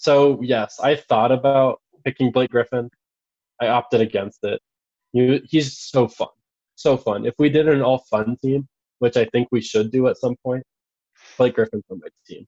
So 0.00 0.40
yes, 0.40 0.78
I 0.80 0.94
thought 0.94 1.32
about 1.32 1.80
picking 2.04 2.30
Blake 2.30 2.50
Griffin. 2.50 2.88
I 3.60 3.66
opted 3.66 4.00
against 4.00 4.44
it. 4.44 4.60
He, 5.12 5.40
he's 5.44 5.76
so 5.76 6.06
fun, 6.06 6.28
so 6.76 6.96
fun. 6.96 7.26
If 7.26 7.34
we 7.36 7.48
did 7.48 7.66
an 7.66 7.82
all 7.82 7.98
fun 8.08 8.36
team, 8.36 8.68
which 9.00 9.16
I 9.16 9.24
think 9.24 9.48
we 9.50 9.60
should 9.60 9.90
do 9.90 10.06
at 10.06 10.16
some 10.16 10.36
point, 10.44 10.62
Blake 11.36 11.56
Griffin's 11.56 11.82
on 11.90 11.98
my 11.98 12.06
team. 12.28 12.46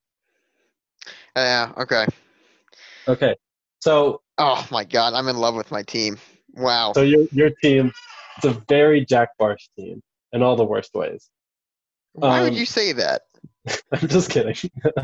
Yeah, 1.35 1.73
okay. 1.77 2.07
Okay, 3.09 3.35
so 3.81 4.21
Oh 4.39 4.65
my 4.71 4.85
god, 4.85 5.15
I'm 5.15 5.27
in 5.27 5.37
love 5.37 5.57
with 5.57 5.73
my 5.73 5.83
team. 5.83 6.19
Wow. 6.55 6.93
so 6.93 7.03
your 7.03 7.27
your 7.33 7.51
team, 7.51 7.91
it's 8.37 8.47
a 8.47 8.63
very 8.69 9.05
Jack 9.05 9.31
Barsh 9.41 9.69
team 9.77 10.01
in 10.33 10.43
all 10.45 10.55
the 10.55 10.65
worst 10.65 10.95
ways. 10.95 11.29
Why 12.13 12.43
would 12.43 12.53
um, 12.53 12.59
you 12.59 12.65
say 12.65 12.93
that? 12.93 13.23
I'm 13.93 14.07
just 14.07 14.31
kidding. 14.31 14.55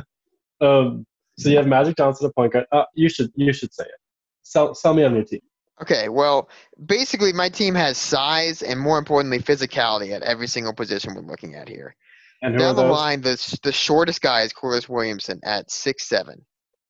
um, 0.60 1.04
so 1.38 1.50
you 1.50 1.56
have 1.56 1.66
Magic 1.66 1.96
Johnson 1.96 2.26
at 2.26 2.34
point 2.34 2.52
guard. 2.52 2.66
Uh, 2.72 2.84
you 2.94 3.08
should 3.08 3.30
you 3.34 3.52
should 3.52 3.72
say 3.72 3.84
it. 3.84 4.00
Sell 4.42 4.74
sell 4.74 4.94
me 4.94 5.04
on 5.04 5.14
your 5.14 5.24
team. 5.24 5.40
Okay, 5.82 6.08
well, 6.08 6.48
basically 6.86 7.32
my 7.32 7.50
team 7.50 7.74
has 7.74 7.98
size 7.98 8.62
and 8.62 8.80
more 8.80 8.98
importantly 8.98 9.38
physicality 9.38 10.12
at 10.12 10.22
every 10.22 10.46
single 10.46 10.72
position 10.72 11.14
we're 11.14 11.20
looking 11.20 11.54
at 11.54 11.68
here. 11.68 11.94
And 12.42 12.54
who 12.54 12.62
are 12.62 12.74
Down 12.74 12.76
the 12.76 12.84
line, 12.84 13.20
the 13.20 13.58
the 13.62 13.72
shortest 13.72 14.22
guy 14.22 14.42
is 14.42 14.52
Corliss 14.52 14.88
Williamson 14.88 15.40
at 15.44 15.70
six 15.70 16.08
seven, 16.08 16.44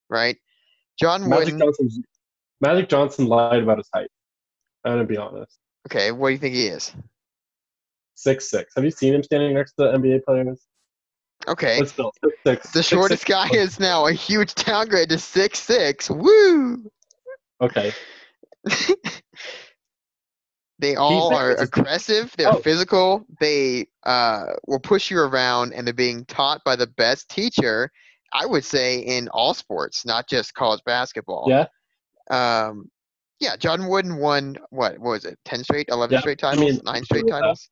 right? 0.09 0.37
John 0.99 1.29
Magic 1.29 1.59
Johnson. 1.59 2.05
Magic 2.61 2.89
Johnson 2.89 3.27
lied 3.27 3.63
about 3.63 3.79
his 3.79 3.89
height. 3.93 4.11
I'm 4.85 4.93
gonna 4.93 5.05
be 5.05 5.17
honest. 5.17 5.59
Okay, 5.89 6.13
what 6.13 6.29
do 6.29 6.33
you 6.33 6.39
think 6.39 6.55
he 6.55 6.67
is? 6.67 6.95
Six 8.15 8.51
six. 8.51 8.73
Have 8.77 8.85
you 8.85 8.91
seen 8.91 9.15
him 9.15 9.23
standing 9.23 9.55
next 9.55 9.73
to 9.73 9.85
the 9.85 9.99
NBA 9.99 10.25
players? 10.25 10.67
Okay, 11.49 11.79
But 11.81 11.89
still, 11.89 12.13
six 12.23 12.37
six. 12.45 12.73
the 12.73 12.83
six, 12.83 12.89
shortest 12.89 13.21
six, 13.23 13.31
guy 13.31 13.49
is 13.53 13.79
now 13.79 14.07
a 14.07 14.13
huge 14.13 14.55
downgrade 14.55 15.09
to 15.11 15.19
six 15.19 15.59
six. 15.61 16.11
Woo! 16.11 16.91
Okay. 17.61 17.93
They 20.79 20.95
all 20.95 21.35
are 21.35 21.53
aggressive. 21.53 22.35
They're 22.37 22.53
Oh. 22.53 22.61
physical. 22.61 23.25
They 23.41 23.87
uh, 24.03 24.45
will 24.67 24.79
push 24.79 25.11
you 25.11 25.19
around, 25.21 25.73
and 25.73 25.87
they're 25.87 25.95
being 25.95 26.27
taught 26.27 26.63
by 26.65 26.77
the 26.77 26.87
best 26.87 27.31
teacher. 27.31 27.91
I 28.35 28.45
would 28.45 28.65
say 28.65 28.99
in 28.99 29.29
all 29.29 29.55
sports, 29.55 30.05
not 30.05 30.29
just 30.29 30.53
college 30.53 30.83
basketball. 30.85 31.47
Yeah. 31.49 31.67
Um, 32.31 32.91
yeah. 33.41 33.57
John 33.57 33.89
Wooden 33.89 34.17
won 34.19 34.59
what? 34.69 34.99
What 34.99 35.13
was 35.13 35.25
it? 35.25 35.39
Ten 35.47 35.65
straight, 35.65 35.89
eleven 35.89 36.15
Yeah, 36.15 36.21
straight 36.21 36.45
I 36.45 36.51
titles, 36.51 36.73
mean, 36.73 36.81
nine 36.85 37.05
straight 37.05 37.27
titles. 37.27 37.71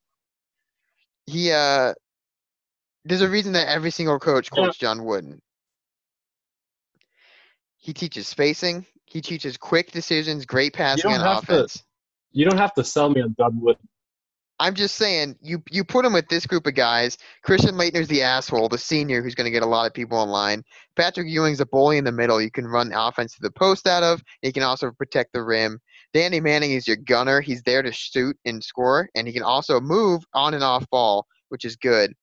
He 1.26 1.50
uh, 1.52 1.92
there's 3.04 3.22
a 3.22 3.28
reason 3.28 3.52
that 3.52 3.68
every 3.68 3.90
single 3.90 4.18
coach 4.18 4.48
Yeah. 4.52 4.62
quotes 4.62 4.78
John 4.78 5.04
Wooden. 5.04 5.40
He 7.76 7.92
teaches 7.92 8.26
spacing. 8.26 8.86
He 9.04 9.20
teaches 9.20 9.56
quick 9.56 9.92
decisions, 9.92 10.46
great 10.46 10.72
passing 10.72 11.10
on 11.12 11.20
have 11.20 11.46
to- 11.46 11.52
offense. 11.60 11.82
You 12.32 12.44
don't 12.48 12.58
have 12.58 12.74
to 12.74 12.82
sell 12.84 13.10
me 13.10 13.20
on 13.20 13.34
John 13.38 13.60
Wood. 13.60 13.76
I'm 14.60 14.74
just 14.74 14.94
saying, 14.94 15.36
you 15.42 15.62
you 15.70 15.84
put 15.84 16.04
him 16.04 16.12
with 16.12 16.28
this 16.28 16.46
group 16.46 16.66
of 16.66 16.74
guys. 16.74 17.18
Christian 17.42 17.74
Laettner's 17.74 18.06
the 18.08 18.22
asshole, 18.22 18.68
the 18.68 18.78
senior 18.78 19.20
who's 19.20 19.34
going 19.34 19.46
to 19.46 19.50
get 19.50 19.64
a 19.64 19.66
lot 19.66 19.86
of 19.86 19.92
people 19.92 20.22
in 20.22 20.28
line. 20.28 20.62
Patrick 20.96 21.28
Ewing's 21.28 21.60
a 21.60 21.66
bully 21.66 21.98
in 21.98 22.04
the 22.04 22.12
middle. 22.12 22.40
You 22.40 22.52
can 22.52 22.66
run 22.66 22.92
offense 22.92 23.34
to 23.34 23.40
the 23.42 23.50
post 23.50 23.86
out 23.88 24.04
of. 24.04 24.22
He 24.42 24.52
can 24.52 24.62
also 24.62 24.92
protect 24.92 25.32
the 25.32 25.42
rim. 25.42 25.80
Danny 26.12 26.40
Manning 26.40 26.70
is 26.70 26.86
your 26.86 26.96
gunner. 26.96 27.40
He's 27.40 27.62
there 27.62 27.82
to 27.82 27.90
shoot 27.92 28.36
and 28.44 28.62
score, 28.62 29.08
and 29.16 29.26
he 29.26 29.32
can 29.32 29.42
also 29.42 29.80
move 29.80 30.22
on 30.34 30.54
and 30.54 30.62
off 30.62 30.88
ball, 30.88 31.26
which 31.48 31.64
is 31.64 31.74
good. 31.76 32.14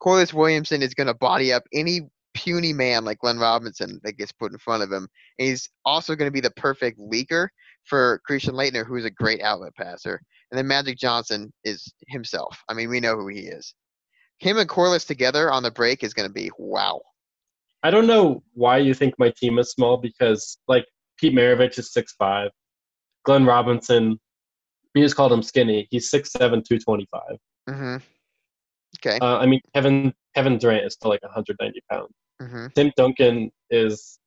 Corliss 0.00 0.34
Williamson 0.34 0.82
is 0.82 0.94
going 0.94 1.06
to 1.06 1.14
body 1.14 1.52
up 1.52 1.62
any 1.72 2.02
puny 2.34 2.72
man 2.72 3.04
like 3.04 3.18
Glenn 3.18 3.38
Robinson 3.38 4.00
that 4.02 4.18
gets 4.18 4.32
put 4.32 4.52
in 4.52 4.58
front 4.58 4.82
of 4.82 4.90
him. 4.90 5.08
And 5.38 5.48
he's 5.48 5.68
also 5.84 6.14
going 6.14 6.28
to 6.28 6.32
be 6.32 6.40
the 6.40 6.50
perfect 6.52 6.98
leaker 6.98 7.48
for 7.84 8.20
Christian 8.26 8.54
Laettner, 8.54 8.86
who 8.86 8.96
is 8.96 9.04
a 9.04 9.10
great 9.10 9.40
outlet 9.40 9.74
passer. 9.76 10.20
And 10.50 10.58
then 10.58 10.66
Magic 10.66 10.98
Johnson 10.98 11.52
is 11.64 11.92
himself. 12.08 12.62
I 12.68 12.74
mean, 12.74 12.90
we 12.90 13.00
know 13.00 13.16
who 13.16 13.28
he 13.28 13.40
is. 13.40 13.74
Him 14.38 14.58
and 14.58 14.68
Corliss 14.68 15.04
together 15.04 15.50
on 15.50 15.62
the 15.62 15.70
break 15.70 16.02
is 16.02 16.12
going 16.12 16.28
to 16.28 16.32
be 16.32 16.50
wow. 16.58 17.00
I 17.82 17.90
don't 17.90 18.06
know 18.06 18.42
why 18.54 18.78
you 18.78 18.94
think 18.94 19.14
my 19.18 19.32
team 19.36 19.58
is 19.58 19.70
small 19.70 19.96
because 19.96 20.58
like 20.68 20.86
Pete 21.18 21.34
Maravich 21.34 21.78
is 21.78 21.92
six 21.92 22.14
five, 22.18 22.50
Glenn 23.24 23.44
Robinson, 23.44 24.18
we 24.94 25.02
just 25.02 25.16
called 25.16 25.32
him 25.32 25.42
skinny. 25.42 25.86
He's 25.90 26.10
six 26.10 26.32
seven, 26.32 26.62
two 26.66 26.78
twenty 26.78 27.06
five. 27.10 27.38
Mm-hmm. 27.68 27.96
Okay. 28.98 29.18
Uh, 29.20 29.38
I 29.38 29.46
mean 29.46 29.60
Kevin 29.74 30.12
Kevin 30.34 30.58
Durant 30.58 30.84
is 30.84 30.94
still 30.94 31.10
like 31.10 31.22
190 31.22 31.80
pounds. 31.90 32.12
Mm-hmm. 32.40 32.66
Tim 32.74 32.92
Duncan 32.96 33.50
is 33.70 34.18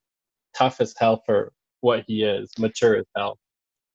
tough 0.56 0.82
as 0.82 0.93
hell 0.97 1.21
for 1.25 1.51
what 1.82 2.03
he 2.08 2.23
is, 2.23 2.51
mature 2.58 2.95
as 2.95 3.06
hell. 3.15 3.38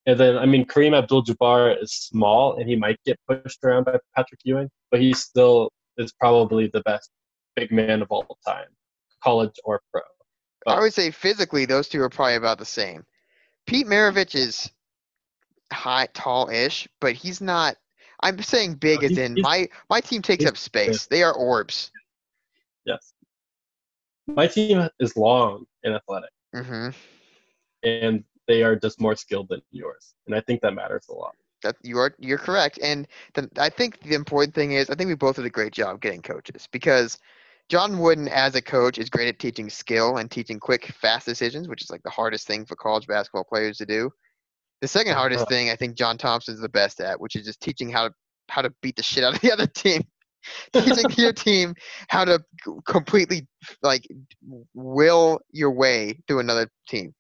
And 0.06 0.18
then, 0.18 0.36
I 0.36 0.46
mean, 0.46 0.64
Kareem 0.64 0.96
Abdul-Jabbar 0.96 1.80
is 1.80 1.92
small, 1.92 2.56
and 2.58 2.68
he 2.68 2.74
might 2.74 2.98
get 3.06 3.18
pushed 3.28 3.62
around 3.62 3.84
by 3.84 3.98
Patrick 4.16 4.40
Ewing, 4.44 4.68
but 4.90 5.00
he 5.00 5.14
still 5.14 5.70
is 5.96 6.12
probably 6.12 6.68
the 6.72 6.80
best 6.80 7.10
big 7.54 7.70
man 7.70 8.02
of 8.02 8.08
all 8.10 8.36
time, 8.44 8.66
college 9.22 9.54
or 9.64 9.80
pro. 9.92 10.02
I 10.66 10.80
would 10.80 10.94
say 10.94 11.10
physically, 11.10 11.66
those 11.66 11.88
two 11.88 12.00
are 12.02 12.08
probably 12.08 12.34
about 12.34 12.58
the 12.58 12.64
same. 12.64 13.04
Pete 13.66 13.86
Maravich 13.86 14.34
is 14.34 14.70
high, 15.72 16.08
tall-ish, 16.14 16.88
but 17.00 17.14
he's 17.14 17.40
not. 17.40 17.76
I'm 18.22 18.40
saying 18.42 18.74
big 18.74 19.02
No, 19.02 19.06
as 19.08 19.18
in 19.18 19.34
my 19.40 19.68
my 19.90 20.00
team 20.00 20.22
takes 20.22 20.44
up 20.44 20.56
space. 20.56 21.06
They 21.06 21.22
are 21.22 21.34
orbs. 21.34 21.90
Yes. 22.84 23.12
My 24.26 24.46
team 24.46 24.88
is 25.00 25.16
long 25.16 25.66
and 25.84 25.94
athletic, 25.94 26.30
Mm-hmm. 26.54 26.90
and 27.82 28.24
they 28.46 28.62
are 28.62 28.76
just 28.76 29.00
more 29.00 29.16
skilled 29.16 29.48
than 29.48 29.62
yours, 29.70 30.14
and 30.26 30.34
I 30.34 30.40
think 30.40 30.60
that 30.62 30.74
matters 30.74 31.06
a 31.08 31.14
lot. 31.14 31.34
That 31.62 31.76
you 31.82 31.98
are 31.98 32.14
you're 32.18 32.38
correct, 32.38 32.78
and 32.82 33.06
the, 33.34 33.48
I 33.58 33.68
think 33.68 34.00
the 34.00 34.14
important 34.14 34.54
thing 34.54 34.72
is 34.72 34.90
I 34.90 34.94
think 34.94 35.08
we 35.08 35.14
both 35.14 35.36
did 35.36 35.44
a 35.44 35.50
great 35.50 35.72
job 35.72 36.00
getting 36.00 36.22
coaches 36.22 36.68
because 36.70 37.18
John 37.68 37.98
Wooden 37.98 38.28
as 38.28 38.54
a 38.54 38.62
coach 38.62 38.98
is 38.98 39.08
great 39.10 39.28
at 39.28 39.38
teaching 39.38 39.70
skill 39.70 40.18
and 40.18 40.30
teaching 40.30 40.60
quick, 40.60 40.86
fast 40.86 41.26
decisions, 41.26 41.68
which 41.68 41.82
is 41.82 41.90
like 41.90 42.02
the 42.02 42.10
hardest 42.10 42.46
thing 42.46 42.64
for 42.64 42.76
college 42.76 43.06
basketball 43.06 43.44
players 43.44 43.78
to 43.78 43.86
do. 43.86 44.12
The 44.82 44.88
second 44.88 45.14
hardest 45.14 45.48
thing 45.48 45.70
I 45.70 45.76
think 45.76 45.96
John 45.96 46.18
Thompson's 46.18 46.60
the 46.60 46.68
best 46.68 47.00
at, 47.00 47.20
which 47.20 47.36
is 47.36 47.46
just 47.46 47.60
teaching 47.60 47.88
how 47.88 48.08
to 48.08 48.14
how 48.48 48.62
to 48.62 48.74
beat 48.82 48.96
the 48.96 49.02
shit 49.02 49.22
out 49.22 49.34
of 49.34 49.40
the 49.40 49.52
other 49.52 49.68
team. 49.68 50.02
teaching 50.72 51.08
your 51.16 51.32
team 51.32 51.72
how 52.08 52.24
to 52.24 52.40
completely 52.84 53.46
like 53.80 54.04
will 54.74 55.40
your 55.52 55.70
way 55.70 56.18
through 56.26 56.40
another 56.40 56.68
team. 56.88 57.14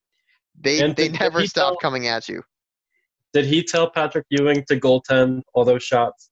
They 0.60 0.80
And 0.80 0.96
they 0.96 1.04
did- 1.04 1.12
did 1.12 1.20
never 1.20 1.40
he 1.40 1.46
stop 1.46 1.74
tell- 1.74 1.76
coming 1.78 2.08
at 2.08 2.28
you. 2.28 2.42
Did 3.32 3.46
he 3.46 3.62
tell 3.62 3.88
Patrick 3.88 4.26
Ewing 4.28 4.64
to 4.68 4.78
goaltend 4.78 5.42
all 5.54 5.64
those 5.64 5.84
shots 5.84 6.30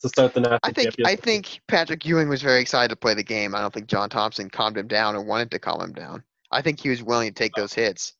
to 0.00 0.08
start 0.08 0.32
the 0.34 0.40
national 0.40 0.58
I 0.64 0.72
think 0.72 0.94
I 1.04 1.16
think 1.16 1.60
Patrick 1.68 2.04
Ewing 2.06 2.30
was 2.30 2.40
very 2.40 2.62
excited 2.62 2.88
to 2.88 2.96
play 2.96 3.12
the 3.12 3.22
game. 3.22 3.54
I 3.54 3.60
don't 3.60 3.72
think 3.72 3.86
John 3.88 4.08
Thompson 4.08 4.48
calmed 4.48 4.78
him 4.78 4.88
down 4.88 5.14
or 5.14 5.22
wanted 5.22 5.50
to 5.50 5.58
calm 5.58 5.82
him 5.82 5.92
down. 5.92 6.24
I 6.50 6.62
think 6.62 6.80
he 6.80 6.88
was 6.88 7.02
willing 7.02 7.28
to 7.28 7.34
take 7.34 7.52
oh. 7.58 7.60
those 7.60 7.74
hits. 7.74 8.14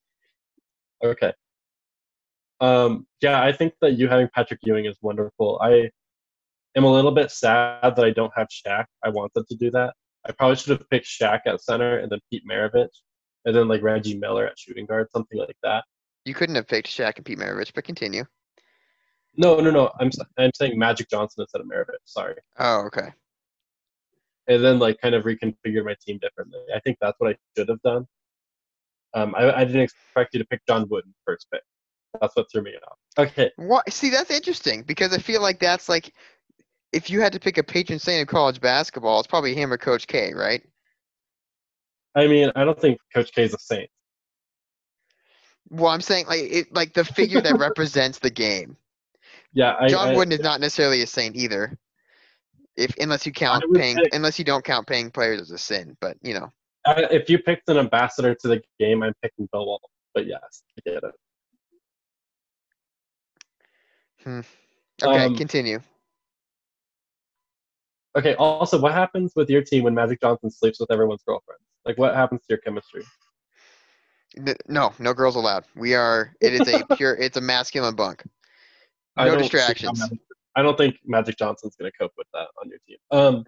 Okay. 1.02 1.32
Um, 2.62 3.06
yeah, 3.20 3.42
I 3.42 3.52
think 3.52 3.74
that 3.80 3.92
you 3.98 4.08
having 4.08 4.28
Patrick 4.34 4.60
Ewing 4.62 4.84
is 4.86 4.96
wonderful. 5.02 5.58
I 5.60 5.90
am 6.76 6.84
a 6.84 6.92
little 6.92 7.10
bit 7.10 7.30
sad 7.30 7.96
that 7.96 8.04
I 8.04 8.10
don't 8.10 8.32
have 8.36 8.46
Shaq. 8.48 8.84
I 9.04 9.08
wanted 9.10 9.46
to 9.48 9.56
do 9.56 9.70
that. 9.72 9.94
I 10.24 10.32
probably 10.32 10.54
should 10.56 10.78
have 10.78 10.88
picked 10.88 11.06
Shaq 11.06 11.40
at 11.46 11.60
center 11.60 11.98
and 11.98 12.10
then 12.10 12.20
Pete 12.30 12.44
Maravich, 12.48 12.86
and 13.44 13.54
then 13.56 13.66
like 13.66 13.82
Reggie 13.82 14.16
Miller 14.16 14.46
at 14.46 14.56
shooting 14.58 14.86
guard, 14.86 15.08
something 15.10 15.38
like 15.38 15.56
that. 15.64 15.82
You 16.24 16.34
couldn't 16.34 16.54
have 16.54 16.68
picked 16.68 16.86
Shaq 16.88 17.16
and 17.16 17.24
Pete 17.24 17.38
Maravich, 17.38 17.72
but 17.74 17.82
continue. 17.82 18.24
No, 19.36 19.58
no, 19.58 19.70
no. 19.72 19.90
I'm 19.98 20.10
I'm 20.38 20.52
saying 20.54 20.78
Magic 20.78 21.10
Johnson 21.10 21.42
instead 21.42 21.62
of 21.62 21.66
Maravich. 21.66 21.96
Sorry, 22.04 22.36
Oh, 22.60 22.82
okay. 22.86 23.12
and 24.46 24.62
then 24.64 24.78
like 24.78 25.00
kind 25.00 25.16
of 25.16 25.24
reconfigured 25.24 25.84
my 25.84 25.96
team 26.06 26.18
differently. 26.22 26.60
I 26.72 26.78
think 26.80 26.98
that's 27.00 27.18
what 27.18 27.30
I 27.32 27.36
should 27.56 27.68
have 27.70 27.82
done. 27.82 28.06
Um, 29.14 29.34
I, 29.36 29.52
I 29.52 29.64
didn't 29.64 29.80
expect 29.82 30.32
you 30.34 30.38
to 30.38 30.46
pick 30.46 30.60
John 30.68 30.86
Wooden 30.88 31.12
first 31.26 31.48
pick. 31.52 31.62
That's 32.20 32.36
what 32.36 32.46
threw 32.50 32.62
me 32.62 32.72
off. 32.86 32.98
Okay, 33.18 33.50
What? 33.56 33.90
See, 33.92 34.10
that's 34.10 34.30
interesting 34.30 34.82
because 34.82 35.12
I 35.12 35.18
feel 35.18 35.40
like 35.40 35.58
that's 35.58 35.88
like 35.88 36.12
if 36.92 37.08
you 37.10 37.20
had 37.20 37.32
to 37.32 37.40
pick 37.40 37.58
a 37.58 37.62
patron 37.62 37.98
saint 37.98 38.22
of 38.22 38.28
college 38.28 38.60
basketball, 38.60 39.18
it's 39.18 39.26
probably 39.26 39.54
him 39.54 39.72
or 39.72 39.78
Coach 39.78 40.06
K, 40.06 40.32
right? 40.34 40.62
I 42.14 42.26
mean, 42.26 42.52
I 42.54 42.64
don't 42.64 42.78
think 42.78 42.98
Coach 43.14 43.32
K 43.32 43.44
is 43.44 43.54
a 43.54 43.58
saint. 43.58 43.88
Well, 45.70 45.90
I'm 45.90 46.02
saying 46.02 46.26
like 46.26 46.40
it, 46.40 46.74
like 46.74 46.92
the 46.92 47.04
figure 47.04 47.40
that 47.40 47.58
represents 47.58 48.18
the 48.18 48.30
game. 48.30 48.76
Yeah, 49.54 49.74
I, 49.78 49.88
John 49.88 50.08
I, 50.08 50.16
Wooden 50.16 50.32
is 50.32 50.40
not 50.40 50.60
necessarily 50.60 51.02
a 51.02 51.06
saint 51.06 51.36
either. 51.36 51.78
If 52.76 52.94
unless 52.98 53.26
you 53.26 53.32
count 53.32 53.64
paying, 53.74 53.96
say- 53.96 54.10
unless 54.12 54.38
you 54.38 54.44
don't 54.44 54.64
count 54.64 54.86
paying 54.86 55.10
players 55.10 55.40
as 55.40 55.50
a 55.50 55.58
sin, 55.58 55.96
but 56.00 56.16
you 56.22 56.34
know. 56.34 56.52
If 56.84 57.30
you 57.30 57.38
picked 57.38 57.68
an 57.68 57.78
ambassador 57.78 58.34
to 58.34 58.48
the 58.48 58.60
game, 58.80 59.04
I'm 59.04 59.14
picking 59.22 59.48
Bill 59.52 59.66
Walton. 59.66 59.88
But 60.14 60.26
yes, 60.26 60.64
I 60.76 60.90
get 60.90 61.04
it. 61.04 61.14
Okay, 64.26 65.24
Um, 65.24 65.36
continue. 65.36 65.80
Okay. 68.16 68.34
Also, 68.36 68.78
what 68.80 68.92
happens 68.92 69.32
with 69.34 69.48
your 69.48 69.62
team 69.62 69.84
when 69.84 69.94
Magic 69.94 70.20
Johnson 70.20 70.50
sleeps 70.50 70.78
with 70.80 70.90
everyone's 70.90 71.22
girlfriends? 71.26 71.62
Like, 71.84 71.98
what 71.98 72.14
happens 72.14 72.40
to 72.42 72.46
your 72.50 72.58
chemistry? 72.58 73.04
No, 74.68 74.92
no 74.98 75.12
girls 75.12 75.36
allowed. 75.36 75.64
We 75.76 75.94
are. 75.94 76.32
It 76.40 76.54
is 76.54 76.68
a 76.68 76.84
pure. 76.96 77.14
It's 77.14 77.36
a 77.36 77.40
masculine 77.40 77.94
bunk. 77.94 78.22
No 79.16 79.30
how 79.30 79.36
distractions. 79.36 80.00
Magic- 80.00 80.18
I 80.54 80.62
don't 80.62 80.76
think 80.76 80.96
Magic 81.04 81.38
Johnson's 81.38 81.76
going 81.76 81.90
to 81.90 81.98
cope 81.98 82.12
with 82.16 82.26
that 82.34 82.48
on 82.62 82.68
your 82.68 82.78
team. 82.86 82.98
Um. 83.10 83.44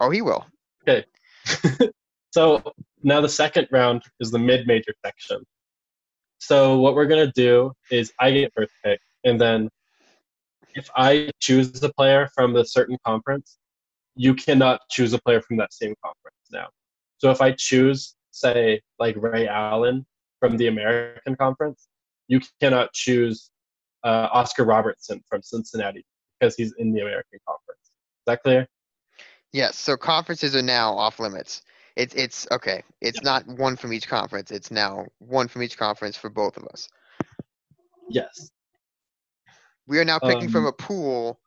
Oh, 0.00 0.10
he 0.10 0.22
will. 0.22 0.44
Okay. 0.86 1.04
so 2.32 2.62
now 3.02 3.20
the 3.20 3.28
second 3.28 3.68
round 3.70 4.02
is 4.20 4.30
the 4.30 4.38
mid-major 4.38 4.94
section. 5.04 5.44
So 6.38 6.78
what 6.78 6.96
we're 6.96 7.06
gonna 7.06 7.30
do 7.32 7.72
is 7.90 8.12
I 8.18 8.32
get 8.32 8.52
first 8.54 8.72
pick, 8.84 9.00
and 9.22 9.40
then 9.40 9.70
if 10.74 10.90
I 10.96 11.30
choose 11.40 11.82
a 11.82 11.92
player 11.92 12.28
from 12.34 12.56
a 12.56 12.64
certain 12.64 12.96
conference, 13.04 13.58
you 14.14 14.34
cannot 14.34 14.80
choose 14.90 15.12
a 15.12 15.20
player 15.20 15.40
from 15.40 15.56
that 15.58 15.72
same 15.72 15.94
conference 16.04 16.36
now. 16.50 16.68
So 17.18 17.30
if 17.30 17.40
I 17.40 17.52
choose, 17.52 18.14
say, 18.30 18.80
like 18.98 19.16
Ray 19.16 19.48
Allen 19.48 20.04
from 20.40 20.56
the 20.56 20.66
American 20.66 21.36
Conference, 21.36 21.88
you 22.28 22.40
cannot 22.60 22.92
choose 22.92 23.50
uh, 24.04 24.28
Oscar 24.32 24.64
Robertson 24.64 25.22
from 25.28 25.42
Cincinnati 25.42 26.04
because 26.38 26.56
he's 26.56 26.74
in 26.78 26.92
the 26.92 27.00
American 27.00 27.38
Conference. 27.46 27.80
Is 27.82 28.24
that 28.26 28.42
clear? 28.42 28.66
Yes. 29.52 29.78
So 29.78 29.96
conferences 29.96 30.56
are 30.56 30.62
now 30.62 30.96
off 30.96 31.20
limits. 31.20 31.62
It's 31.94 32.14
it's 32.14 32.46
okay. 32.50 32.82
It's 33.00 33.22
not 33.22 33.46
one 33.46 33.76
from 33.76 33.92
each 33.92 34.08
conference. 34.08 34.50
It's 34.50 34.70
now 34.70 35.06
one 35.18 35.46
from 35.46 35.62
each 35.62 35.76
conference 35.76 36.16
for 36.16 36.30
both 36.30 36.56
of 36.56 36.64
us. 36.64 36.88
Yes. 38.08 38.50
We 39.86 39.98
are 39.98 40.04
now 40.04 40.18
picking 40.18 40.48
from 40.48 40.62
Um, 40.62 40.68
a 40.68 40.72
pool 40.72 41.40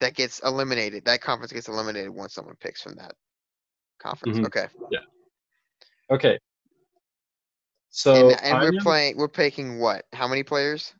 that 0.00 0.14
gets 0.14 0.40
eliminated. 0.40 1.04
That 1.04 1.20
conference 1.20 1.52
gets 1.52 1.68
eliminated 1.68 2.10
once 2.10 2.34
someone 2.34 2.56
picks 2.56 2.82
from 2.82 2.94
that 2.96 3.14
conference. 3.98 4.38
Mhm. 4.38 4.46
Okay. 4.46 4.68
Yeah. 4.90 5.00
Okay. 6.10 6.38
So 7.90 8.30
and 8.30 8.40
and 8.42 8.60
we're 8.60 8.80
playing. 8.80 9.16
We're 9.16 9.28
picking 9.28 9.78
what? 9.78 10.06
How 10.12 10.28
many 10.28 10.42
players? 10.42 10.94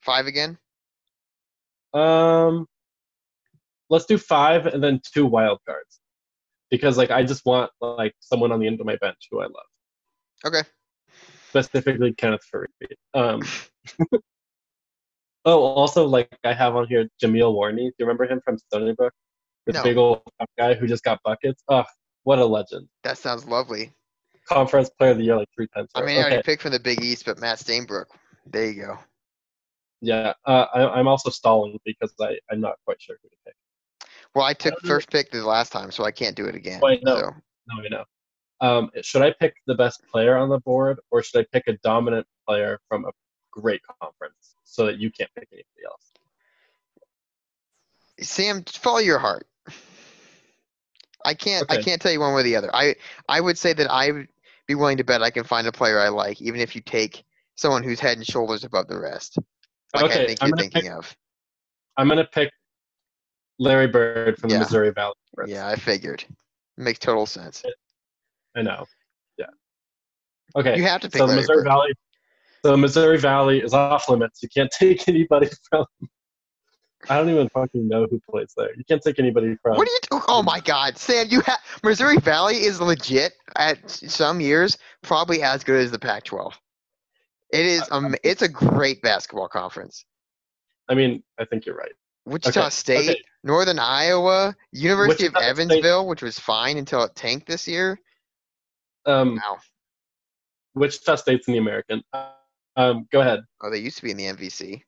Five 0.00 0.26
again. 0.26 0.58
Um, 1.94 2.66
let's 3.90 4.06
do 4.06 4.18
five 4.18 4.66
and 4.66 4.82
then 4.82 5.00
two 5.04 5.26
wild 5.26 5.60
cards, 5.66 6.00
because 6.70 6.96
like 6.96 7.10
I 7.10 7.22
just 7.22 7.44
want 7.44 7.70
like 7.80 8.14
someone 8.20 8.50
on 8.50 8.60
the 8.60 8.66
end 8.66 8.80
of 8.80 8.86
my 8.86 8.96
bench 8.96 9.28
who 9.30 9.40
I 9.40 9.44
love, 9.44 9.66
Okay. 10.46 10.62
specifically 11.50 12.14
Kenneth 12.14 12.40
Faried. 12.52 12.96
Um, 13.14 13.42
oh, 15.44 15.60
also 15.60 16.06
like 16.06 16.28
I 16.44 16.52
have 16.52 16.76
on 16.76 16.86
here 16.86 17.08
Jameel 17.22 17.54
Warney. 17.54 17.76
Do 17.76 17.94
you 17.98 18.06
remember 18.06 18.24
him 18.24 18.40
from 18.44 18.58
Stony 18.58 18.92
Brook? 18.92 19.12
This 19.66 19.74
No. 19.74 19.82
big 19.82 19.96
old 19.96 20.22
guy 20.58 20.74
who 20.74 20.86
just 20.86 21.04
got 21.04 21.20
buckets. 21.22 21.62
Oh, 21.68 21.84
what 22.24 22.38
a 22.38 22.44
legend! 22.44 22.88
That 23.04 23.18
sounds 23.18 23.46
lovely. 23.46 23.92
Conference 24.48 24.90
Player 24.90 25.12
of 25.12 25.18
the 25.18 25.24
Year 25.24 25.36
like 25.36 25.48
three 25.54 25.68
times. 25.74 25.88
I 25.94 26.00
mean, 26.00 26.16
I 26.16 26.20
okay. 26.20 26.22
already 26.22 26.42
picked 26.42 26.62
from 26.62 26.72
the 26.72 26.80
Big 26.80 27.02
East, 27.02 27.24
but 27.24 27.38
Matt 27.38 27.58
Stainbrook. 27.58 28.06
There 28.46 28.70
you 28.70 28.82
go. 28.82 28.98
Yeah, 30.00 30.32
uh, 30.46 30.66
I, 30.74 30.98
I'm 30.98 31.06
also 31.06 31.30
stalling 31.30 31.78
because 31.84 32.12
I, 32.20 32.36
I'm 32.50 32.60
not 32.60 32.74
quite 32.84 33.00
sure 33.00 33.16
who 33.22 33.28
to 33.28 33.36
pick. 33.46 33.54
Well, 34.34 34.44
I 34.44 34.52
took 34.52 34.80
first 34.80 35.10
pick 35.10 35.30
the 35.30 35.46
last 35.46 35.70
time, 35.70 35.92
so 35.92 36.04
I 36.04 36.10
can't 36.10 36.34
do 36.34 36.46
it 36.46 36.56
again. 36.56 36.80
Wait, 36.82 37.04
no. 37.04 37.16
so- 37.16 37.34
No, 37.68 37.84
I 37.84 37.88
know. 37.88 38.04
Um, 38.60 38.90
should 39.02 39.22
I 39.22 39.32
pick 39.32 39.54
the 39.66 39.74
best 39.74 40.02
player 40.10 40.36
on 40.36 40.48
the 40.48 40.58
board, 40.60 40.98
or 41.10 41.22
should 41.22 41.40
I 41.40 41.46
pick 41.52 41.64
a 41.68 41.76
dominant 41.84 42.26
player 42.46 42.80
from 42.88 43.04
a 43.04 43.10
great 43.52 43.80
conference 44.00 44.56
so 44.64 44.86
that 44.86 44.98
you 44.98 45.10
can't 45.12 45.30
pick 45.36 45.46
anybody 45.52 45.84
else? 45.86 46.10
Sam, 48.20 48.64
follow 48.64 48.98
your 48.98 49.18
heart. 49.18 49.46
I 51.24 51.34
can't. 51.34 51.70
I 51.70 51.80
can't 51.80 52.02
tell 52.02 52.10
you 52.10 52.18
one 52.18 52.34
way 52.34 52.40
or 52.40 52.44
the 52.44 52.56
other. 52.56 52.74
I 52.74 52.96
I 53.28 53.40
would 53.40 53.56
say 53.56 53.72
that 53.74 53.88
I 53.90 54.10
would 54.10 54.28
be 54.66 54.74
willing 54.74 54.96
to 54.96 55.04
bet 55.04 55.22
I 55.22 55.30
can 55.30 55.44
find 55.44 55.66
a 55.68 55.72
player 55.72 56.00
I 56.00 56.08
like, 56.08 56.42
even 56.42 56.60
if 56.60 56.74
you 56.74 56.82
take 56.82 57.22
someone 57.54 57.82
who's 57.84 58.00
head 58.00 58.16
and 58.16 58.26
shoulders 58.26 58.64
above 58.64 58.88
the 58.88 58.98
rest, 58.98 59.38
like 59.94 60.04
I 60.04 60.06
Okay, 60.06 60.26
think 60.26 60.38
I'm 60.42 60.48
you're 60.48 60.56
thinking 60.56 60.82
pick- 60.82 60.90
of. 60.90 61.16
I'm 61.96 62.08
gonna 62.08 62.24
pick 62.24 62.50
Larry 63.60 63.86
Bird 63.86 64.36
from 64.38 64.50
Yeah. 64.50 64.58
the 64.58 64.64
Missouri 64.64 64.90
Valley. 64.90 65.14
Conference. 65.36 65.52
Yeah, 65.52 65.68
I 65.68 65.76
figured. 65.76 66.24
Makes 66.76 66.98
total 67.00 67.26
sense. 67.26 67.62
I 68.56 68.62
know. 68.62 68.86
Yeah. 69.38 69.46
Okay. 70.56 70.76
You 70.76 70.82
have 70.84 71.00
to 71.02 71.08
pick 71.08 71.18
so 71.18 71.26
the 71.26 71.32
Larry 71.32 71.40
Missouri 71.42 71.56
Bird. 71.58 71.64
Valley. 71.66 71.92
So 72.64 72.76
Missouri 72.76 73.18
Valley 73.18 73.60
is 73.60 73.74
off 73.74 74.08
limits. 74.08 74.42
You 74.42 74.48
can't 74.48 74.70
take 74.70 75.08
anybody 75.08 75.48
from. 75.70 75.84
I 77.10 77.16
don't 77.16 77.28
even 77.30 77.48
fucking 77.48 77.88
know 77.88 78.06
who 78.08 78.20
plays 78.30 78.52
there. 78.56 78.70
You 78.76 78.84
can't 78.88 79.02
take 79.02 79.18
anybody 79.18 79.56
from. 79.60 79.76
What 79.76 79.88
are 79.88 79.90
you? 79.90 79.98
Do- 80.10 80.20
oh 80.28 80.42
my 80.42 80.60
God, 80.60 80.96
Sam! 80.96 81.26
You 81.28 81.40
have 81.40 81.58
Missouri 81.82 82.18
Valley 82.18 82.58
is 82.62 82.80
legit 82.80 83.32
at 83.56 83.90
some 83.90 84.40
years 84.40 84.78
probably 85.02 85.42
as 85.42 85.64
good 85.64 85.80
as 85.82 85.90
the 85.90 85.98
Pac-12. 85.98 86.52
It 87.52 87.66
is. 87.66 87.82
Um, 87.90 88.14
it's 88.22 88.42
a 88.42 88.48
great 88.48 89.02
basketball 89.02 89.48
conference. 89.48 90.04
I 90.88 90.94
mean, 90.94 91.22
I 91.38 91.44
think 91.44 91.66
you're 91.66 91.76
right. 91.76 91.92
Wichita 92.24 92.60
Okay, 92.60 92.70
State, 92.70 93.10
okay. 93.10 93.22
Northern 93.42 93.80
Iowa, 93.80 94.54
University 94.70 95.26
of 95.26 95.32
Wichita 95.34 95.40
State- 95.40 95.50
Evansville, 95.72 96.06
which 96.06 96.22
was 96.22 96.38
fine 96.38 96.76
until 96.78 97.02
it 97.02 97.16
tanked 97.16 97.48
this 97.48 97.66
year. 97.66 97.98
Um, 99.06 99.36
Wow. 99.36 99.58
Wichita 100.74 101.16
State's 101.16 101.48
in 101.48 101.52
the 101.54 101.58
American. 101.58 102.02
Um, 102.76 103.06
go 103.12 103.20
ahead. 103.20 103.40
Oh, 103.60 103.70
they 103.70 103.78
used 103.78 103.96
to 103.98 104.02
be 104.02 104.10
in 104.10 104.16
the 104.16 104.24
MVC, 104.26 104.82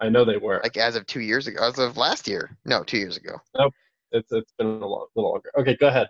I 0.00 0.08
know 0.08 0.24
they 0.24 0.36
were. 0.36 0.60
like 0.62 0.76
as 0.76 0.96
of 0.96 1.06
two 1.06 1.20
years 1.20 1.46
ago, 1.46 1.62
as 1.66 1.78
of 1.78 1.96
last 1.96 2.26
year. 2.28 2.56
No, 2.64 2.82
two 2.82 2.98
years 2.98 3.16
ago. 3.16 3.40
Nope. 3.56 3.72
It's 4.12 4.30
it's 4.32 4.52
been 4.58 4.66
a 4.66 4.86
lo- 4.86 5.08
little 5.16 5.30
longer. 5.32 5.50
Okay, 5.58 5.74
go 5.76 5.88
ahead. 5.88 6.08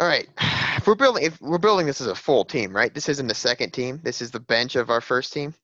All 0.00 0.06
right, 0.06 0.28
if 0.76 0.86
we're 0.86 0.94
building, 0.94 1.24
if 1.24 1.40
we're 1.40 1.58
building 1.58 1.86
this 1.86 2.00
as 2.00 2.06
a 2.06 2.14
full 2.14 2.44
team, 2.44 2.74
right? 2.74 2.92
This 2.94 3.08
isn't 3.08 3.26
the 3.26 3.34
second 3.34 3.72
team. 3.72 4.00
This 4.02 4.20
is 4.22 4.30
the 4.30 4.40
bench 4.40 4.76
of 4.76 4.90
our 4.90 5.00
first 5.00 5.32
team. 5.32 5.54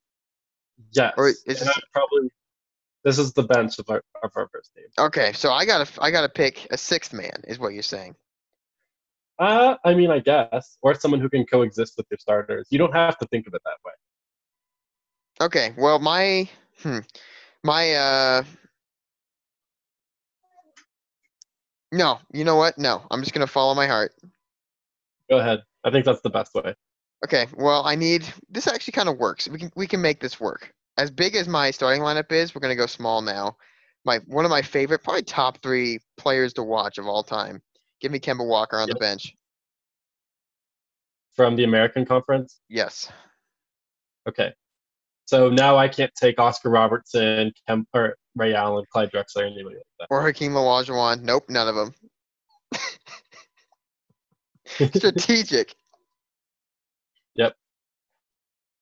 Yes. 0.91 1.13
Or 1.17 1.29
is 1.29 1.43
this- 1.45 1.69
probably 1.93 2.29
this 3.03 3.17
is 3.19 3.33
the 3.33 3.43
bench 3.43 3.79
of 3.79 3.85
our 3.89 4.01
of 4.23 4.31
our 4.35 4.47
first 4.49 4.73
team. 4.75 4.85
Okay, 4.97 5.31
so 5.33 5.51
I 5.51 5.65
gotta, 5.65 5.89
I 6.01 6.11
gotta 6.11 6.29
pick 6.29 6.67
a 6.71 6.77
sixth 6.77 7.13
man, 7.13 7.43
is 7.47 7.59
what 7.59 7.73
you're 7.73 7.83
saying. 7.83 8.15
Uh, 9.37 9.75
I 9.83 9.93
mean, 9.93 10.11
I 10.11 10.19
guess, 10.19 10.77
or 10.81 10.93
someone 10.95 11.19
who 11.19 11.29
can 11.29 11.45
coexist 11.45 11.95
with 11.97 12.05
your 12.09 12.17
starters. 12.17 12.67
You 12.69 12.77
don't 12.77 12.93
have 12.93 13.17
to 13.17 13.27
think 13.27 13.47
of 13.47 13.53
it 13.53 13.61
that 13.65 13.77
way. 13.85 13.91
Okay, 15.41 15.73
well, 15.77 15.99
my, 15.99 16.49
hmm, 16.81 16.99
my, 17.63 17.93
uh, 17.93 18.43
no, 21.91 22.19
you 22.31 22.45
know 22.45 22.55
what? 22.55 22.77
No, 22.77 23.05
I'm 23.11 23.21
just 23.21 23.33
gonna 23.33 23.47
follow 23.47 23.73
my 23.73 23.87
heart. 23.87 24.13
Go 25.29 25.39
ahead. 25.39 25.63
I 25.83 25.91
think 25.91 26.05
that's 26.05 26.21
the 26.21 26.29
best 26.29 26.53
way. 26.53 26.73
Okay, 27.25 27.47
well, 27.57 27.83
I 27.85 27.95
need, 27.95 28.25
this 28.49 28.67
actually 28.67 28.93
kind 28.93 29.09
of 29.09 29.17
works. 29.17 29.49
We 29.49 29.59
can, 29.59 29.71
we 29.75 29.87
can 29.87 30.01
make 30.01 30.21
this 30.21 30.39
work. 30.39 30.73
As 30.97 31.11
big 31.11 31.35
as 31.35 31.49
my 31.49 31.71
starting 31.71 32.01
lineup 32.01 32.31
is, 32.31 32.55
we're 32.55 32.61
gonna 32.61 32.75
go 32.75 32.85
small 32.85 33.21
now. 33.21 33.57
My, 34.05 34.19
one 34.27 34.45
of 34.45 34.51
my 34.51 34.61
favorite, 34.61 35.03
probably 35.03 35.23
top 35.23 35.57
three 35.61 35.99
players 36.15 36.53
to 36.53 36.63
watch 36.63 36.97
of 36.97 37.07
all 37.07 37.23
time. 37.23 37.61
Give 38.01 38.11
me 38.11 38.19
Kemba 38.19 38.45
Walker 38.45 38.77
on 38.77 38.89
the 38.89 38.95
bench. 38.95 39.33
From 41.35 41.55
the 41.55 41.63
American 41.63 42.05
Conference. 42.05 42.61
Yes. 42.69 43.11
Okay. 44.27 44.53
So 45.25 45.49
now 45.49 45.75
I 45.75 45.87
can't 45.87 46.13
take 46.15 46.39
Oscar 46.39 46.69
Robertson, 46.69 47.51
Kemp, 47.67 47.87
or 47.93 48.15
Ray 48.35 48.53
Allen, 48.53 48.85
Clyde 48.91 49.11
Drexler, 49.11 49.45
anybody 49.45 49.77
like 49.77 49.85
that. 49.99 50.07
Or 50.11 50.21
Hakeem 50.21 50.53
Olajuwon. 50.53 51.23
Nope, 51.23 51.45
none 51.49 51.67
of 51.67 51.75
them. 51.75 51.93
Strategic. 54.95 55.75
Yep. 57.35 57.55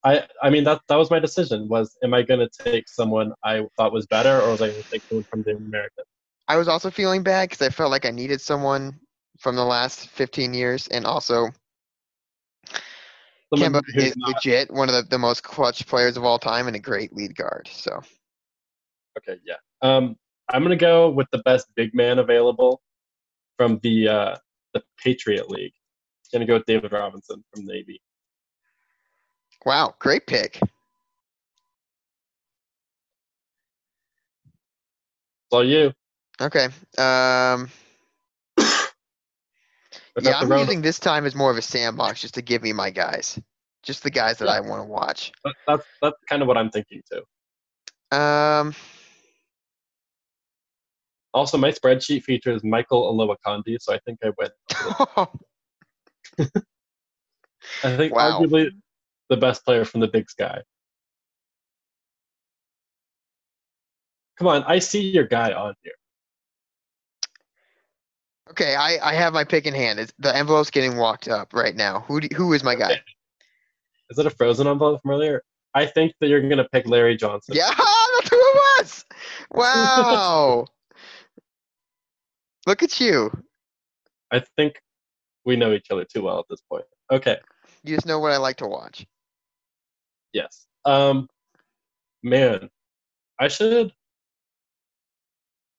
I 0.03 0.27
I 0.41 0.49
mean 0.49 0.63
that 0.65 0.81
that 0.89 0.97
was 0.97 1.09
my 1.09 1.19
decision. 1.19 1.67
Was 1.69 1.95
am 2.03 2.13
I 2.13 2.23
going 2.23 2.39
to 2.39 2.49
take 2.63 2.89
someone 2.89 3.31
I 3.43 3.65
thought 3.77 3.93
was 3.93 4.05
better, 4.07 4.41
or 4.41 4.51
was 4.51 4.61
I 4.61 4.69
going 4.69 4.83
to 4.83 4.89
take 4.89 5.03
someone 5.03 5.23
from 5.23 5.43
the 5.43 5.55
American? 5.55 6.03
I 6.47 6.57
was 6.57 6.67
also 6.67 6.91
feeling 6.91 7.23
bad 7.23 7.49
because 7.49 7.65
I 7.65 7.69
felt 7.69 7.91
like 7.91 8.05
I 8.05 8.11
needed 8.11 8.41
someone 8.41 8.99
from 9.39 9.55
the 9.55 9.63
last 9.63 10.09
15 10.09 10.53
years, 10.53 10.87
and 10.87 11.05
also 11.05 11.49
Someone 13.55 13.81
Kemba 13.83 13.97
is 13.97 14.15
not- 14.17 14.35
legit 14.35 14.71
one 14.71 14.89
of 14.89 14.95
the, 14.95 15.03
the 15.03 15.17
most 15.17 15.43
clutch 15.43 15.85
players 15.87 16.17
of 16.17 16.23
all 16.23 16.39
time 16.39 16.67
and 16.67 16.75
a 16.75 16.79
great 16.79 17.13
lead 17.13 17.35
guard. 17.35 17.69
So 17.71 18.01
Okay, 19.17 19.39
yeah. 19.45 19.55
Um, 19.81 20.17
I'm 20.49 20.63
gonna 20.63 20.75
go 20.75 21.09
with 21.09 21.27
the 21.31 21.37
best 21.39 21.67
big 21.75 21.93
man 21.93 22.19
available 22.19 22.81
from 23.57 23.79
the 23.83 24.07
uh, 24.07 24.35
the 24.73 24.83
Patriot 25.01 25.49
League. 25.49 25.73
Gonna 26.31 26.45
go 26.47 26.55
with 26.55 26.65
David 26.65 26.91
Robinson 26.91 27.43
from 27.53 27.65
Navy. 27.65 28.01
wow, 29.65 29.93
great 29.99 30.25
pick. 30.25 30.59
It's 30.61 30.71
all 35.51 35.63
you. 35.63 35.93
Okay. 36.41 36.65
Um, 36.97 37.69
yeah, 40.21 40.39
I'm 40.39 40.51
using 40.51 40.81
this 40.81 40.99
time 40.99 41.25
as 41.25 41.35
more 41.35 41.51
of 41.51 41.57
a 41.57 41.61
sandbox 41.61 42.21
just 42.21 42.33
to 42.35 42.41
give 42.41 42.61
me 42.63 42.73
my 42.73 42.89
guys, 42.89 43.39
just 43.83 44.03
the 44.03 44.09
guys 44.09 44.37
that 44.39 44.45
Yeah. 44.45 44.53
I 44.53 44.59
want 44.61 44.81
to 44.81 44.87
watch. 44.87 45.31
that- 45.43 45.55
that's 45.67 45.85
that's 46.01 46.17
kind 46.29 46.41
of 46.41 46.47
what 46.47 46.57
I'm 46.57 46.69
thinking 46.69 47.01
too. 47.11 47.23
Um, 48.17 48.73
Also, 51.35 51.57
my 51.57 51.71
spreadsheet 51.71 52.23
features 52.23 52.63
Michael 52.63 53.11
Olowokandi, 53.11 53.77
so 53.81 53.91
I 53.93 53.99
think 54.05 54.19
I 54.23 54.31
win. 54.37 54.51
I 57.83 57.97
think 57.97 58.13
Wow. 58.13 58.39
arguably 58.39 58.69
the 59.29 59.37
best 59.37 59.65
player 59.65 59.83
from 59.83 60.01
the 60.01 60.07
Big 60.07 60.29
Sky. 60.29 60.61
Come 64.37 64.47
on, 64.47 64.63
I 64.65 64.77
see 64.79 65.01
your 65.01 65.25
guy 65.25 65.53
on 65.53 65.73
here. 65.83 65.93
Okay, 68.51 68.75
I, 68.75 68.97
I 69.01 69.13
have 69.13 69.33
my 69.33 69.43
pick 69.43 69.65
in 69.65 69.73
hand. 69.73 69.99
It's, 69.99 70.13
the 70.19 70.35
envelope's 70.35 70.69
getting 70.69 70.97
walked 70.97 71.27
up 71.27 71.53
right 71.53 71.75
now. 71.75 72.01
Who 72.07 72.21
do, 72.21 72.35
who 72.35 72.53
is 72.53 72.63
my 72.63 72.75
guy? 72.75 73.01
Is 74.09 74.17
it 74.19 74.25
a 74.25 74.29
frozen 74.29 74.67
envelope 74.67 75.01
from 75.01 75.11
earlier? 75.11 75.43
I 75.73 75.85
think 75.85 76.13
that 76.19 76.27
you're 76.27 76.47
gonna 76.47 76.67
pick 76.71 76.87
Larry 76.87 77.17
Johnson. 77.17 77.55
Yeah, 77.55 77.67
that's 77.67 78.29
who 78.29 78.35
it 78.35 78.61
was. 78.79 79.05
Wow. 79.51 80.67
Look 82.67 82.83
at 82.83 82.99
you. 82.99 83.31
I 84.31 84.43
think 84.55 84.81
we 85.45 85.55
know 85.55 85.73
each 85.73 85.87
other 85.91 86.05
too 86.05 86.23
well 86.23 86.39
at 86.39 86.45
this 86.49 86.61
point. 86.61 86.85
Okay. 87.11 87.37
You 87.83 87.95
just 87.95 88.05
know 88.05 88.19
what 88.19 88.31
I 88.31 88.37
like 88.37 88.57
to 88.57 88.67
watch. 88.67 89.05
Yes. 90.31 90.67
Um, 90.85 91.27
man, 92.23 92.69
I 93.39 93.47
should. 93.47 93.93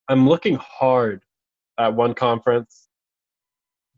I'm 0.08 0.28
looking 0.28 0.56
hard 0.56 1.23
at 1.78 1.94
one 1.94 2.14
conference. 2.14 2.88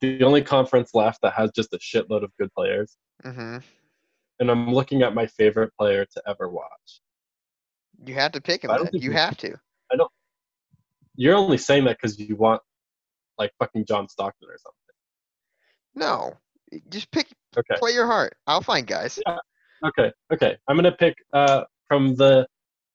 The 0.00 0.22
only 0.22 0.42
conference 0.42 0.90
left 0.94 1.20
that 1.22 1.32
has 1.34 1.50
just 1.54 1.72
a 1.72 1.78
shitload 1.78 2.22
of 2.22 2.30
good 2.38 2.52
players, 2.54 2.96
hmm 3.22 3.58
and 4.38 4.50
I'm 4.50 4.72
looking 4.72 5.00
at 5.02 5.14
my 5.14 5.26
favorite 5.26 5.72
player 5.78 6.04
to 6.04 6.22
ever 6.28 6.50
watch. 6.50 7.00
You 8.04 8.14
have 8.14 8.32
to 8.32 8.40
pick 8.40 8.62
him. 8.62 8.70
You 8.92 9.10
we- 9.10 9.16
have 9.16 9.36
to. 9.38 9.54
I 9.92 9.96
don't. 9.96 10.10
You're 11.14 11.34
only 11.36 11.56
saying 11.56 11.84
that 11.84 11.96
because 11.96 12.18
you 12.18 12.36
want, 12.36 12.60
like, 13.38 13.50
fucking 13.58 13.86
John 13.86 14.06
Stockton 14.06 14.48
or 14.50 14.58
something. 14.58 14.76
No, 15.94 16.36
just 16.90 17.10
pick. 17.10 17.28
Okay. 17.56 17.74
Play 17.78 17.92
your 17.92 18.06
heart. 18.06 18.36
I'll 18.46 18.60
find 18.60 18.86
guys. 18.86 19.18
Okay. 19.82 20.12
Okay. 20.32 20.56
I'm 20.68 20.76
gonna 20.76 20.92
pick 20.92 21.14
uh 21.32 21.64
from 21.88 22.14
the 22.16 22.46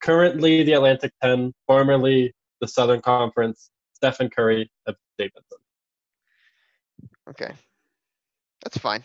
currently 0.03 0.61
the 0.63 0.73
Atlantic 0.73 1.11
Ten, 1.23 1.51
formerly 1.65 2.31
the 2.59 2.67
Southern 2.67 3.01
Conference, 3.01 3.71
Stephen 4.01 4.29
Curry 4.29 4.71
of 4.87 4.95
Davidson. 5.17 5.59
Okay, 7.29 7.51
that's 8.63 8.77
fine. 8.77 9.03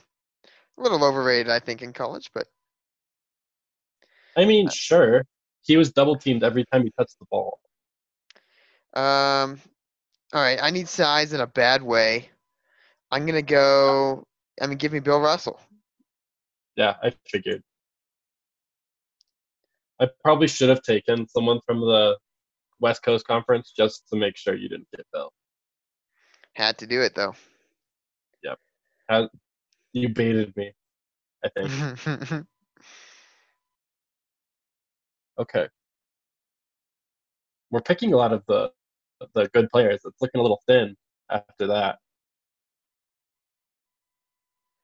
A 0.79 0.83
little 0.83 1.05
overrated, 1.05 1.51
I 1.51 1.59
think, 1.59 1.83
in 1.83 1.93
college, 1.93 2.31
but 2.35 2.47
I 4.37 4.45
mean, 4.45 4.69
sure, 4.71 5.25
he 5.63 5.77
was 5.77 5.93
double 5.93 6.17
teamed 6.17 6.45
every 6.45 6.65
time 6.73 6.83
he 6.85 6.93
touched 6.99 7.19
the 7.19 7.27
ball. 7.31 7.59
um, 8.95 9.61
all 10.33 10.43
right. 10.43 10.59
I 10.61 10.71
need 10.71 10.89
size 10.89 11.33
in 11.33 11.41
a 11.41 11.47
bad 11.47 11.83
way. 11.83 12.31
I'm 13.11 13.27
gonna 13.27 13.43
go. 13.43 14.25
I 14.61 14.67
mean, 14.67 14.79
give 14.79 14.93
me 14.93 15.01
Bill 15.01 15.21
Russell. 15.21 15.61
Yeah, 16.77 16.97
I 17.03 17.13
figured. 17.27 17.63
I 20.01 20.09
probably 20.23 20.49
should 20.49 20.69
have 20.69 20.83
taken 20.83 21.27
someone 21.29 21.61
from 21.67 21.81
the 21.81 22.19
West 22.81 23.03
Coast 23.03 23.27
Conference 23.27 23.73
just 23.77 24.09
to 24.09 24.17
make 24.17 24.37
sure 24.37 24.55
you 24.55 24.69
didn't 24.69 24.89
get 24.95 25.07
Bill. 25.13 25.33
Had 26.55 26.79
to 26.79 26.87
do 26.87 27.03
it 27.03 27.15
though. 27.15 27.35
Yep. 28.43 28.59
Had, 29.09 29.29
you 29.93 30.09
baited 30.09 30.57
me, 30.57 30.73
I 31.45 31.49
think. 31.49 32.47
Okay. 35.39 35.69
We're 37.71 37.83
picking 37.83 38.13
a 38.13 38.17
lot 38.17 38.33
of 38.33 38.43
the 38.49 38.71
the 39.35 39.49
good 39.49 39.69
players. 39.71 40.01
It's 40.05 40.21
looking 40.21 40.39
a 40.39 40.43
little 40.43 40.63
thin 40.67 40.97
after 41.31 41.67
that. 41.69 41.99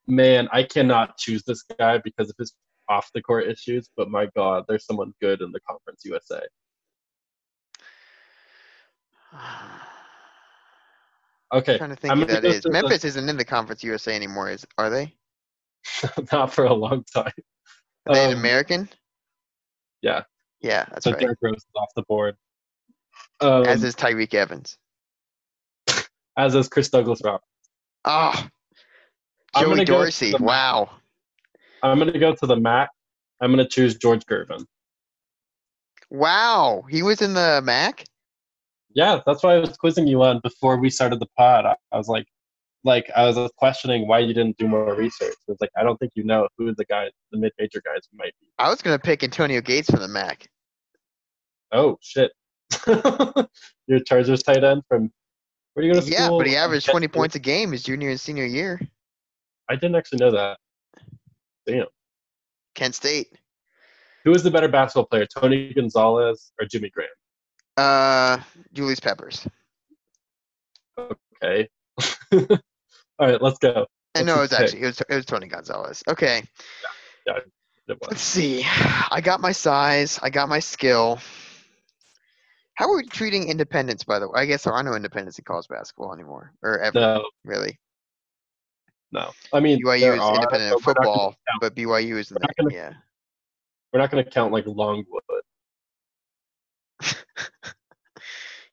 Man, 0.07 0.49
I 0.53 0.63
cannot 0.63 1.17
choose 1.17 1.43
this 1.45 1.63
guy 1.79 1.99
because 1.99 2.29
of 2.31 2.37
his 2.39 2.53
off 2.89 3.11
the 3.15 3.23
court 3.23 3.47
issues, 3.47 3.89
but 3.97 4.11
my 4.11 4.27
god, 4.37 4.65
there's 4.69 4.85
someone 4.85 5.15
good 5.21 5.41
in 5.41 5.53
the 5.53 5.61
Conference 5.61 6.03
USA. 6.05 6.41
Okay, 11.55 11.77
Trying 11.77 11.91
to 11.91 11.97
think 11.97 12.13
I'm 12.13 12.21
who 12.21 12.25
that 12.25 12.47
is. 12.47 12.63
the- 12.63 12.71
Memphis 12.71 13.05
isn't 13.05 13.29
in 13.29 13.37
the 13.37 13.45
Conference 13.45 13.85
USA 13.85 14.15
anymore, 14.17 14.49
is 14.49 14.65
are 14.79 14.89
they? 14.89 15.15
not 16.33 16.51
for 16.51 16.65
a 16.65 16.73
long 16.73 17.05
time. 17.15 17.31
Are 18.09 18.15
they 18.15 18.25
an 18.25 18.33
Um, 18.33 18.39
American? 18.39 18.89
yeah. 20.01 20.23
Yeah, 20.63 20.87
that's 20.91 21.05
So 21.05 21.11
right. 21.11 21.21
Derrick 21.21 21.37
Rose 21.43 21.57
is 21.57 21.67
off 21.77 21.91
the 21.95 22.05
board. 22.05 22.37
Um, 23.43 23.67
As 23.67 23.85
is 23.85 23.95
Tyreke 23.95 24.33
Evans. 24.33 24.79
as 26.39 26.55
is 26.55 26.69
Chris 26.71 26.89
Douglas 26.89 27.21
Roberts. 27.23 27.45
Oh, 28.07 28.47
I'm 29.55 29.63
Joey 29.63 29.85
Dorsey. 29.85 30.33
Wow. 30.41 30.89
I'm 31.83 31.99
gonna 31.99 32.19
go 32.19 32.35
to 32.35 32.47
the 32.47 32.57
MAC. 32.57 32.89
I'm 33.43 33.51
gonna 33.51 33.69
choose 33.69 33.97
George 33.99 34.25
Gervin. 34.25 34.65
Wow. 36.09 36.87
He 36.89 37.03
was 37.03 37.21
in 37.21 37.35
the 37.35 37.61
MAC? 37.63 38.05
Yeah, 38.95 39.21
that's 39.27 39.43
why 39.43 39.55
I 39.55 39.59
was 39.59 39.77
quizzing 39.77 40.07
you 40.07 40.23
on 40.23 40.41
before 40.43 40.77
we 40.79 40.91
started 40.91 41.21
the 41.21 41.29
pod. 41.37 41.65
I, 41.65 41.77
I 41.93 41.97
was 41.97 42.09
like, 42.09 42.27
like 42.85 43.11
I 43.15 43.25
was 43.25 43.51
questioning 43.57 44.07
why 44.07 44.19
you 44.19 44.35
didn't 44.35 44.57
do 44.59 44.69
more 44.69 44.95
research. 44.95 45.35
It 45.47 45.51
was 45.53 45.59
like 45.61 45.71
I 45.77 45.83
don't 45.83 45.97
think 45.99 46.13
you 46.15 46.25
know 46.25 46.49
who 46.59 46.75
the 46.75 46.85
guys, 46.87 47.11
the 47.31 47.39
mid-major 47.39 47.81
guys 47.85 48.01
might 48.13 48.33
be. 48.41 48.49
I 48.59 48.69
was 48.69 48.83
gonna 48.83 48.99
pick 48.99 49.23
Antonio 49.23 49.61
Gates 49.61 49.91
for 49.91 49.99
the 49.99 50.09
MAC. 50.09 50.49
Oh 51.73 51.99
shit! 52.03 52.33
Your 53.87 54.01
Chargers 54.01 54.43
tight 54.43 54.65
end 54.65 54.83
from 54.89 55.11
where 55.75 55.83
do 55.83 55.89
you 55.89 55.95
go 55.95 56.01
to 56.01 56.07
Yeah, 56.07 56.25
school? 56.27 56.39
Yeah, 56.39 56.39
but 56.39 56.47
he 56.49 56.57
averaged 56.57 56.87
20 56.87 57.09
points 57.09 57.35
a 57.35 57.39
game 57.39 57.73
his 57.73 57.83
junior 57.83 58.11
and 58.11 58.21
senior 58.21 58.45
year. 58.45 58.81
I 59.71 59.75
didn't 59.75 59.97
actually 59.97 60.19
know 60.19 60.33
that. 60.33 60.59
Damn. 61.67 61.87
Kent 62.75 62.95
State. 62.95 63.29
Who 64.25 64.33
is 64.33 64.43
the 64.43 64.51
better 64.51 64.69
basketball 64.69 65.07
player, 65.07 65.27
Tony 65.27 65.73
Gonzalez 65.73 66.53
or 66.61 66.67
Jimmy 66.67 66.91
Graham? 66.91 67.09
Uh, 67.77 68.39
Julius 68.73 69.01
Peppers. 69.01 69.47
Okay. 70.99 71.69
All 73.19 73.29
right, 73.29 73.41
let's 73.41 73.59
go. 73.59 73.87
What's 74.15 74.27
no, 74.27 74.39
it 74.39 74.41
was 74.41 74.53
actually 74.53 74.83
it 74.83 74.87
was 74.87 75.01
it 75.01 75.15
was 75.15 75.25
Tony 75.25 75.47
Gonzalez. 75.47 76.03
Okay, 76.07 76.43
It 77.27 77.43
was. 77.89 77.99
let's 78.09 78.21
see. 78.21 78.65
I 78.67 79.21
got 79.23 79.41
my 79.41 79.53
size. 79.53 80.19
I 80.23 80.29
got 80.29 80.49
my 80.49 80.59
skill. 80.59 81.19
How 82.75 82.91
are 82.91 82.97
we 82.97 83.07
treating 83.07 83.49
independence, 83.49 84.05
by 84.05 84.19
the 84.19 84.29
way? 84.29 84.41
I 84.41 84.47
guess 84.47 84.65
there 84.65 84.73
are 84.73 84.83
no 84.83 84.95
independents 84.95 85.39
in 85.39 85.45
college 85.45 85.69
basketball 85.69 86.13
anymore, 86.13 86.53
or 86.63 86.79
ever 86.81 86.99
No, 86.99 87.25
really. 87.45 87.79
no. 89.13 89.31
I 89.53 89.61
mean, 89.61 89.79
BYU 89.83 90.15
is 90.15 90.21
are, 90.21 90.35
independent 90.35 90.73
in 90.73 90.79
but 90.83 90.87
we're 90.87 90.93
not 90.93 91.17
gonna 91.17 91.35
football, 91.35 91.37
but 91.61 91.75
BYU 91.75 92.19
is 92.19 92.31
in 92.31 92.39
the 92.41 92.71
yeah. 92.71 92.93
We're 93.93 94.01
not 94.01 94.11
going 94.11 94.25
to 94.25 94.31
count 94.31 94.53
like 94.53 94.65
Longwood. 94.67 95.23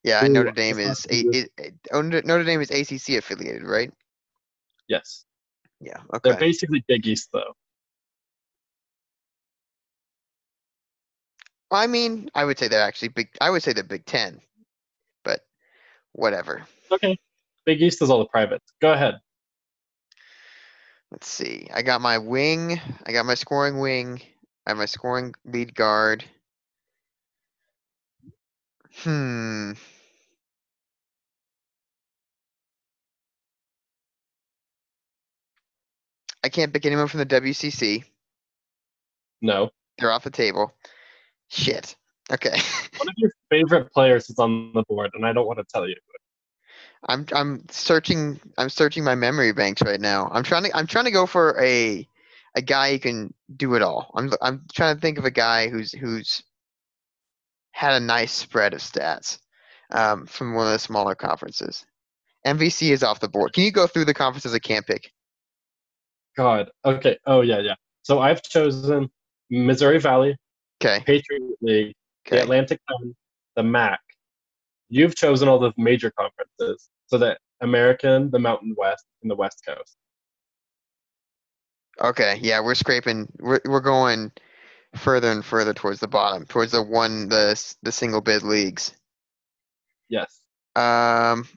Yeah, 0.04 0.26
Ooh, 0.26 0.30
Notre 0.30 0.50
I 0.50 0.54
Dame 0.54 0.78
just 0.78 1.08
is 1.10 1.28
thought 1.28 1.36
a, 1.36 1.38
it, 1.38 1.74
oh, 1.92 2.02
Notre 2.02 2.26
Notre 2.26 2.44
Dame 2.44 2.62
is 2.62 2.72
ACC 2.72 3.18
affiliated, 3.18 3.64
right? 3.64 3.92
Yes, 4.88 5.26
Yeah. 5.82 5.98
Okay. 6.14 6.32
they're 6.32 6.40
basically 6.40 6.84
Big 6.88 7.06
East 7.06 7.30
though. 7.34 7.54
I 11.72 11.86
mean, 11.86 12.30
I 12.34 12.46
would 12.46 12.58
say 12.58 12.68
they're 12.68 12.82
actually 12.82 13.10
big. 13.10 13.30
I 13.40 13.50
would 13.50 13.62
say 13.62 13.74
they're 13.74 13.84
Big 13.84 14.06
Ten, 14.06 14.42
but 15.24 15.42
whatever. 16.14 16.66
Okay, 16.92 17.18
Big 17.66 17.82
East 17.82 18.02
is 18.02 18.10
all 18.10 18.20
the 18.20 18.26
privates. 18.26 18.66
Go 18.82 18.94
ahead. 18.94 19.20
Let's 21.12 21.28
see. 21.28 21.68
I 21.74 21.82
got 21.82 22.02
my 22.02 22.18
wing. 22.18 22.80
I 23.06 23.12
got 23.12 23.26
my 23.26 23.36
scoring 23.36 23.80
wing. 23.80 24.22
I 24.66 24.72
have 24.72 24.78
my 24.78 24.86
scoring 24.86 25.34
lead 25.46 25.76
guard. 25.76 26.24
Hmm. 29.04 29.72
I 36.44 36.50
can't 36.50 36.74
pick 36.74 36.86
anyone 36.86 37.08
from 37.08 37.20
the 37.20 37.26
WCC. 37.26 38.04
No, 39.42 39.70
They're 39.98 40.12
off 40.12 40.24
the 40.24 40.30
table. 40.30 40.74
Shit. 41.50 41.96
Okay. 42.32 42.50
one 42.98 43.08
of 43.08 43.14
your 43.18 43.32
favorite 43.50 43.92
players 43.94 44.30
is 44.30 44.38
on 44.40 44.72
the 44.74 44.84
board, 44.90 45.12
and 45.14 45.26
I 45.26 45.34
don't 45.34 45.48
want 45.48 45.60
to 45.60 45.66
tell 45.66 45.88
you. 45.88 45.96
I'm 47.08 47.26
I'm 47.34 47.64
searching 47.70 48.40
I'm 48.58 48.70
searching 48.70 49.04
my 49.04 49.16
memory 49.16 49.54
banks 49.54 49.82
right 49.82 50.02
now. 50.02 50.30
I'm 50.34 50.44
trying 50.44 50.64
to 50.66 50.76
I'm 50.76 50.88
trying 50.88 51.06
to 51.06 51.12
go 51.12 51.26
for 51.26 51.58
a 51.62 52.08
a 52.56 52.62
guy 52.62 52.94
who 52.94 53.00
can 53.00 53.34
do 53.56 53.76
it 53.76 53.82
all. 53.82 54.12
I'm 54.16 54.32
I'm 54.42 54.66
trying 54.74 54.96
to 54.96 55.02
think 55.02 55.18
of 55.18 55.24
a 55.24 55.32
guy 55.32 55.70
who's 55.70 55.94
who's 55.94 56.44
had 57.72 57.94
a 57.94 58.00
nice 58.00 58.32
spread 58.32 58.74
of 58.74 58.80
stats 58.82 59.40
um, 59.92 60.26
from 60.26 60.54
one 60.54 60.68
of 60.68 60.74
the 60.74 60.80
smaller 60.80 61.16
conferences. 61.16 61.86
MVC 62.46 62.92
is 62.92 63.04
off 63.04 63.20
the 63.20 63.28
board. 63.28 63.54
Can 63.54 63.64
you 63.64 63.72
go 63.72 63.88
through 63.88 64.06
the 64.06 64.14
conferences 64.14 64.54
I 64.54 64.60
can't 64.60 64.86
pick? 64.86 65.12
God. 66.38 66.70
Okay. 66.86 67.18
Oh 67.26 67.42
yeah, 67.42 67.60
yeah. 67.60 67.76
So 68.04 68.20
I've 68.20 68.42
chosen 68.42 69.10
Missouri 69.50 70.00
Valley, 70.00 70.36
Okay. 70.82 71.04
Patriot 71.06 71.42
League, 71.62 71.94
the 72.30 72.42
Atlantic 72.42 72.80
the 73.56 73.64
MAC. 73.64 74.00
You've 74.90 75.16
chosen 75.16 75.48
all 75.48 75.60
the 75.60 75.74
major 75.78 76.12
conferences, 76.12 76.90
so 77.08 77.18
the 77.18 77.38
American, 77.62 78.32
the 78.32 78.40
Mountain 78.40 78.76
West, 78.78 79.06
and 79.22 79.30
the 79.30 79.36
West 79.36 79.62
Coast. 79.68 79.98
Okay. 82.02 82.40
Yeah, 82.42 82.62
we're 82.62 82.76
scraping. 82.76 83.28
We're 83.40 83.60
we're 83.66 83.82
going 83.82 84.32
further 84.96 85.32
and 85.32 85.44
further 85.44 85.74
towards 85.74 86.00
the 86.00 86.08
bottom, 86.08 86.46
towards 86.46 86.72
the 86.72 86.82
one 86.82 87.30
the 87.30 87.76
the 87.84 87.92
single 87.92 88.22
bid 88.22 88.44
leagues. 88.44 88.94
Yes. 90.10 90.42
Um. 90.76 91.48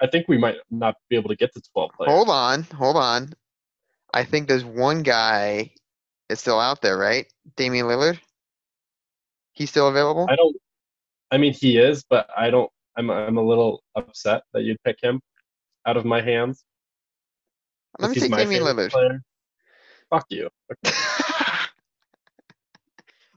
I 0.00 0.06
think 0.06 0.28
we 0.28 0.36
might 0.36 0.56
not 0.70 0.96
be 1.08 1.16
able 1.16 1.30
to 1.30 1.36
get 1.36 1.54
to 1.54 1.62
12 1.72 1.90
players. 1.96 2.12
Hold 2.12 2.28
on, 2.28 2.64
hold 2.64 2.96
on. 2.96 3.32
I 4.12 4.24
think 4.24 4.48
there's 4.48 4.64
one 4.64 5.02
guy 5.02 5.70
that's 6.28 6.40
still 6.40 6.60
out 6.60 6.82
there, 6.82 6.98
right? 6.98 7.26
Damian 7.56 7.86
Lillard. 7.86 8.18
He's 9.52 9.70
still 9.70 9.88
available. 9.88 10.26
I 10.28 10.36
don't. 10.36 10.56
I 11.30 11.38
mean, 11.38 11.52
he 11.52 11.78
is, 11.78 12.04
but 12.08 12.28
I 12.36 12.50
don't. 12.50 12.70
I'm. 12.96 13.10
I'm 13.10 13.38
a 13.38 13.42
little 13.42 13.82
upset 13.94 14.42
that 14.52 14.62
you'd 14.62 14.82
pick 14.84 14.98
him 15.00 15.20
out 15.86 15.96
of 15.96 16.04
my 16.04 16.20
hands. 16.20 16.64
Let 17.98 18.10
me 18.10 18.20
take 18.20 18.32
Damian 18.32 18.62
Lillard. 18.62 18.90
player. 18.90 19.22
Fuck 20.10 20.26
you. 20.30 20.48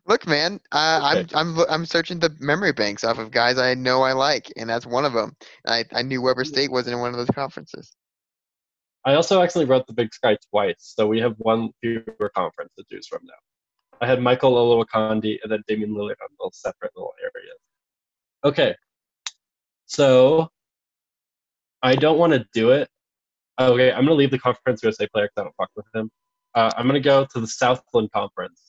Look, 0.08 0.26
man, 0.26 0.62
uh, 0.72 1.18
Okay. 1.18 1.36
I'm 1.36 1.60
I'm 1.60 1.66
I'm 1.70 1.86
searching 1.86 2.20
the 2.20 2.34
memory 2.40 2.72
banks 2.72 3.04
off 3.04 3.20
of 3.20 3.30
guys 3.30 3.58
I 3.58 3.74
know 3.74 4.04
I 4.04 4.14
like, 4.14 4.52
and 4.56 4.70
that's 4.70 4.86
one 4.86 5.04
of 5.04 5.12
them. 5.12 5.36
I 5.68 5.84
I 5.92 6.02
knew 6.02 6.22
Weber 6.22 6.46
State 6.46 6.72
wasn't 6.72 6.96
in 6.96 7.02
one 7.02 7.12
of 7.12 7.18
those 7.18 7.36
conferences. 7.36 7.94
I 9.04 9.16
also 9.16 9.42
actually 9.42 9.66
wrote 9.66 9.86
the 9.86 9.94
Big 9.94 10.14
Sky 10.14 10.38
twice, 10.50 10.76
so 10.80 11.08
we 11.08 11.20
have 11.20 11.36
one 11.40 11.72
fewer 11.82 12.32
conference 12.34 12.72
to 12.78 12.86
choose 12.90 13.08
from 13.08 13.22
now. 13.24 13.34
I 14.00 14.08
had 14.08 14.22
Michael 14.22 14.54
Olowokandi 14.54 15.40
and 15.44 15.52
then 15.52 15.62
Damian 15.68 15.92
Lillard 15.92 16.16
on 16.22 16.30
those 16.40 16.58
separate 16.58 16.92
little 16.96 17.14
areas. 17.22 17.58
Okay, 18.46 18.76
so 19.88 20.50
I 21.84 21.96
don't 21.96 22.18
want 22.18 22.32
to 22.32 22.46
do 22.54 22.72
it. 22.72 22.90
Okay, 23.60 23.92
I'm 23.92 24.06
gonna 24.06 24.14
leave 24.14 24.32
the 24.32 24.40
Conference 24.40 24.84
USA 24.84 25.06
player 25.08 25.26
because 25.26 25.42
I 25.42 25.44
don't 25.44 25.56
fuck 25.58 25.72
with 25.76 25.88
him. 25.94 26.10
Uh, 26.56 26.72
I'm 26.78 26.88
gonna 26.88 27.02
go 27.02 27.26
to 27.26 27.42
the 27.42 27.48
Southland 27.48 28.10
Conference 28.14 28.67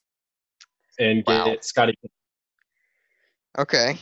and 0.98 1.24
get 1.24 1.46
Wow. 1.46 1.56
Scottie, 1.60 1.94
Okay. 3.58 3.98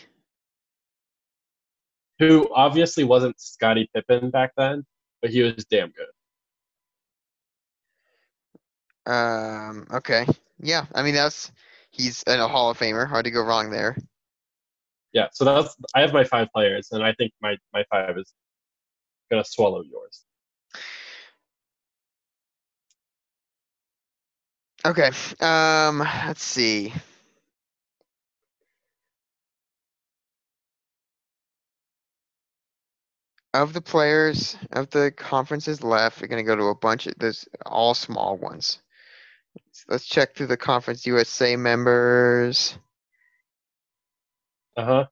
who 2.18 2.48
obviously 2.54 3.04
wasn't 3.04 3.38
Scottie 3.40 3.88
Pippen 3.94 4.30
back 4.30 4.52
then, 4.56 4.84
but 5.22 5.30
he 5.30 5.42
was 5.42 5.64
damn 5.66 5.92
good. 5.92 6.06
Um. 9.12 9.86
Okay. 9.92 10.26
Yeah. 10.58 10.86
I 10.94 11.02
mean, 11.02 11.14
that's 11.14 11.52
he's 11.90 12.24
a 12.26 12.48
Hall 12.48 12.70
of 12.70 12.78
Famer. 12.78 13.06
Hard 13.08 13.24
to 13.24 13.30
go 13.30 13.42
wrong 13.42 13.70
there. 13.70 13.96
Yeah, 15.12 15.28
so 15.32 15.44
that's 15.46 15.74
I 15.94 16.00
have 16.02 16.12
my 16.12 16.24
five 16.24 16.48
players, 16.52 16.88
and 16.92 17.02
I 17.02 17.14
think 17.14 17.32
my 17.40 17.56
my 17.72 17.84
five 17.90 18.18
is 18.18 18.34
gonna 19.30 19.44
swallow 19.44 19.82
yours. 19.82 20.25
Okay. 24.86 25.10
Um, 25.40 25.98
let's 25.98 26.44
see. 26.44 26.92
Of 33.52 33.72
the 33.72 33.80
players 33.80 34.56
of 34.70 34.90
the 34.90 35.10
conferences 35.10 35.82
left, 35.82 36.20
we're 36.20 36.28
going 36.28 36.44
to 36.44 36.46
go 36.46 36.54
to 36.54 36.66
a 36.66 36.74
bunch 36.76 37.08
of 37.08 37.14
those 37.18 37.48
all 37.64 37.94
small 37.94 38.36
ones. 38.36 38.80
Let's 39.88 40.06
check 40.06 40.36
through 40.36 40.48
the 40.48 40.56
Conference 40.56 41.04
USA 41.04 41.56
members. 41.56 42.78
Uh 44.76 44.84
huh. 44.84 45.04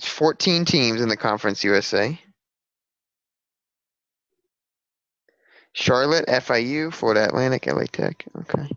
14 0.00 0.64
teams 0.64 1.00
in 1.00 1.08
the 1.08 1.16
Conference 1.16 1.64
USA. 1.64 2.20
Charlotte, 5.78 6.26
FIU, 6.26 6.92
Florida 6.92 7.24
Atlantic, 7.24 7.68
LA 7.68 7.84
Tech, 7.84 8.24
okay. 8.40 8.68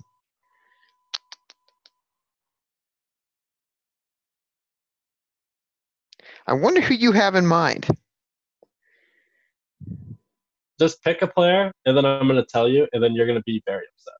I 6.45 6.53
wonder 6.53 6.79
who 6.79 6.93
you 6.93 7.11
have 7.11 7.33
in 7.33 7.47
mind. 7.47 7.87
Just 10.79 11.03
pick 11.03 11.23
a 11.23 11.27
player, 11.27 11.71
and 11.87 11.97
then 11.97 12.05
I'm 12.05 12.27
gonna 12.27 12.45
tell 12.45 12.67
you, 12.67 12.87
and 12.93 13.01
then 13.01 13.15
you're 13.15 13.25
gonna 13.25 13.41
be 13.47 13.63
very 13.65 13.83
upset. 13.95 14.13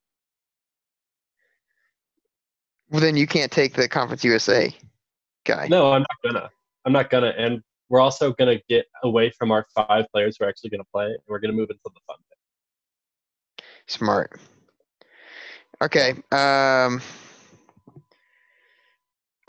Well, 2.89 3.01
then 3.01 3.15
you 3.15 3.27
can't 3.27 3.51
take 3.51 3.73
the 3.75 3.87
Conference 3.87 4.23
USA 4.23 4.75
guy. 5.45 5.67
No, 5.67 5.91
I'm 5.91 6.01
not 6.01 6.33
gonna. 6.33 6.49
I'm 6.85 6.93
not 6.93 7.11
gonna. 7.11 7.33
And 7.37 7.61
we're 7.89 8.01
also 8.01 8.33
gonna 8.33 8.59
get 8.67 8.87
away 9.03 9.29
from 9.29 9.51
our 9.51 9.67
five 9.75 10.05
players 10.11 10.37
who 10.39 10.45
are 10.45 10.49
actually 10.49 10.71
gonna 10.71 10.83
play, 10.91 11.05
and 11.05 11.19
we're 11.27 11.39
gonna 11.39 11.53
move 11.53 11.69
into 11.69 11.79
the 11.83 12.01
fun 12.07 12.17
bit. 12.27 12.40
Smart. 13.91 14.39
Okay, 15.81 16.11
um. 16.31 17.01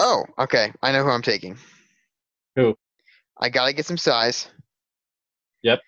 Oh, 0.00 0.24
okay, 0.36 0.72
I 0.82 0.90
know 0.90 1.04
who 1.04 1.10
I'm 1.10 1.22
taking. 1.22 1.56
Who? 2.56 2.74
I 3.40 3.50
gotta 3.50 3.72
get 3.72 3.86
some 3.86 3.96
size. 3.96 4.48
Yep. 5.62 5.78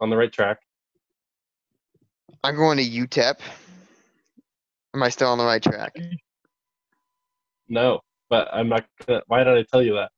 On 0.00 0.10
the 0.10 0.16
right 0.16 0.32
track. 0.32 0.58
I'm 2.42 2.56
going 2.56 2.78
to 2.78 2.84
UTEP. 2.84 3.36
Am 4.92 5.02
I 5.02 5.08
still 5.08 5.28
on 5.28 5.38
the 5.38 5.44
right 5.44 5.62
track? 5.62 5.94
No, 7.68 8.00
but 8.28 8.48
I'm 8.52 8.68
not 8.68 8.86
gonna. 9.06 9.22
Why 9.28 9.44
did 9.44 9.56
I 9.56 9.62
tell 9.70 9.82
you 9.82 9.94
that? 9.94 10.10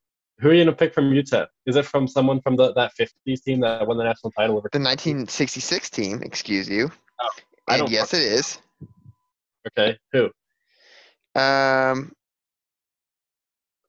Who 0.43 0.49
are 0.49 0.55
you 0.55 0.65
gonna 0.65 0.77
pick 0.77 0.93
from 0.93 1.13
UTEP? 1.13 1.47
Is 1.67 1.77
it 1.77 1.87
from 1.87 2.09
someone 2.09 2.41
from 2.41 2.57
the 2.57 2.73
that 2.75 2.91
50s 2.99 3.45
team 3.45 3.61
that 3.61 3.87
won 3.87 3.97
the 3.97 4.03
national 4.03 4.33
title 4.33 4.57
over? 4.57 4.69
The 4.73 4.81
1966 4.81 5.89
team, 5.89 6.21
excuse 6.25 6.69
you. 6.69 6.91
Oh, 7.21 7.31
I 7.69 7.79
And 7.79 7.89
yes, 7.89 8.13
it 8.13 8.23
is. 8.23 8.59
Okay, 9.69 9.97
who? 10.11 10.25
Um, 11.41 12.13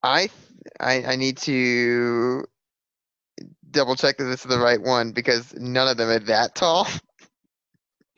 I, 0.03 0.29
I, 0.79 1.03
I 1.03 1.15
need 1.15 1.37
to 1.39 2.45
double 3.71 3.95
check 3.95 4.17
that 4.17 4.25
this 4.25 4.45
is 4.45 4.49
the 4.49 4.59
right 4.59 4.79
one 4.79 5.11
because 5.11 5.55
none 5.55 5.87
of 5.87 5.97
them 5.97 6.09
are 6.09 6.19
that 6.19 6.55
tall. 6.55 6.87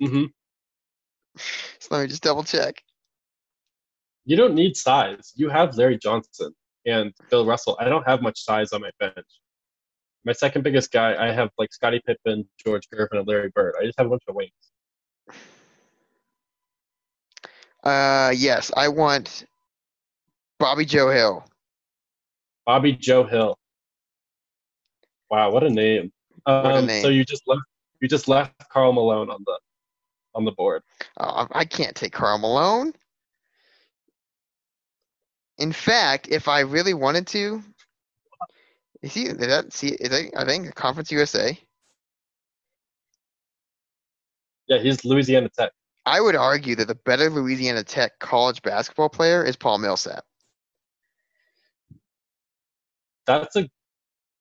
Mm-hmm. 0.01 0.25
So 1.79 1.87
let 1.91 2.01
me 2.01 2.07
just 2.09 2.21
double 2.21 2.43
check. 2.43 2.83
You 4.25 4.35
don't 4.35 4.53
need 4.53 4.75
size. 4.75 5.31
You 5.35 5.47
have 5.47 5.77
Larry 5.77 5.97
Johnson 5.97 6.53
and 6.85 7.13
Bill 7.29 7.45
Russell. 7.45 7.77
I 7.79 7.89
don't 7.89 8.07
have 8.07 8.21
much 8.21 8.43
size 8.43 8.71
on 8.73 8.81
my 8.81 8.91
bench. 8.99 9.27
My 10.23 10.33
second 10.33 10.63
biggest 10.63 10.91
guy, 10.91 11.15
I 11.23 11.31
have 11.31 11.49
like 11.57 11.71
Scottie 11.73 12.01
Pippen, 12.05 12.47
George 12.63 12.87
Gervin, 12.93 13.19
and 13.19 13.27
Larry 13.27 13.49
Bird. 13.53 13.75
I 13.79 13.85
just 13.85 13.97
have 13.97 14.07
a 14.07 14.09
bunch 14.09 14.23
of 14.27 14.35
wings. 14.35 14.51
Uh, 17.83 18.33
yes, 18.35 18.71
I 18.75 18.87
want 18.87 19.45
Bobby 20.59 20.85
Joe 20.85 21.11
Hill. 21.11 21.45
Bobby 22.65 22.93
Joe 22.93 23.23
Hill. 23.23 23.55
Wow, 25.29 25.51
what 25.51 25.63
a 25.63 25.69
name. 25.69 26.11
Um, 26.47 26.89
a 26.89 27.01
So 27.01 27.09
you 27.09 27.23
just 27.23 27.43
left 27.47 27.61
you 28.01 28.07
just 28.07 28.27
left 28.27 28.53
Karl 28.69 28.93
Malone 28.93 29.29
on 29.29 29.43
the 29.45 29.59
on 30.33 30.45
the 30.45 30.51
board. 30.51 30.83
Uh, 31.17 31.45
I 31.51 31.65
can't 31.65 31.95
take 31.95 32.11
Karl 32.11 32.37
Malone. 32.37 32.93
In 35.57 35.71
fact, 35.71 36.27
if 36.29 36.47
I 36.47 36.61
really 36.61 36.93
wanted 36.93 37.27
to, 37.27 37.63
is 39.01 39.13
he? 39.13 39.23
Is 39.23 39.37
that 39.37 39.71
see? 39.73 39.89
Is 39.89 40.09
that, 40.09 40.31
I 40.35 40.45
think 40.45 40.73
Conference 40.75 41.11
USA. 41.11 41.57
Yeah, 44.67 44.79
he's 44.79 45.05
Louisiana 45.05 45.49
Tech. 45.49 45.71
I 46.05 46.21
would 46.21 46.35
argue 46.35 46.75
that 46.75 46.87
the 46.87 46.95
better 46.95 47.29
Louisiana 47.29 47.83
Tech 47.83 48.19
college 48.19 48.61
basketball 48.61 49.09
player 49.09 49.43
is 49.43 49.55
Paul 49.55 49.79
Millsap. 49.79 50.23
That's 53.25 53.55
a 53.55 53.67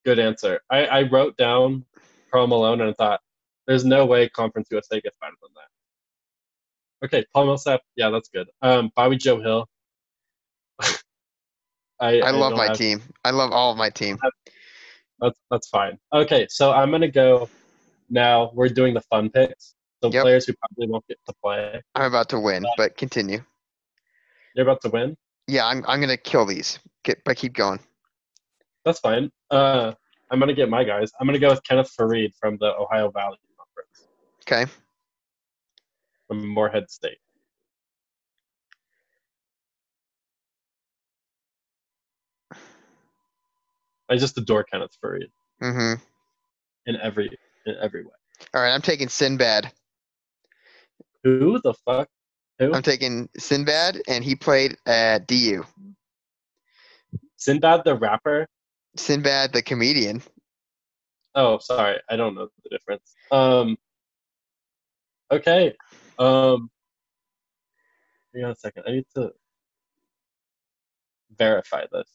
good 0.05 0.19
answer. 0.19 0.61
I, 0.71 0.87
I 0.87 1.03
wrote 1.03 1.37
down 1.37 1.85
Karl 2.31 2.47
Malone 2.47 2.83
and 2.83 2.91
I 2.91 2.93
thought, 2.95 3.21
there's 3.67 3.85
no 3.85 4.05
way 4.05 4.29
Conference 4.29 4.69
USA 4.71 5.01
gets 5.01 5.17
better 5.21 5.33
than 5.43 5.51
that. 5.55 7.07
Okay, 7.07 7.25
Paul 7.33 7.47
Millsap, 7.47 7.81
yeah, 7.97 8.11
that's 8.11 8.29
good. 8.29 8.49
Um, 8.61 8.91
Bobby 8.95 9.17
Joe 9.17 9.41
Hill. 9.41 9.67
I, 12.01 12.21
I 12.21 12.31
love 12.31 12.51
don't 12.51 12.59
my 12.59 12.67
have- 12.69 12.77
team. 12.79 13.03
I 13.25 13.31
love 13.31 13.53
all 13.53 13.71
of 13.73 13.79
my 13.79 13.91
team. 13.91 14.19
That's 15.21 15.39
that's 15.51 15.69
fine. 15.69 15.99
Okay, 16.13 16.47
so 16.51 16.73
I'm 16.73 16.91
gonna 16.91 17.09
go 17.11 17.49
now. 18.11 18.51
We're 18.55 18.69
doing 18.69 18.95
the 18.95 19.01
fun 19.03 19.31
picks. 19.31 19.75
So 20.03 20.11
Yep. 20.11 20.23
players 20.23 20.47
who 20.47 20.53
probably 20.55 20.89
won't 20.89 21.07
get 21.09 21.19
to 21.27 21.33
play. 21.43 21.81
I'm 21.95 22.05
about 22.07 22.29
to 22.31 22.41
win, 22.41 22.65
but 22.77 22.97
continue. 22.97 23.43
You're 24.55 24.67
about 24.69 24.83
to 24.83 24.91
win. 24.91 25.17
Yeah, 25.47 25.67
I'm 25.67 25.85
I'm 25.87 26.01
gonna 26.01 26.17
kill 26.17 26.45
these. 26.47 26.79
Get, 27.05 27.23
but 27.25 27.37
keep 27.37 27.55
going. 27.55 27.79
That's 28.85 28.99
fine. 29.01 29.31
Uh, 29.51 29.93
I'm 30.31 30.39
gonna 30.41 30.53
get 30.53 30.69
my 30.69 30.85
guys. 30.85 31.11
I'm 31.21 31.27
gonna 31.27 31.39
go 31.39 31.51
with 31.51 31.63
Kenneth 31.63 31.91
Faried 31.99 32.33
from 32.39 32.59
the 32.59 32.75
Ohio 32.77 33.11
Valley 33.11 33.39
Conference 33.57 34.09
Okay. 34.43 34.71
from 36.27 36.47
Morehead 36.47 36.91
State. 36.91 37.19
I 44.09 44.17
just 44.17 44.37
adore 44.39 44.65
Kenneth 44.65 44.97
Faried 45.03 45.31
Mm-hmm. 45.63 46.03
in 46.87 46.97
every 47.01 47.31
in 47.67 47.77
every 47.81 48.05
way. 48.05 48.11
All 48.53 48.61
right, 48.61 48.73
I'm 48.73 48.83
taking 48.83 49.09
Sinbad. 49.09 49.71
Who 51.23 51.61
the 51.63 51.73
fuck? 51.75 52.09
Who? 52.59 52.75
I'm 52.75 52.83
taking 52.83 53.29
Sinbad, 53.39 54.03
and 54.09 54.23
he 54.25 54.35
played 54.35 54.77
at 54.87 55.27
DU. 55.27 55.65
Sinbad 57.37 57.83
the 57.85 57.95
rapper? 57.97 58.47
Sinbad, 58.97 59.53
the 59.53 59.63
comedian. 59.63 60.23
Oh, 61.35 61.59
sorry, 61.59 61.99
I 62.11 62.17
don't 62.17 62.35
know 62.35 62.49
the 62.65 62.71
difference. 62.71 63.15
Um. 63.31 63.77
Okay. 65.31 65.75
Um. 66.19 66.71
Hang 68.35 68.45
on 68.45 68.51
a 68.51 68.57
second. 68.57 68.85
I 68.87 68.91
need 68.93 69.07
to 69.15 69.33
verify 71.39 71.85
this. 71.93 72.09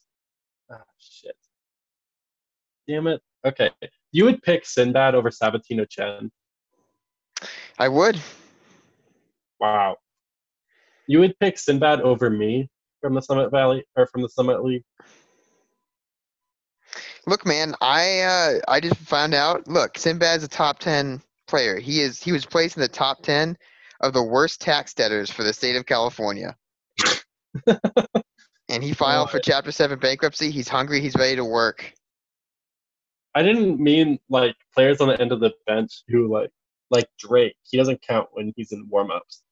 Ah, 0.70 0.82
shit. 0.98 1.36
Damn 2.90 3.06
it. 3.06 3.20
Okay. 3.46 3.70
You 4.10 4.24
would 4.24 4.42
pick 4.42 4.66
Sinbad 4.66 5.14
over 5.14 5.30
Sabatino 5.30 5.88
Chen. 5.88 6.28
I 7.78 7.86
would. 7.86 8.20
Wow. 9.60 9.96
You 11.06 11.20
would 11.20 11.38
pick 11.38 11.56
Sinbad 11.56 12.00
over 12.00 12.30
me 12.30 12.68
from 13.00 13.14
the 13.14 13.22
Summit 13.22 13.52
Valley 13.52 13.84
or 13.96 14.08
from 14.08 14.22
the 14.22 14.28
Summit 14.28 14.64
League. 14.64 14.82
Look, 17.28 17.46
man, 17.46 17.76
I 17.80 18.22
uh, 18.22 18.58
I 18.66 18.80
just 18.80 18.96
found 18.96 19.34
out. 19.34 19.68
Look, 19.68 19.96
Sinbad's 19.96 20.42
a 20.42 20.48
top 20.48 20.80
ten 20.80 21.22
player. 21.46 21.78
He 21.78 22.00
is 22.00 22.20
he 22.20 22.32
was 22.32 22.44
placed 22.44 22.76
in 22.76 22.80
the 22.80 22.88
top 22.88 23.22
ten 23.22 23.56
of 24.00 24.14
the 24.14 24.22
worst 24.22 24.60
tax 24.60 24.94
debtors 24.94 25.30
for 25.30 25.44
the 25.44 25.52
state 25.52 25.76
of 25.76 25.86
California. 25.86 26.56
and 28.68 28.82
he 28.82 28.92
filed 28.94 29.30
for 29.30 29.38
Chapter 29.38 29.70
Seven 29.70 30.00
bankruptcy. 30.00 30.50
He's 30.50 30.68
hungry. 30.68 31.00
He's 31.00 31.14
ready 31.14 31.36
to 31.36 31.44
work. 31.44 31.94
I 33.34 33.42
didn't 33.42 33.80
mean 33.80 34.18
like 34.28 34.56
players 34.74 35.00
on 35.00 35.08
the 35.08 35.20
end 35.20 35.32
of 35.32 35.40
the 35.40 35.52
bench 35.66 36.02
who 36.08 36.32
like 36.32 36.50
like 36.90 37.06
Drake. 37.18 37.56
He 37.62 37.76
doesn't 37.76 38.02
count 38.02 38.28
when 38.32 38.52
he's 38.56 38.72
in 38.72 38.86
warm-ups. 38.88 39.42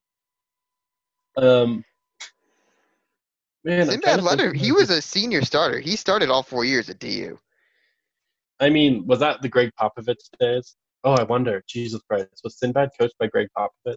Um, 1.37 1.85
man, 3.65 3.87
Sinbad 3.87 4.23
Letter, 4.23 4.53
he 4.53 4.73
was 4.73 4.91
a 4.91 5.01
senior 5.01 5.43
starter. 5.45 5.79
He 5.79 5.95
started 5.95 6.31
all 6.31 6.43
four 6.43 6.65
years 6.65 6.91
at 6.91 6.99
DU. 6.99 7.39
I 8.61 8.71
mean, 8.71 9.07
was 9.07 9.21
that 9.21 9.41
the 9.41 9.49
Gregg 9.49 9.71
Popovich 9.81 10.17
days? 10.41 10.75
Oh, 11.05 11.13
I 11.13 11.23
wonder. 11.23 11.63
Jesus 11.69 12.03
Christ, 12.09 12.41
was 12.43 12.59
Sinbad 12.59 12.91
coached 12.99 13.17
by 13.21 13.29
Gregg 13.29 13.47
Popovich? 13.57 13.97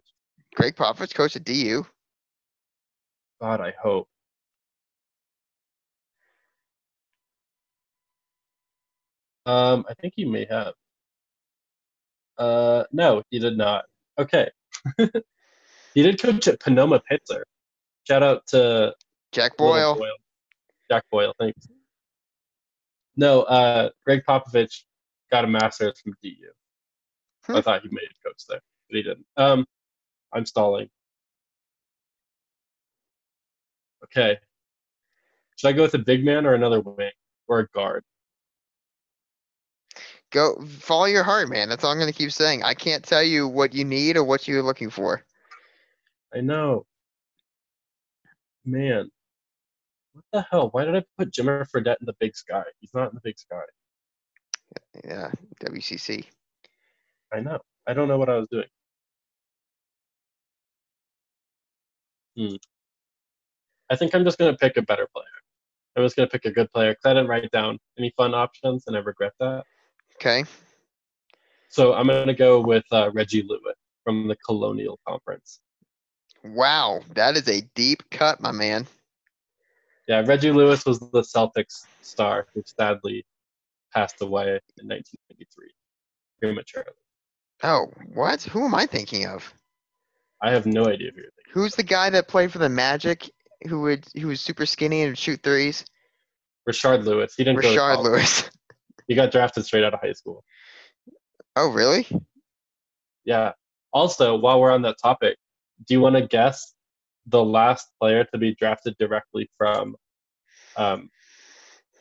Gregg 0.55 0.75
Popovich 0.75 1.15
coached 1.15 1.35
at 1.35 1.43
DU. 1.43 1.83
God, 3.41 3.59
I 3.59 3.73
hope. 3.81 4.07
Um, 9.45 9.85
I 9.89 9.93
think 9.95 10.13
he 10.15 10.25
may 10.25 10.45
have. 10.49 10.73
Uh, 12.37 12.83
no, 12.91 13.23
he 13.29 13.39
did 13.39 13.57
not. 13.57 13.85
Okay. 14.19 14.49
he 14.97 16.03
did 16.03 16.21
coach 16.21 16.47
at 16.47 16.59
Pomona 16.59 17.01
Pitzer. 17.11 17.43
Shout 18.07 18.23
out 18.23 18.45
to 18.47 18.93
Jack 19.31 19.53
Little 19.59 19.95
Boyle. 19.95 20.15
Jack 20.89 21.03
Boyle, 21.11 21.33
thanks. 21.39 21.67
No, 23.15 23.43
uh, 23.43 23.89
Gregg 24.05 24.23
Popovich 24.27 24.83
got 25.31 25.43
a 25.45 25.47
master's 25.47 25.99
from 25.99 26.13
DU. 26.23 26.29
I 27.49 27.53
Hmm. 27.53 27.59
thought 27.61 27.81
he 27.81 27.89
made 27.91 28.07
a 28.09 28.27
coach 28.27 28.43
there, 28.47 28.61
but 28.89 28.95
he 28.95 29.03
didn't. 29.03 29.25
Um, 29.37 29.65
I'm 30.33 30.45
stalling. 30.45 30.89
Okay. 34.03 34.37
Should 35.57 35.67
I 35.67 35.73
go 35.73 35.83
with 35.83 35.93
a 35.93 35.99
big 35.99 36.23
man 36.25 36.45
or 36.45 36.53
another 36.53 36.79
wing 36.81 37.11
or 37.47 37.59
a 37.59 37.67
guard? 37.67 38.03
Go 40.31 40.55
follow 40.65 41.05
your 41.05 41.23
heart, 41.23 41.49
man. 41.49 41.67
That's 41.67 41.83
all 41.83 41.91
I'm 41.91 41.99
gonna 41.99 42.13
keep 42.13 42.31
saying. 42.31 42.63
I 42.63 42.73
can't 42.73 43.03
tell 43.03 43.21
you 43.23 43.47
what 43.47 43.73
you 43.73 43.83
need 43.83 44.15
or 44.15 44.23
what 44.23 44.47
you're 44.47 44.63
looking 44.63 44.89
for. 44.89 45.23
I 46.33 46.39
know. 46.39 46.85
Man. 48.65 49.11
What 50.13 50.23
the 50.31 50.45
hell? 50.49 50.69
Why 50.71 50.85
did 50.85 50.95
I 50.95 51.03
put 51.17 51.31
Jimmer 51.31 51.65
Fredette 51.69 51.97
in 51.99 52.05
the 52.05 52.15
big 52.19 52.35
sky? 52.35 52.63
He's 52.79 52.93
not 52.93 53.09
in 53.09 53.15
the 53.15 53.21
big 53.21 53.37
sky. 53.37 53.61
Yeah, 55.05 55.31
WCC. 55.63 56.25
I 57.33 57.41
know. 57.41 57.59
I 57.87 57.93
don't 57.93 58.07
know 58.07 58.17
what 58.17 58.29
I 58.29 58.37
was 58.37 58.47
doing. 58.49 58.67
Hmm. 62.37 62.55
I 63.89 63.97
think 63.97 64.15
I'm 64.15 64.23
just 64.23 64.37
gonna 64.37 64.55
pick 64.55 64.77
a 64.77 64.81
better 64.81 65.07
player. 65.13 65.25
I'm 65.97 66.03
just 66.03 66.15
gonna 66.15 66.29
pick 66.29 66.45
a 66.45 66.51
good 66.51 66.71
player 66.71 66.91
because 66.91 67.05
I 67.05 67.13
didn't 67.13 67.27
write 67.27 67.51
down 67.51 67.79
any 67.97 68.13
fun 68.15 68.33
options 68.33 68.85
and 68.87 68.95
I 68.95 68.99
regret 68.99 69.33
that. 69.39 69.65
Okay. 70.21 70.43
So 71.69 71.95
I'm 71.95 72.05
gonna 72.05 72.35
go 72.35 72.61
with 72.61 72.83
uh, 72.91 73.09
Reggie 73.11 73.41
Lewis 73.41 73.75
from 74.03 74.27
the 74.27 74.35
Colonial 74.35 74.99
Conference. 75.07 75.61
Wow, 76.43 77.01
that 77.15 77.35
is 77.35 77.47
a 77.47 77.61
deep 77.73 78.03
cut, 78.11 78.39
my 78.39 78.51
man. 78.51 78.85
Yeah, 80.07 80.21
Reggie 80.23 80.51
Lewis 80.51 80.85
was 80.85 80.99
the 80.99 81.21
Celtics 81.21 81.85
star 82.03 82.45
who 82.53 82.61
sadly 82.65 83.25
passed 83.91 84.21
away 84.21 84.59
in 84.77 84.87
1993 84.87 85.67
prematurely. 86.39 86.91
Oh, 87.63 87.91
what? 88.13 88.43
Who 88.43 88.65
am 88.65 88.75
I 88.75 88.85
thinking 88.85 89.25
of? 89.25 89.51
I 90.39 90.51
have 90.51 90.67
no 90.67 90.83
idea 90.83 91.09
who 91.15 91.21
you're 91.21 91.31
thinking. 91.31 91.51
Who's 91.51 91.75
the 91.75 91.83
guy 91.83 92.11
that 92.11 92.27
played 92.27 92.51
for 92.51 92.59
the 92.59 92.69
Magic 92.69 93.27
who 93.67 93.81
would 93.81 94.05
who 94.19 94.27
was 94.27 94.39
super 94.39 94.67
skinny 94.67 95.01
and 95.01 95.11
would 95.11 95.17
shoot 95.17 95.41
threes? 95.41 95.83
Rashard 96.69 97.05
Lewis. 97.05 97.33
He 97.35 97.43
didn't 97.43 97.61
go 97.61 97.73
to 97.73 97.79
Rashard. 97.79 98.03
Lewis. 98.03 98.51
He 99.11 99.15
got 99.15 99.29
drafted 99.29 99.65
straight 99.65 99.83
out 99.83 99.93
of 99.93 99.99
high 99.99 100.13
school. 100.13 100.45
Oh, 101.57 101.67
really? 101.67 102.07
Yeah. 103.25 103.51
Also, 103.91 104.37
while 104.37 104.61
we're 104.61 104.71
on 104.71 104.83
that 104.83 104.95
topic, 105.03 105.35
do 105.85 105.93
you 105.93 105.99
want 105.99 106.15
to 106.15 106.25
guess 106.25 106.73
the 107.25 107.43
last 107.43 107.89
player 107.99 108.23
to 108.23 108.37
be 108.37 108.55
drafted 108.55 108.95
directly 108.97 109.49
from 109.57 109.97
um, 110.77 111.09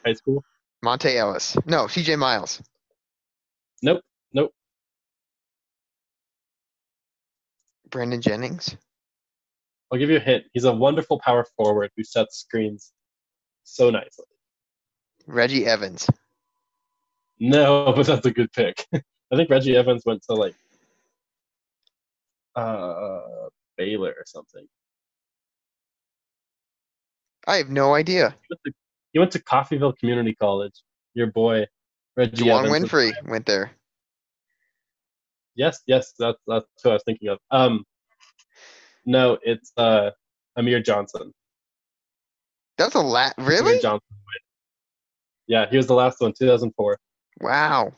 high 0.06 0.12
school? 0.12 0.44
Monta 0.84 1.12
Ellis. 1.12 1.56
No, 1.66 1.86
CJ 1.86 2.16
Miles. 2.16 2.62
Nope. 3.82 4.02
Nope. 4.32 4.52
Brandon 7.90 8.20
Jennings. 8.20 8.76
I'll 9.90 9.98
give 9.98 10.10
you 10.10 10.18
a 10.18 10.20
hint. 10.20 10.44
He's 10.52 10.62
a 10.62 10.72
wonderful 10.72 11.18
power 11.18 11.44
forward 11.56 11.90
who 11.96 12.04
sets 12.04 12.38
screens 12.38 12.92
so 13.64 13.90
nicely. 13.90 14.26
Reggie 15.26 15.66
Evans. 15.66 16.08
No, 17.40 17.92
but 17.96 18.06
that's 18.06 18.26
a 18.26 18.30
good 18.30 18.52
pick. 18.52 18.86
I 18.94 19.36
think 19.36 19.50
Reggie 19.50 19.76
Evans 19.76 20.02
went 20.06 20.22
to 20.28 20.34
like 20.34 20.54
uh 22.56 23.20
Baylor 23.76 24.10
or 24.10 24.24
something. 24.26 24.66
I 27.46 27.56
have 27.56 27.70
no 27.70 27.94
idea. 27.94 28.30
He 28.30 28.46
went 28.50 28.60
to, 28.66 28.72
he 29.12 29.18
went 29.18 29.30
to 29.32 29.42
Coffeyville 29.42 29.96
Community 29.96 30.34
College. 30.34 30.74
Your 31.14 31.28
boy 31.28 31.66
Reggie 32.16 32.44
Juwan 32.44 32.66
Evans. 32.66 32.82
was- 32.82 32.90
Winfrey 32.90 33.28
went 33.28 33.46
there. 33.46 33.72
Yes, 35.56 35.80
yes, 35.86 36.12
that's 36.18 36.38
that's 36.46 36.66
who 36.82 36.90
I 36.90 36.92
was 36.94 37.02
thinking 37.04 37.28
of. 37.28 37.38
Um, 37.50 37.84
no, 39.06 39.38
it's 39.42 39.72
uh 39.76 40.10
Amir 40.56 40.80
Johnson. 40.80 41.32
That's 42.78 42.94
a 42.94 43.00
lot. 43.00 43.34
Amir 43.38 43.50
Really? 43.50 43.80
Johnson. 43.80 44.06
Yeah, 45.46 45.66
he 45.68 45.76
was 45.76 45.86
the 45.88 45.94
last 45.94 46.20
one, 46.20 46.32
2004. 46.38 46.96
Wow. 47.40 47.92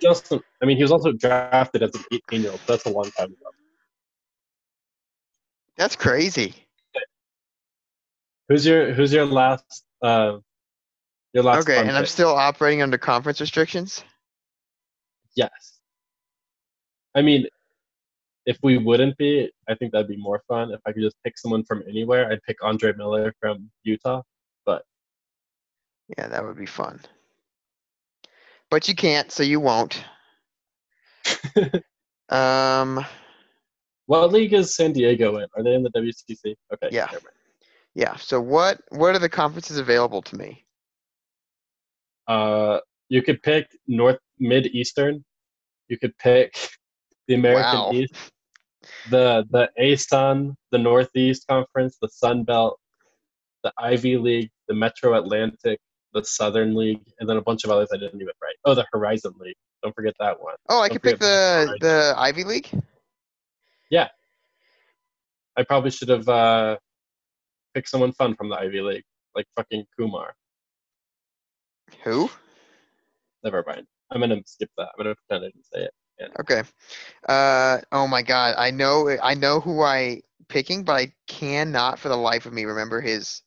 Johnson. 0.00 0.40
I 0.62 0.66
mean, 0.66 0.76
he 0.76 0.82
was 0.82 0.92
also 0.92 1.12
drafted 1.12 1.82
as 1.82 1.94
an 1.94 2.04
18 2.12 2.42
year 2.42 2.50
old. 2.50 2.60
That's 2.66 2.84
a 2.86 2.90
long 2.90 3.10
time 3.16 3.26
ago. 3.26 3.50
That's 5.76 5.96
crazy. 5.96 6.54
Who's 8.48 8.66
your 8.66 8.92
Who's 8.92 9.12
your 9.12 9.26
last 9.26 9.84
uh 10.02 10.38
your 11.32 11.44
last? 11.44 11.68
Okay, 11.68 11.78
and 11.78 11.90
I'm 11.90 12.06
still 12.06 12.30
operating 12.30 12.82
under 12.82 12.98
conference 12.98 13.40
restrictions. 13.40 14.02
Yes. 15.34 15.80
I 17.14 17.22
mean, 17.22 17.46
if 18.46 18.58
we 18.62 18.78
wouldn't 18.78 19.16
be, 19.16 19.50
I 19.68 19.74
think 19.74 19.92
that'd 19.92 20.08
be 20.08 20.16
more 20.16 20.42
fun. 20.48 20.70
If 20.70 20.80
I 20.86 20.92
could 20.92 21.02
just 21.02 21.16
pick 21.24 21.36
someone 21.38 21.64
from 21.64 21.82
anywhere, 21.88 22.30
I'd 22.30 22.42
pick 22.42 22.56
Andre 22.62 22.92
Miller 22.96 23.34
from 23.40 23.70
Utah. 23.82 24.22
But 24.64 24.84
yeah, 26.16 26.28
that 26.28 26.44
would 26.44 26.56
be 26.56 26.66
fun. 26.66 27.00
But 28.70 28.88
you 28.88 28.94
can't, 28.94 29.30
so 29.30 29.42
you 29.42 29.60
won't. 29.60 30.04
Um, 32.28 33.04
what 34.06 34.32
league 34.32 34.52
is 34.52 34.74
San 34.74 34.92
Diego 34.92 35.36
in? 35.38 35.46
Are 35.56 35.62
they 35.62 35.74
in 35.74 35.82
the 35.82 35.90
WCC? 35.90 36.54
Okay. 36.72 36.88
Yeah. 36.90 37.08
yeah. 37.94 38.16
So 38.16 38.40
what 38.40 38.80
what 38.90 39.14
are 39.14 39.18
the 39.18 39.28
conferences 39.28 39.78
available 39.78 40.22
to 40.22 40.36
me? 40.36 40.64
Uh, 42.26 42.80
you 43.08 43.22
could 43.22 43.42
pick 43.42 43.68
North 43.86 44.18
Mid 44.38 44.66
Eastern. 44.66 45.24
You 45.88 45.98
could 45.98 46.16
pick 46.18 46.56
the 47.28 47.34
American 47.34 47.80
Wow. 47.80 47.92
East, 47.92 48.14
the 49.10 49.46
the 49.50 49.70
ASUN, 49.78 50.54
the 50.72 50.78
Northeast 50.78 51.46
Conference, 51.48 51.96
the 52.00 52.08
Sun 52.08 52.44
Belt, 52.44 52.78
the 53.62 53.72
Ivy 53.78 54.16
League, 54.16 54.50
the 54.68 54.74
Metro 54.74 55.14
Atlantic, 55.14 55.78
the 56.20 56.24
Southern 56.24 56.74
League, 56.74 57.02
and 57.20 57.28
then 57.28 57.36
a 57.36 57.42
bunch 57.42 57.64
of 57.64 57.70
others 57.70 57.88
I 57.92 57.96
didn't 57.96 58.20
even 58.20 58.34
write. 58.42 58.56
Oh, 58.64 58.74
the 58.74 58.86
Horizon 58.92 59.34
League. 59.38 59.56
Don't 59.82 59.94
forget 59.94 60.14
that 60.18 60.40
one. 60.40 60.54
Oh, 60.68 60.80
I 60.80 60.88
Don't 60.88 60.94
could 60.94 61.02
pick 61.02 61.18
forget 61.18 61.20
the 61.20 61.76
the 61.80 62.14
Ivy 62.16 62.44
League. 62.44 62.68
Yeah, 63.90 64.08
I 65.56 65.62
probably 65.62 65.90
should 65.90 66.08
have 66.08 66.28
uh, 66.28 66.76
picked 67.74 67.88
someone 67.88 68.12
fun 68.12 68.34
from 68.34 68.48
the 68.48 68.56
Ivy 68.56 68.80
League, 68.80 69.04
like 69.34 69.46
fucking 69.56 69.84
Kumar. 69.96 70.34
Who? 72.04 72.30
Never 73.44 73.62
mind. 73.66 73.86
I'm 74.10 74.20
gonna 74.20 74.40
skip 74.46 74.70
that. 74.76 74.88
I'm 74.98 75.04
gonna 75.04 75.14
pretend 75.14 75.44
I 75.44 75.48
didn't 75.48 75.66
say 75.66 75.84
it. 75.84 76.32
Okay. 76.40 76.62
Uh 77.28 77.78
oh 77.92 78.06
my 78.06 78.22
god. 78.22 78.54
I 78.58 78.70
know 78.70 79.16
I 79.22 79.34
know 79.34 79.60
who 79.60 79.82
I 79.82 80.22
picking, 80.48 80.84
but 80.84 80.94
I 80.94 81.12
cannot 81.26 81.98
for 81.98 82.08
the 82.08 82.16
life 82.16 82.46
of 82.46 82.52
me 82.52 82.64
remember 82.64 83.00
his 83.00 83.42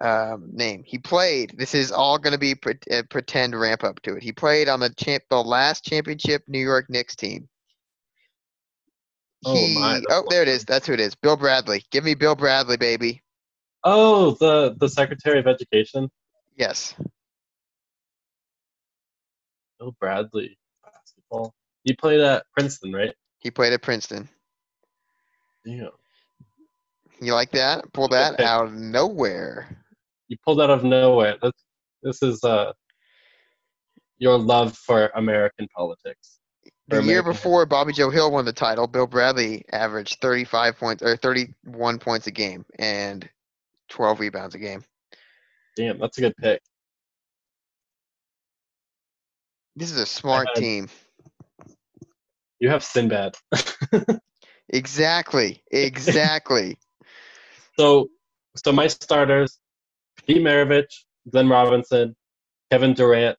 um 0.00 0.50
name. 0.52 0.82
He 0.84 0.98
played. 0.98 1.54
This 1.56 1.74
is 1.74 1.92
all 1.92 2.18
going 2.18 2.32
to 2.32 2.38
be 2.38 2.54
pre- 2.54 2.78
uh, 2.90 3.02
pretend 3.10 3.58
ramp 3.58 3.84
up 3.84 4.00
to 4.02 4.16
it. 4.16 4.22
He 4.22 4.32
played 4.32 4.68
on 4.68 4.80
the 4.80 4.90
champ 4.90 5.22
the 5.30 5.42
last 5.42 5.84
championship 5.84 6.42
New 6.48 6.58
York 6.60 6.86
Knicks 6.88 7.14
team. 7.16 7.48
Oh, 9.46 9.54
He, 9.54 9.74
my, 9.78 10.00
oh, 10.10 10.22
a 10.22 10.30
there 10.30 10.42
it 10.42 10.48
is. 10.48 10.64
That's 10.64 10.86
who 10.86 10.94
it 10.94 11.00
is. 11.00 11.14
Bill 11.14 11.36
Bradley. 11.36 11.84
Give 11.90 12.02
me 12.02 12.14
Bill 12.14 12.34
Bradley, 12.34 12.76
baby. 12.76 13.22
Oh, 13.84 14.32
the 14.40 14.74
the 14.78 14.88
Secretary 14.88 15.38
of 15.38 15.46
Education, 15.46 16.10
Yes. 16.56 16.94
Bill 19.78 19.94
Bradley, 20.00 20.56
basketball. 20.82 21.54
He 21.84 21.92
played 21.94 22.20
at 22.20 22.46
Princeton, 22.56 22.92
right? 22.92 23.14
He 23.40 23.50
played 23.50 23.72
at 23.74 23.82
Princeton. 23.82 24.28
Yeah. 25.64 25.88
You 27.20 27.34
like 27.34 27.50
that? 27.52 27.92
Pull 27.92 28.08
that 28.08 28.40
out 28.40 28.66
of 28.66 28.72
nowhere. 28.72 29.83
You 30.28 30.36
pulled 30.44 30.60
out 30.60 30.70
of 30.70 30.84
nowhere. 30.84 31.36
This 31.42 31.52
this 32.02 32.22
is 32.22 32.42
uh 32.44 32.72
your 34.18 34.38
love 34.38 34.76
for 34.76 35.10
American 35.14 35.68
politics. 35.74 36.38
The 36.88 36.96
For 36.96 37.02
year 37.02 37.20
American 37.20 37.32
before 37.32 37.66
Bobby 37.66 37.92
Joe 37.92 38.10
Hill 38.10 38.30
won 38.30 38.44
the 38.44 38.52
title, 38.52 38.86
Bill 38.86 39.06
Bradley 39.06 39.64
averaged 39.72 40.20
35 40.20 40.78
points 40.78 41.02
or 41.02 41.16
31 41.16 41.98
points 41.98 42.26
a 42.26 42.30
game 42.30 42.64
and 42.78 43.28
12 43.88 44.20
rebounds 44.20 44.54
a 44.54 44.58
game. 44.58 44.84
Damn, 45.76 45.98
that's 45.98 46.18
a 46.18 46.20
good 46.20 46.36
pick. 46.36 46.60
This 49.76 49.90
is 49.90 49.98
a 49.98 50.06
smart 50.06 50.48
had- 50.54 50.60
team. 50.62 50.88
You 52.60 52.70
have 52.70 52.84
Sinbad. 52.84 53.34
Exactly. 54.70 55.62
Exactly. 55.70 56.78
So, 57.78 58.08
so 58.56 58.72
my 58.72 58.86
starters: 58.86 59.58
Pete 60.26 60.42
Maravich, 60.42 61.04
Glenn 61.30 61.48
Robinson, 61.48 62.16
Kevin 62.70 62.94
Durant, 62.94 63.36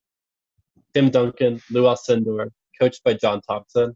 Tim 0.94 1.10
Duncan, 1.10 1.62
Lou 1.72 1.84
Alcindor, 1.84 2.50
coached 2.80 3.04
by 3.04 3.14
John 3.14 3.42
Thompson. 3.42 3.96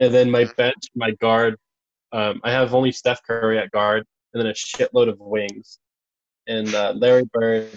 And 0.00 0.12
then 0.12 0.30
my 0.30 0.46
bench, 0.56 0.84
my 0.94 1.12
guard, 1.12 1.56
um, 2.12 2.40
I 2.44 2.50
have 2.50 2.74
only 2.74 2.92
Steph 2.92 3.22
Curry 3.22 3.58
at 3.58 3.70
guard, 3.70 4.04
and 4.32 4.40
then 4.40 4.50
a 4.50 4.54
shitload 4.54 5.08
of 5.08 5.18
wings, 5.18 5.78
and 6.46 6.72
uh, 6.74 6.92
Larry 6.96 7.24
Bird, 7.32 7.70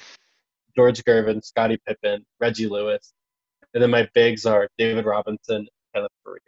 George 0.76 1.04
Gervin, 1.04 1.44
Scottie 1.44 1.80
Pippen, 1.88 2.26
Reggie 2.40 2.68
Lewis, 2.68 3.14
and 3.74 3.82
then 3.82 3.90
my 3.90 4.08
bigs 4.14 4.46
are 4.46 4.68
David 4.78 5.06
Robinson, 5.06 5.58
and 5.58 5.70
Kenneth 5.94 6.12
Faried. 6.26 6.40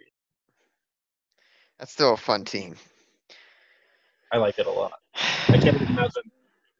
That's 1.79 1.91
still 1.91 2.13
a 2.13 2.17
fun 2.17 2.45
team. 2.45 2.75
I 4.31 4.37
like 4.37 4.59
it 4.59 4.67
a 4.67 4.71
lot. 4.71 4.99
I 5.15 5.57
can't 5.57 5.75
even 5.75 5.87
imagine 5.87 6.23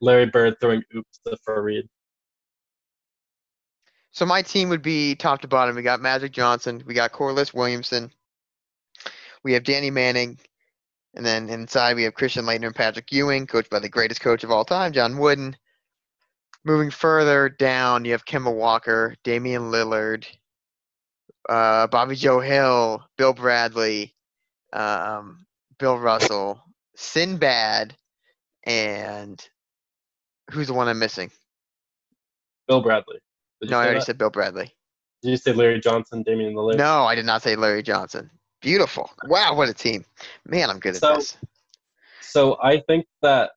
Larry 0.01 0.27
Bird 0.27 0.55
throwing 0.59 0.83
oops 0.95 1.19
to 1.25 1.37
Faried. 1.47 1.87
So 4.11 4.25
my 4.25 4.41
team 4.41 4.69
would 4.69 4.81
be 4.81 5.15
top 5.15 5.41
to 5.41 5.47
bottom. 5.47 5.75
We 5.75 5.81
got 5.81 6.01
Magic 6.01 6.31
Johnson. 6.31 6.83
We 6.85 6.93
got 6.93 7.11
Corliss 7.11 7.53
Williamson. 7.53 8.11
We 9.43 9.53
have 9.53 9.63
Danny 9.63 9.91
Manning. 9.91 10.39
And 11.15 11.25
then 11.25 11.49
inside 11.49 11.95
we 11.95 12.03
have 12.03 12.13
Christian 12.13 12.45
Laettner 12.45 12.67
and 12.67 12.75
Patrick 12.75 13.11
Ewing, 13.11 13.47
coached 13.47 13.69
by 13.69 13.79
the 13.79 13.89
greatest 13.89 14.21
coach 14.21 14.43
of 14.43 14.51
all 14.51 14.65
time, 14.65 14.93
John 14.93 15.17
Wooden. 15.17 15.55
Moving 16.65 16.91
further 16.91 17.49
down, 17.49 18.05
you 18.05 18.11
have 18.11 18.25
Kemba 18.25 18.53
Walker, 18.53 19.15
Damian 19.23 19.71
Lillard, 19.71 20.25
uh, 21.47 21.87
Bobby 21.87 22.15
Joe 22.15 22.39
Hill, 22.39 23.03
Bill 23.17 23.33
Bradley, 23.33 24.13
um, 24.73 25.45
Bill 25.77 25.97
Russell, 25.97 26.61
Sinbad, 26.95 27.95
and 28.65 29.49
who's 30.51 30.67
the 30.67 30.73
one 30.73 30.87
I'm 30.87 30.99
missing? 30.99 31.31
Bill 32.67 32.81
Bradley. 32.81 33.19
No, 33.61 33.77
I 33.77 33.83
already 33.83 33.99
that? 33.99 34.05
said 34.05 34.17
Bill 34.17 34.29
Bradley. 34.29 34.73
Did 35.21 35.31
you 35.31 35.37
say 35.37 35.51
Larry 35.51 35.79
Johnson, 35.79 36.23
Damian 36.23 36.53
Lillard? 36.53 36.77
No, 36.77 37.03
I 37.03 37.15
did 37.15 37.25
not 37.25 37.41
say 37.41 37.55
Larry 37.55 37.83
Johnson. 37.83 38.29
Beautiful. 38.61 39.11
Wow, 39.25 39.55
what 39.55 39.69
a 39.69 39.73
team. 39.73 40.05
Man, 40.45 40.69
I'm 40.69 40.79
good 40.79 40.95
at 40.95 41.01
this. 41.01 41.37
So 42.21 42.57
I 42.61 42.79
think 42.81 43.05
that 43.21 43.51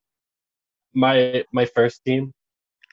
my 0.95 1.45
my 1.53 1.67
first 1.67 2.05
team 2.05 2.33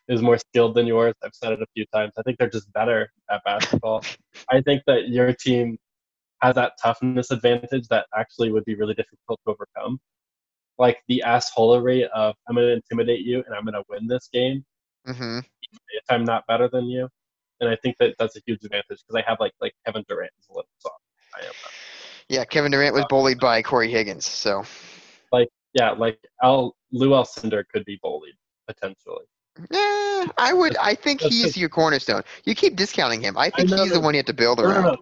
is 0.07 0.21
more 0.21 0.37
skilled 0.37 0.75
than 0.75 0.87
yours. 0.87 1.13
I've 1.23 1.33
said 1.33 1.53
it 1.53 1.61
a 1.61 1.67
few 1.75 1.85
times. 1.93 2.13
I 2.17 2.23
think 2.23 2.37
they're 2.37 2.49
just 2.49 2.71
better 2.73 3.11
at 3.29 3.43
basketball. 3.43 4.03
I 4.49 4.61
think 4.61 4.83
that 4.87 5.09
your 5.09 5.33
team 5.33 5.77
has 6.41 6.55
that 6.55 6.73
toughness 6.81 7.31
advantage 7.31 7.87
that 7.89 8.07
actually 8.15 8.51
would 8.51 8.65
be 8.65 8.75
really 8.75 8.95
difficult 8.95 9.39
to 9.45 9.51
overcome. 9.51 9.99
Like 10.79 11.03
the 11.07 11.21
assholery 11.25 12.07
of 12.09 12.35
I'm 12.47 12.55
going 12.55 12.67
to 12.67 12.73
intimidate 12.73 13.19
you 13.19 13.43
and 13.45 13.53
I'm 13.53 13.63
going 13.65 13.73
to 13.75 13.83
win 13.89 14.07
this 14.07 14.29
game 14.31 14.65
hmm 15.05 15.39
if 15.91 16.03
I'm 16.09 16.23
not 16.23 16.45
better 16.47 16.67
than 16.67 16.85
you. 16.85 17.07
And 17.59 17.69
I 17.69 17.75
think 17.83 17.97
that 17.99 18.15
that's 18.17 18.37
a 18.37 18.41
huge 18.45 18.63
advantage 18.63 18.85
because 19.05 19.15
I 19.15 19.21
have 19.29 19.37
like 19.39 19.51
like 19.61 19.73
Kevin 19.85 20.03
Durant 20.07 20.31
is 20.39 20.47
a 20.49 20.53
little 20.53 20.69
soft. 20.79 21.01
I 21.35 21.45
am. 21.45 21.51
Yeah, 22.29 22.45
Kevin 22.45 22.71
Durant 22.71 22.95
was 22.95 23.05
bullied 23.09 23.39
by 23.39 23.61
Corey 23.61 23.91
Higgins, 23.91 24.25
so 24.25 24.63
Like 25.31 25.49
Yeah, 25.73 25.91
like 25.91 26.19
Al 26.41 26.75
Lou 26.91 27.09
Alcindor 27.09 27.63
could 27.71 27.83
be 27.85 27.99
bullied 28.01 28.35
potentially. 28.67 29.25
Yeah, 29.71 30.27
I 30.37 30.53
would. 30.53 30.77
I 30.77 30.95
think 30.95 31.19
he's 31.19 31.57
your 31.57 31.69
cornerstone. 31.69 32.23
You 32.45 32.55
keep 32.55 32.77
discounting 32.77 33.19
him. 33.21 33.37
I 33.37 33.49
think 33.49 33.69
know 33.69 33.83
he's 33.83 33.91
the 33.91 33.99
one 33.99 34.13
you 34.13 34.19
have 34.19 34.25
to 34.27 34.33
build 34.33 34.59
No, 34.59 34.67
no, 34.67 34.71
around. 34.71 34.83
no. 34.91 34.97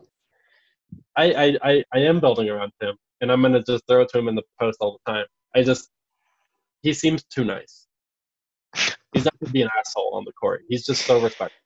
I, 1.15 1.33
I, 1.33 1.57
I, 1.63 1.83
I 1.93 1.99
am 1.99 2.19
building 2.19 2.49
around 2.49 2.71
him, 2.81 2.95
and 3.21 3.31
I'm 3.31 3.41
gonna 3.41 3.63
just 3.63 3.83
throw 3.87 4.01
it 4.01 4.09
to 4.09 4.17
him 4.17 4.27
in 4.27 4.35
the 4.35 4.43
post 4.59 4.77
all 4.81 4.99
the 5.05 5.11
time. 5.11 5.25
I 5.55 5.63
just 5.63 5.89
he 6.81 6.93
seems 6.93 7.23
too 7.23 7.43
nice. 7.43 7.87
He's 9.13 9.25
not 9.25 9.33
gonna 9.39 9.51
be 9.51 9.61
an 9.61 9.69
asshole 9.79 10.11
on 10.13 10.25
the 10.25 10.33
court. 10.33 10.63
He's 10.69 10.85
just 10.85 11.05
so 11.05 11.21
respectful. 11.21 11.59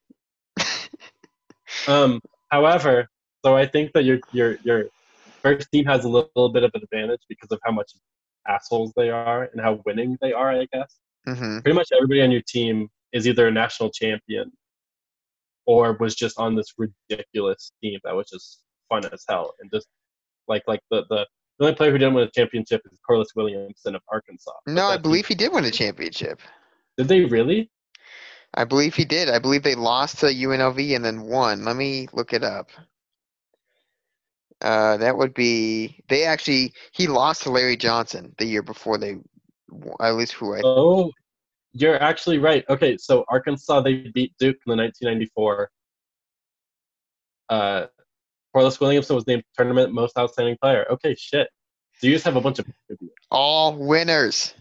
Um, 1.88 2.22
however, 2.50 3.08
so 3.44 3.56
I 3.56 3.66
think 3.66 3.92
that 3.94 4.06
your 4.06 4.20
your 4.32 4.58
your 4.64 4.86
first 5.44 5.72
team 5.72 5.86
has 5.86 6.06
a 6.06 6.10
little 6.10 6.50
bit 6.50 6.64
of 6.64 6.72
an 6.74 6.82
advantage 6.84 7.22
because 7.28 7.52
of 7.52 7.60
how 7.64 7.72
much 7.72 7.92
assholes 8.48 8.94
they 8.96 9.10
are 9.10 9.50
and 9.52 9.62
how 9.62 9.82
winning 9.86 10.18
they 10.22 10.34
are. 10.34 10.52
I 10.52 10.68
guess 10.72 11.00
hmm 11.28 11.60
pretty 11.60 11.76
much 11.76 11.90
everybody 11.94 12.22
on 12.22 12.32
your 12.32 12.42
team 12.48 12.90
is 13.14 13.28
either 13.28 13.48
a 13.48 13.52
national 13.52 13.90
champion 13.92 14.52
or 15.66 15.94
was 16.00 16.16
just 16.16 16.40
on 16.40 16.56
this 16.56 16.74
ridiculous 16.78 17.72
team 17.82 18.00
that 18.04 18.16
was 18.16 18.30
just 18.30 18.64
fun 18.90 19.06
as 19.14 19.24
hell 19.30 19.54
and 19.60 19.70
just 19.72 19.88
like 20.48 20.64
like 20.68 20.82
the 20.90 21.06
the, 21.10 21.26
the 21.62 21.68
only 21.68 21.76
player 21.76 21.92
who 21.92 22.00
didn't 22.00 22.16
win 22.16 22.28
a 22.28 22.32
championship 22.32 22.82
is 22.92 23.00
Corliss 23.06 23.36
Williamson 23.36 23.94
of 23.94 24.02
Arkansas. 24.08 24.52
No, 24.66 24.88
I 24.88 24.98
believe 24.98 25.28
he 25.28 25.36
did 25.36 25.54
win 25.54 25.64
a 25.64 25.70
championship. 25.70 26.42
did 26.98 27.08
they 27.08 27.26
really? 27.26 27.70
I 28.56 28.64
believe 28.64 28.96
he 28.96 29.06
did. 29.06 29.30
I 29.30 29.38
believe 29.38 29.62
they 29.62 29.76
lost 29.76 30.18
to 30.20 30.26
UNLV 30.26 30.96
and 30.96 31.06
then 31.06 31.22
won. 31.22 31.64
Let 31.64 31.76
me 31.76 32.08
look 32.14 32.34
it 32.34 32.44
up. 32.44 32.72
Uh, 34.60 34.98
that 34.98 35.16
would 35.16 35.36
be 35.36 36.04
they 36.10 36.24
actually 36.24 36.74
he 36.94 37.06
lost 37.06 37.44
to 37.44 37.52
Larry 37.52 37.78
Johnson 37.78 38.34
the 38.40 38.46
year 38.46 38.64
before 38.64 38.98
they, 38.98 39.18
at 40.00 40.16
least 40.16 40.34
who 40.34 40.56
I 40.56 40.62
Oh, 40.64 41.12
you're 41.74 42.02
actually 42.02 42.40
right. 42.40 42.66
Okay, 42.70 42.98
so 42.98 43.24
Arkansas 43.28 43.82
they 43.82 44.08
beat 44.16 44.34
Duke 44.40 44.58
in 44.66 44.72
the 44.72 44.76
1994. 44.76 45.70
Uh, 47.50 47.86
Corliss 48.54 48.80
Williamson 48.80 49.16
was 49.16 49.28
named 49.28 49.44
tournament 49.58 49.94
most 49.94 50.18
outstanding 50.18 50.58
player. 50.62 50.86
Okay, 50.92 51.16
shit. 51.16 51.48
So 51.98 52.08
you 52.08 52.14
just 52.14 52.26
have 52.26 52.36
a 52.36 52.42
bunch 52.42 52.60
of 52.60 52.66
all 53.30 53.76
winners. 53.76 54.54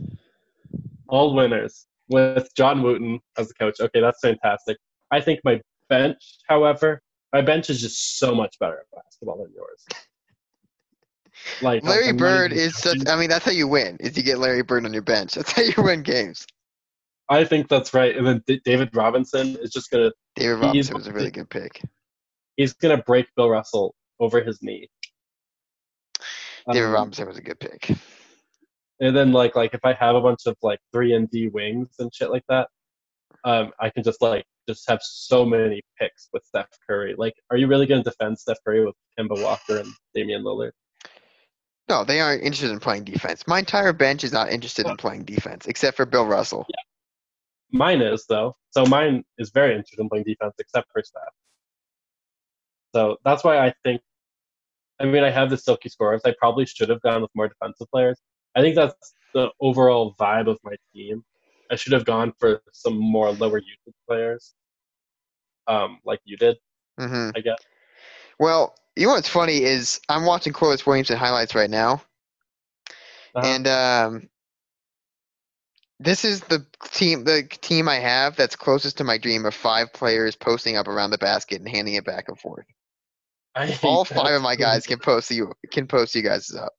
all 1.08 1.34
winners 1.34 1.86
with 2.08 2.48
John 2.56 2.82
Wooden 2.82 3.20
as 3.38 3.48
the 3.48 3.54
coach. 3.54 3.80
Okay, 3.80 4.00
that's 4.00 4.20
fantastic. 4.20 4.76
I 5.10 5.20
think 5.20 5.40
my 5.44 5.60
bench, 5.88 6.38
however, 6.48 7.00
my 7.32 7.40
bench 7.40 7.70
is 7.70 7.80
just 7.80 8.18
so 8.18 8.34
much 8.34 8.58
better 8.58 8.80
at 8.80 9.02
basketball 9.04 9.38
than 9.42 9.52
yours. 9.54 9.84
Like 11.62 11.82
Larry 11.84 12.08
I'm 12.08 12.18
Bird 12.18 12.52
is 12.52 12.76
such. 12.76 12.98
I 13.08 13.16
mean, 13.16 13.30
that's 13.30 13.46
how 13.46 13.50
you 13.50 13.66
win. 13.66 13.96
Is 13.98 14.14
you 14.14 14.22
get 14.22 14.38
Larry 14.38 14.62
Bird 14.62 14.84
on 14.84 14.92
your 14.92 15.00
bench. 15.00 15.34
That's 15.36 15.52
how 15.52 15.62
you 15.62 15.72
win 15.78 16.02
games. 16.02 16.46
I 17.30 17.44
think 17.44 17.68
that's 17.68 17.94
right. 17.94 18.14
And 18.14 18.26
then 18.26 18.42
D- 18.46 18.60
David 18.64 18.94
Robinson 18.94 19.56
is 19.62 19.70
just 19.70 19.90
gonna 19.90 20.10
David 20.36 20.56
Robinson 20.56 20.94
was 20.96 21.06
a 21.06 21.12
really 21.12 21.30
good 21.30 21.48
pick. 21.48 21.80
He's 22.60 22.74
gonna 22.74 22.98
break 22.98 23.26
Bill 23.36 23.48
Russell 23.48 23.94
over 24.18 24.42
his 24.42 24.62
knee. 24.62 24.90
David 26.70 26.88
Um, 26.88 26.92
Robinson 26.92 27.26
was 27.26 27.38
a 27.38 27.42
good 27.42 27.58
pick. 27.58 27.90
And 29.00 29.16
then 29.16 29.32
like 29.32 29.56
like 29.56 29.72
if 29.72 29.80
I 29.82 29.94
have 29.94 30.14
a 30.14 30.20
bunch 30.20 30.40
of 30.46 30.56
like 30.62 30.78
three 30.92 31.14
and 31.14 31.30
D 31.30 31.48
wings 31.48 31.88
and 31.98 32.14
shit 32.14 32.30
like 32.30 32.44
that, 32.48 32.68
um, 33.44 33.72
I 33.80 33.88
can 33.88 34.02
just 34.02 34.20
like 34.20 34.44
just 34.68 34.86
have 34.90 35.00
so 35.02 35.46
many 35.46 35.80
picks 35.98 36.28
with 36.34 36.44
Steph 36.44 36.68
Curry. 36.86 37.14
Like, 37.16 37.32
are 37.50 37.56
you 37.56 37.66
really 37.66 37.86
gonna 37.86 38.02
defend 38.02 38.38
Steph 38.38 38.58
Curry 38.62 38.84
with 38.84 38.94
Kemba 39.18 39.42
Walker 39.42 39.78
and 39.78 39.88
Damian 40.14 40.42
Lillard? 40.42 40.72
No, 41.88 42.04
they 42.04 42.20
aren't 42.20 42.42
interested 42.42 42.70
in 42.70 42.78
playing 42.78 43.04
defense. 43.04 43.46
My 43.46 43.58
entire 43.58 43.94
bench 43.94 44.22
is 44.22 44.34
not 44.34 44.50
interested 44.50 44.86
in 44.86 44.98
playing 44.98 45.24
defense, 45.24 45.66
except 45.66 45.96
for 45.96 46.04
Bill 46.04 46.26
Russell. 46.26 46.66
Mine 47.72 48.02
is 48.02 48.26
though. 48.28 48.54
So 48.72 48.84
mine 48.84 49.24
is 49.38 49.50
very 49.50 49.70
interested 49.70 50.00
in 50.00 50.10
playing 50.10 50.24
defense, 50.24 50.54
except 50.58 50.88
for 50.92 51.02
Steph. 51.02 51.22
So 52.94 53.16
that's 53.24 53.44
why 53.44 53.58
I 53.58 53.74
think. 53.84 54.02
I 55.00 55.06
mean, 55.06 55.24
I 55.24 55.30
have 55.30 55.48
the 55.50 55.56
silky 55.56 55.88
scores. 55.88 56.22
I 56.24 56.34
probably 56.38 56.66
should 56.66 56.90
have 56.90 57.00
gone 57.00 57.22
with 57.22 57.30
more 57.34 57.48
defensive 57.48 57.88
players. 57.90 58.20
I 58.54 58.60
think 58.60 58.74
that's 58.76 59.14
the 59.32 59.50
overall 59.60 60.14
vibe 60.20 60.48
of 60.48 60.58
my 60.62 60.74
team. 60.92 61.24
I 61.70 61.76
should 61.76 61.92
have 61.92 62.04
gone 62.04 62.32
for 62.38 62.62
some 62.72 62.96
more 62.98 63.30
lower 63.32 63.58
usage 63.58 63.94
players, 64.08 64.54
um, 65.68 66.00
like 66.04 66.20
you 66.24 66.36
did, 66.36 66.58
hmm 66.98 67.30
I 67.34 67.40
guess. 67.40 67.58
Well, 68.38 68.74
you 68.96 69.06
know 69.06 69.12
what's 69.14 69.28
funny 69.28 69.62
is 69.62 70.00
I'm 70.08 70.26
watching 70.26 70.52
Corliss 70.52 70.86
Williamson 70.86 71.16
highlights 71.16 71.54
right 71.54 71.70
now, 71.70 72.02
Uh-huh. 73.34 73.46
and 73.46 73.66
um, 73.68 74.28
this 76.00 76.24
is 76.24 76.40
the 76.42 76.66
team 76.92 77.24
the 77.24 77.42
team 77.44 77.88
I 77.88 77.96
have 77.96 78.36
that's 78.36 78.56
closest 78.56 78.98
to 78.98 79.04
my 79.04 79.18
dream 79.18 79.46
of 79.46 79.54
five 79.54 79.92
players 79.92 80.34
posting 80.34 80.76
up 80.76 80.88
around 80.88 81.10
the 81.10 81.18
basket 81.18 81.60
and 81.60 81.68
handing 81.68 81.94
it 81.94 82.04
back 82.04 82.28
and 82.28 82.38
forth. 82.38 82.66
All 83.56 84.04
that 84.04 84.14
five 84.14 84.34
of 84.34 84.42
my 84.42 84.56
guys 84.56 84.86
can 84.86 84.98
post 85.02 85.30
you 85.30 85.52
can 85.72 85.86
post 85.86 86.14
you 86.14 86.22
guys 86.22 86.54
up. 86.54 86.72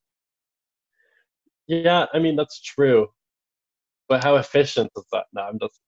Yeah, 1.68 2.06
I 2.14 2.20
mean 2.20 2.36
that's 2.36 2.62
true, 2.62 3.08
but 4.08 4.24
how 4.24 4.36
efficient 4.36 4.92
is 4.98 5.04
that? 5.12 5.26
No, 5.34 5.42
I'm 5.42 5.60
just, 5.60 5.80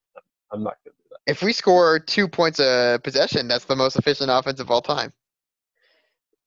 I'm 0.52 0.62
not 0.62 0.76
gonna 0.84 0.94
do 0.96 1.04
that. 1.10 1.30
If 1.30 1.42
we 1.42 1.52
score 1.52 1.98
two 1.98 2.28
points 2.28 2.58
a 2.58 3.00
possession, 3.02 3.48
that's 3.48 3.64
the 3.64 3.76
most 3.76 3.96
efficient 3.96 4.30
offense 4.30 4.60
of 4.60 4.70
all 4.70 4.82
time. 4.82 5.12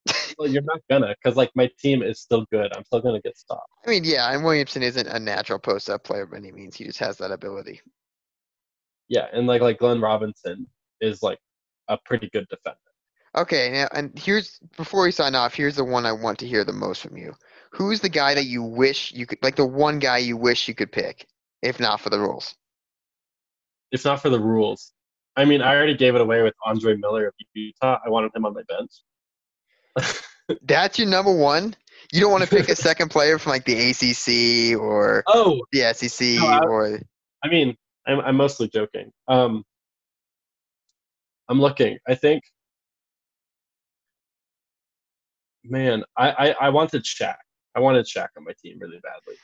Well, 0.37 0.47
you're 0.47 0.61
not 0.61 0.81
gonna, 0.87 1.15
cause 1.23 1.35
like 1.35 1.49
my 1.55 1.67
team 1.79 2.03
is 2.03 2.19
still 2.19 2.45
good. 2.51 2.71
I'm 2.77 2.85
still 2.85 3.01
gonna 3.01 3.21
get 3.21 3.37
stopped. 3.37 3.71
I 3.85 3.89
mean, 3.89 4.03
yeah, 4.03 4.31
and 4.31 4.43
Williamson 4.43 4.83
isn't 4.83 5.07
a 5.07 5.19
natural 5.19 5.57
post 5.57 5.89
up 5.89 6.03
player 6.03 6.27
by 6.27 6.37
any 6.37 6.51
means. 6.51 6.75
He 6.75 6.83
just 6.83 6.99
has 6.99 7.17
that 7.17 7.31
ability. 7.31 7.81
Yeah, 9.07 9.25
and 9.33 9.47
like 9.47 9.61
like 9.61 9.79
Glenn 9.79 9.99
Robinson 9.99 10.67
is 11.01 11.23
like 11.23 11.39
a 11.87 11.97
pretty 12.05 12.29
good 12.31 12.47
defender. 12.49 12.77
Okay, 13.37 13.69
now 13.71 13.87
and 13.93 14.17
here's 14.17 14.59
before 14.77 15.03
we 15.03 15.11
sign 15.11 15.35
off, 15.35 15.53
here's 15.53 15.75
the 15.75 15.83
one 15.83 16.07
I 16.07 16.11
want 16.11 16.39
to 16.39 16.47
hear 16.47 16.63
the 16.63 16.73
most 16.73 17.03
from 17.03 17.17
you. 17.17 17.35
Who's 17.71 17.99
the 18.01 18.09
guy 18.09 18.33
that 18.33 18.45
you 18.45 18.63
wish 18.63 19.11
you 19.11 19.27
could 19.27 19.37
like 19.43 19.55
the 19.55 19.65
one 19.65 19.99
guy 19.99 20.17
you 20.17 20.35
wish 20.35 20.67
you 20.67 20.73
could 20.73 20.91
pick, 20.91 21.27
if 21.61 21.79
not 21.79 22.01
for 22.01 22.09
the 22.09 22.19
rules? 22.19 22.55
If 23.91 24.03
not 24.05 24.21
for 24.23 24.29
the 24.29 24.39
rules. 24.39 24.91
I 25.35 25.45
mean, 25.45 25.61
I 25.61 25.75
already 25.75 25.95
gave 25.95 26.15
it 26.15 26.21
away 26.21 26.41
with 26.41 26.55
Andre 26.65 26.97
Miller 26.97 27.27
of 27.27 27.33
Utah. 27.53 27.99
I 28.03 28.09
wanted 28.09 28.31
him 28.35 28.43
on 28.45 28.55
my 28.55 28.63
bench. 28.67 30.23
That's 30.63 30.97
your 30.97 31.07
number 31.07 31.31
one? 31.31 31.75
You 32.11 32.21
don't 32.21 32.31
want 32.31 32.43
to 32.43 32.49
pick 32.49 32.69
a 32.69 32.75
second 32.89 33.09
player 33.11 33.37
from 33.37 33.51
like 33.51 33.65
the 33.65 33.91
ACC 33.91 34.79
or 34.81 35.23
Oh, 35.27 35.61
the 35.71 35.93
SEC 35.93 36.39
No, 36.39 36.47
I- 36.47 36.59
or 36.65 36.99
I 37.43 37.49
mean, 37.49 37.77
I'm 38.07 38.19
I'm 38.21 38.35
mostly 38.35 38.67
joking. 38.67 39.11
Um, 39.27 39.63
I'm 41.47 41.61
looking. 41.61 41.99
I 42.07 42.15
think 42.15 42.41
man, 45.69 46.03
I, 46.17 46.31
I 46.31 46.55
I 46.61 46.69
wanted 46.69 47.03
Shaq. 47.03 47.35
I 47.75 47.79
wanted 47.79 48.05
Shaq 48.05 48.27
on 48.37 48.43
my 48.43 48.53
team 48.61 48.77
really 48.79 48.99
badly. 49.03 49.35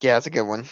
Yeah, 0.00 0.14
that's 0.14 0.26
a 0.26 0.30
good 0.30 0.42
one. 0.42 0.66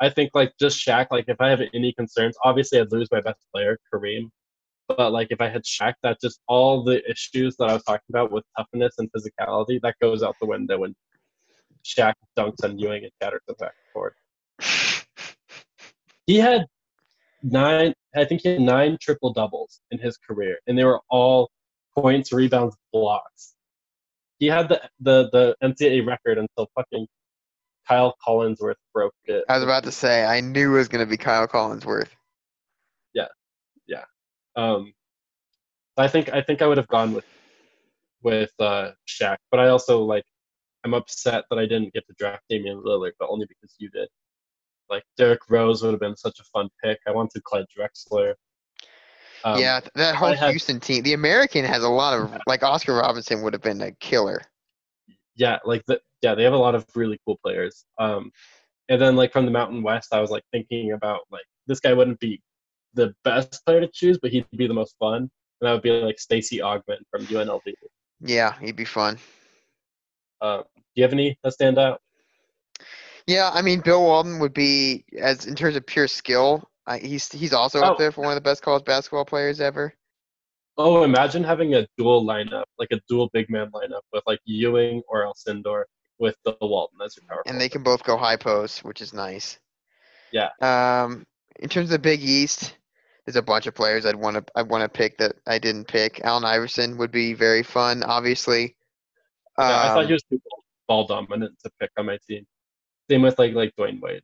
I 0.00 0.10
think 0.10 0.30
like 0.34 0.52
just 0.60 0.84
Shaq. 0.84 1.08
Like 1.10 1.24
if 1.28 1.40
I 1.40 1.48
have 1.48 1.60
any 1.74 1.92
concerns, 1.92 2.36
obviously 2.44 2.80
I'd 2.80 2.92
lose 2.92 3.08
my 3.10 3.20
best 3.20 3.40
player, 3.52 3.78
Kareem. 3.92 4.30
But 4.86 5.12
like 5.12 5.28
if 5.30 5.40
I 5.40 5.48
had 5.48 5.64
Shaq, 5.64 5.94
that 6.02 6.18
just 6.20 6.40
all 6.48 6.82
the 6.82 7.02
issues 7.10 7.56
that 7.56 7.68
I 7.68 7.74
was 7.74 7.82
talking 7.82 8.06
about 8.10 8.30
with 8.30 8.44
toughness 8.56 8.94
and 8.98 9.10
physicality 9.12 9.80
that 9.82 9.96
goes 10.00 10.22
out 10.22 10.36
the 10.40 10.46
window 10.46 10.78
when 10.78 10.94
Shaq 11.84 12.14
dunks 12.38 12.64
on 12.64 12.78
Ewing 12.78 13.04
and 13.04 13.12
shatters 13.20 13.42
the 13.46 13.54
backboard. 13.54 14.14
He 16.26 16.36
had 16.36 16.66
nine. 17.42 17.94
I 18.14 18.26
think 18.26 18.42
he 18.42 18.50
had 18.50 18.60
nine 18.60 18.98
triple 19.00 19.32
doubles 19.32 19.80
in 19.90 19.98
his 19.98 20.18
career, 20.18 20.58
and 20.66 20.78
they 20.78 20.84
were 20.84 21.00
all 21.08 21.50
points, 22.00 22.32
rebounds, 22.32 22.76
blocks. 22.92 23.54
He 24.38 24.46
had 24.46 24.68
the 24.68 24.80
the 25.00 25.28
the 25.32 25.56
NCAA 25.62 26.06
record 26.06 26.38
until 26.38 26.68
fucking 26.74 27.06
Kyle 27.86 28.14
Collinsworth 28.26 28.74
broke 28.92 29.14
it. 29.24 29.44
I 29.48 29.54
was 29.54 29.64
about 29.64 29.84
to 29.84 29.92
say, 29.92 30.24
I 30.24 30.40
knew 30.40 30.74
it 30.74 30.78
was 30.78 30.88
going 30.88 31.04
to 31.04 31.10
be 31.10 31.16
Kyle 31.16 31.48
Collinsworth. 31.48 32.10
Yeah, 33.14 33.28
yeah. 33.86 34.04
Um, 34.56 34.92
I 35.96 36.06
think 36.06 36.32
I 36.32 36.42
think 36.42 36.62
I 36.62 36.66
would 36.66 36.76
have 36.76 36.88
gone 36.88 37.14
with 37.14 37.24
with 38.22 38.52
uh, 38.60 38.92
Shaq, 39.08 39.38
but 39.50 39.58
I 39.60 39.68
also 39.68 40.02
like 40.02 40.24
I'm 40.84 40.94
upset 40.94 41.44
that 41.50 41.58
I 41.58 41.66
didn't 41.66 41.92
get 41.92 42.06
to 42.06 42.14
draft 42.18 42.44
Damian 42.48 42.82
Lillard, 42.84 43.12
but 43.18 43.28
only 43.28 43.46
because 43.46 43.74
you 43.78 43.90
did. 43.90 44.08
Like 44.88 45.02
Derrick 45.16 45.40
Rose 45.50 45.82
would 45.82 45.92
have 45.92 46.00
been 46.00 46.16
such 46.16 46.38
a 46.40 46.44
fun 46.44 46.68
pick. 46.82 46.98
I 47.06 47.10
wanted 47.10 47.42
Clyde 47.44 47.66
Drexler. 47.76 48.34
Um, 49.44 49.60
yeah, 49.60 49.80
that 49.94 50.14
whole 50.14 50.32
had- 50.34 50.50
Houston 50.50 50.80
team. 50.80 51.02
The 51.02 51.12
American 51.12 51.64
has 51.64 51.82
a 51.82 51.88
lot 51.88 52.18
of 52.18 52.40
like 52.46 52.62
Oscar 52.62 52.94
Robertson 52.94 53.42
would 53.42 53.52
have 53.52 53.62
been 53.62 53.80
a 53.82 53.92
killer. 53.92 54.42
yeah, 55.36 55.58
like 55.64 55.84
the, 55.86 56.00
yeah, 56.22 56.34
they 56.34 56.42
have 56.44 56.52
a 56.52 56.58
lot 56.58 56.74
of 56.74 56.84
really 56.94 57.18
cool 57.24 57.38
players. 57.44 57.84
Um, 57.98 58.32
and 58.88 59.00
then 59.00 59.14
like 59.16 59.32
from 59.32 59.44
the 59.44 59.50
Mountain 59.52 59.82
West, 59.82 60.12
I 60.12 60.20
was 60.20 60.30
like 60.30 60.42
thinking 60.52 60.92
about 60.92 61.20
like 61.30 61.44
this 61.66 61.78
guy 61.80 61.92
wouldn't 61.92 62.18
be 62.20 62.40
the 62.94 63.14
best 63.22 63.64
player 63.64 63.80
to 63.80 63.88
choose, 63.92 64.18
but 64.20 64.30
he'd 64.30 64.46
be 64.56 64.66
the 64.66 64.74
most 64.74 64.96
fun, 64.98 65.16
and 65.16 65.30
that 65.60 65.72
would 65.72 65.82
be 65.82 65.90
like 65.90 66.18
Stacey 66.18 66.58
Augmon 66.58 66.98
from 67.10 67.26
UNLV. 67.26 67.60
Yeah, 68.20 68.54
he'd 68.60 68.76
be 68.76 68.84
fun. 68.84 69.18
Um, 70.40 70.62
do 70.76 70.82
you 70.94 71.02
have 71.04 71.12
any 71.12 71.38
that 71.44 71.52
stand 71.52 71.78
out? 71.78 72.00
Yeah, 73.26 73.50
I 73.52 73.60
mean 73.62 73.80
Bill 73.80 74.02
Walton 74.02 74.38
would 74.38 74.54
be 74.54 75.04
as 75.20 75.46
in 75.46 75.54
terms 75.54 75.76
of 75.76 75.86
pure 75.86 76.08
skill. 76.08 76.68
I, 76.88 76.98
he's 76.98 77.30
he's 77.30 77.52
also 77.52 77.80
up 77.80 77.94
Oh. 77.94 77.98
there 77.98 78.10
for 78.12 78.22
one 78.22 78.30
of 78.32 78.36
the 78.36 78.40
best 78.48 78.62
college 78.62 78.84
basketball 78.84 79.24
players 79.24 79.60
ever. 79.60 79.94
Oh, 80.76 81.02
imagine 81.02 81.42
having 81.44 81.74
a 81.74 81.86
dual 81.96 82.24
lineup, 82.24 82.64
like 82.78 82.88
a 82.92 83.00
dual 83.08 83.28
big 83.32 83.50
man 83.50 83.70
lineup 83.72 84.02
with 84.12 84.22
like 84.26 84.40
Ewing 84.44 85.02
or 85.08 85.24
Alcindor 85.24 85.84
with 86.18 86.36
the 86.44 86.56
Walton 86.62 86.98
as 87.04 87.16
your 87.16 87.24
power. 87.28 87.42
and 87.46 87.60
they 87.60 87.68
can 87.68 87.82
both 87.82 88.02
go 88.04 88.16
high 88.16 88.36
post, 88.36 88.84
which 88.84 89.00
is 89.02 89.12
nice. 89.12 89.58
Yeah. 90.32 90.48
Um, 90.60 91.24
in 91.60 91.68
terms 91.68 91.88
of 91.88 91.92
the 91.92 91.98
Big 91.98 92.22
East, 92.22 92.76
there's 93.26 93.36
a 93.36 93.42
bunch 93.42 93.66
of 93.66 93.74
players 93.74 94.06
I'd 94.06 94.14
want 94.16 94.36
to 94.36 94.44
I 94.56 94.62
want 94.62 94.82
to 94.82 94.88
pick 94.88 95.18
that 95.18 95.36
I 95.46 95.58
didn't 95.58 95.86
pick. 95.88 96.20
Allen 96.24 96.44
Iverson 96.44 96.96
would 96.98 97.10
be 97.10 97.34
very 97.34 97.62
fun, 97.62 98.02
obviously. 98.04 98.76
Yeah, 99.58 99.64
I 99.64 99.88
thought 99.88 99.98
Um, 100.02 100.06
he 100.06 100.12
was 100.12 100.22
too 100.30 100.40
ball, 100.48 100.64
ball 100.86 101.06
dominant 101.06 101.58
to 101.64 101.70
pick 101.80 101.90
on 101.98 102.06
my 102.06 102.18
team. 102.28 102.46
Same 103.10 103.22
with 103.22 103.38
like 103.38 103.52
like 103.54 103.74
Dwyane 103.76 104.00
Wade. 104.00 104.22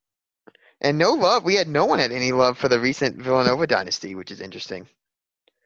And 0.80 0.98
no 0.98 1.12
love. 1.12 1.44
We 1.44 1.54
had 1.54 1.68
no 1.68 1.86
one 1.86 1.98
had 1.98 2.12
any 2.12 2.32
love 2.32 2.58
for 2.58 2.68
the 2.68 2.78
recent 2.78 3.16
Villanova 3.16 3.66
dynasty, 3.66 4.14
which 4.14 4.30
is 4.30 4.40
interesting. 4.40 4.86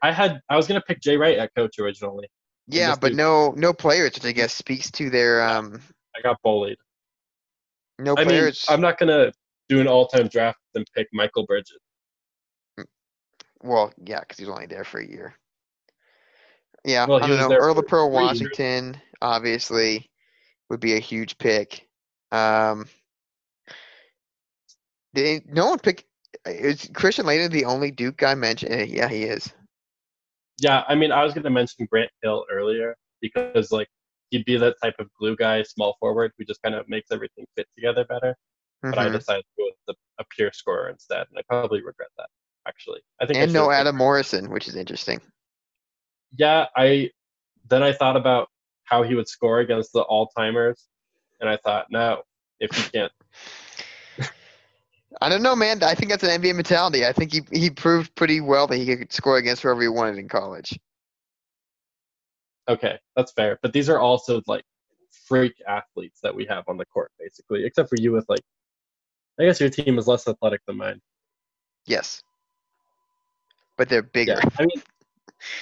I 0.03 0.13
had 0.13 0.41
I 0.49 0.57
was 0.57 0.67
gonna 0.69 0.81
pick 0.81 1.01
Jay 1.01 1.17
Wright 1.17 1.39
at 1.39 1.55
coach 1.55 1.79
originally. 1.79 2.29
Yeah, 2.69 2.95
but 2.95 3.15
no 3.15 3.53
no 3.57 3.73
players, 3.73 4.15
which 4.15 4.25
I 4.25 4.33
guess 4.33 4.55
speaks 4.55 4.91
to 4.93 5.11
their 5.11 5.43
um 5.49 5.81
I 6.17 6.21
got 6.21 6.41
bullied. 6.43 6.79
no 7.99 8.15
I 8.17 8.21
mean, 8.21 8.29
players. 8.29 8.65
I'm 8.69 8.81
not 8.81 8.99
gonna 8.99 9.33
do 9.69 9.81
an 9.81 9.89
all-time 9.89 10.29
draft 10.29 10.59
and 10.75 10.87
pick 10.95 11.09
Mikal 11.13 11.47
Bridges. 11.47 11.79
Well, 13.63 13.93
yeah, 14.05 14.21
because 14.21 14.39
he's 14.39 14.49
only 14.49 14.67
there 14.67 14.85
for 14.85 15.01
a 15.01 15.07
year. 15.07 15.35
Yeah, 16.85 17.07
Well, 17.07 17.23
I 17.23 17.27
don't 17.27 17.39
know. 17.51 17.57
Earl 17.57 17.83
Pearl 17.83 18.09
three 18.09 18.23
years. 18.23 18.41
Washington, 18.41 19.01
obviously, 19.21 20.11
would 20.71 20.81
be 20.81 20.95
a 20.95 21.01
huge 21.01 21.37
pick. 21.39 21.89
Um, 22.31 22.87
did 25.23 25.53
no 25.53 25.71
one 25.71 25.79
pick? 25.79 26.05
Is 26.47 26.89
Christian 26.95 27.27
Laettner 27.27 27.51
the 27.51 27.65
only 27.65 27.91
Duke 27.91 28.17
guy 28.19 28.35
mentioned? 28.35 28.73
Eh, 28.73 28.85
Yeah, 28.85 29.09
he 29.09 29.25
is. 29.25 29.53
Yeah, 30.59 30.85
I 30.89 30.95
mean, 30.95 31.13
I 31.13 31.23
was 31.25 31.35
gonna 31.35 31.51
mention 31.51 31.87
Grant 31.91 32.11
Hill 32.23 32.45
earlier 32.51 32.97
because 33.21 33.71
like 33.71 33.89
he'd 34.31 34.45
be 34.45 34.57
that 34.57 34.77
type 34.83 34.95
of 34.99 35.09
glue 35.19 35.37
guy, 35.37 35.63
small 35.63 35.97
forward, 36.01 36.33
who 36.37 36.45
just 36.45 36.61
kind 36.63 36.75
of 36.75 36.89
makes 36.89 37.11
everything 37.11 37.47
fit 37.57 37.67
together 37.77 38.05
better. 38.05 38.37
But 38.83 38.99
I 38.99 39.09
Mhm. 39.09 39.13
decided 39.19 39.43
to 39.43 39.51
go 39.59 39.65
with 39.67 39.75
the, 39.87 39.95
a 40.19 40.25
pure 40.31 40.53
scorer 40.53 40.89
instead, 40.89 41.27
and 41.29 41.39
I 41.39 41.43
probably 41.49 41.83
regret 41.83 42.09
that. 42.17 42.29
Actually, 42.67 43.01
I 43.21 43.27
think 43.27 43.39
I 43.39 43.43
And 43.43 43.53
no 43.53 43.65
should've 43.65 43.73
Adam 43.81 43.97
Morrison, 43.97 44.51
which 44.51 44.69
is 44.69 44.77
interesting. 44.77 45.21
Yeah, 46.37 46.67
I 46.77 47.11
then 47.69 47.83
I 47.83 47.93
thought 47.93 48.17
about 48.17 48.49
how 48.85 49.03
he 49.03 49.15
would 49.15 49.29
score 49.29 49.61
against 49.61 49.93
the 49.93 50.01
all 50.03 50.29
timers, 50.37 50.89
and 51.41 51.49
I 51.49 51.57
thought, 51.59 51.87
no, 51.91 52.23
if 52.61 52.71
he 52.75 52.83
can't, 52.91 53.13
I 55.21 55.29
don't 55.29 55.43
know, 55.43 55.57
man. 55.57 55.83
I 55.83 55.95
think 55.95 56.11
that's 56.11 56.23
an 56.23 56.41
NBA 56.41 56.55
mentality. 56.55 57.07
I 57.07 57.13
think 57.13 57.33
he 57.33 57.41
he 57.53 57.71
proved 57.71 58.15
pretty 58.15 58.41
well 58.41 58.67
that 58.67 58.77
he 58.77 58.97
could 58.97 59.13
score 59.13 59.39
against 59.39 59.63
whoever 59.63 59.81
he 59.81 59.89
wanted 59.89 60.19
in 60.19 60.29
college. 60.29 60.79
okay, 62.69 62.99
that's 63.17 63.33
fair. 63.33 63.59
But 63.63 63.73
these 63.73 63.89
are 63.89 63.99
also 63.99 64.43
like 64.47 64.65
freak 65.27 65.55
athletes 65.67 66.21
that 66.23 66.35
we 66.35 66.45
have 66.47 66.65
on 66.69 66.77
the 66.77 66.87
court, 66.87 67.11
basically, 67.19 67.65
except 67.65 67.89
for 67.89 67.97
you 67.99 68.13
with 68.13 68.27
like, 68.29 68.43
I 69.41 69.45
guess 69.45 69.61
your 69.61 69.71
team 69.71 69.99
is 69.99 70.07
less 70.07 70.29
athletic 70.29 70.61
than 70.67 70.77
mine. 70.77 71.01
Yes, 71.87 72.23
but 73.77 73.89
they're 73.89 74.03
bigger. 74.03 74.39
Yeah, 74.43 74.49
I 74.59 74.67
mean, 74.67 74.83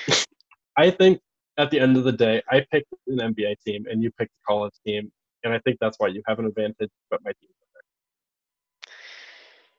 I 0.77 0.91
think 0.91 1.21
at 1.59 1.71
the 1.71 1.81
end 1.81 1.97
of 1.97 2.05
the 2.05 2.13
day, 2.13 2.43
I 2.51 2.65
picked 2.71 2.93
an 3.07 3.19
NBA 3.19 3.57
team 3.65 3.87
and 3.89 4.03
you 4.03 4.11
picked 4.13 4.33
a 4.33 4.47
college 4.47 4.75
team, 4.85 5.11
and 5.45 5.53
I 5.55 5.59
think 5.61 5.79
that's 5.81 5.99
why 5.99 6.09
you 6.09 6.23
have 6.27 6.39
an 6.39 6.47
advantage. 6.47 6.91
But 7.11 7.21
my 7.25 7.33
team, 7.41 7.51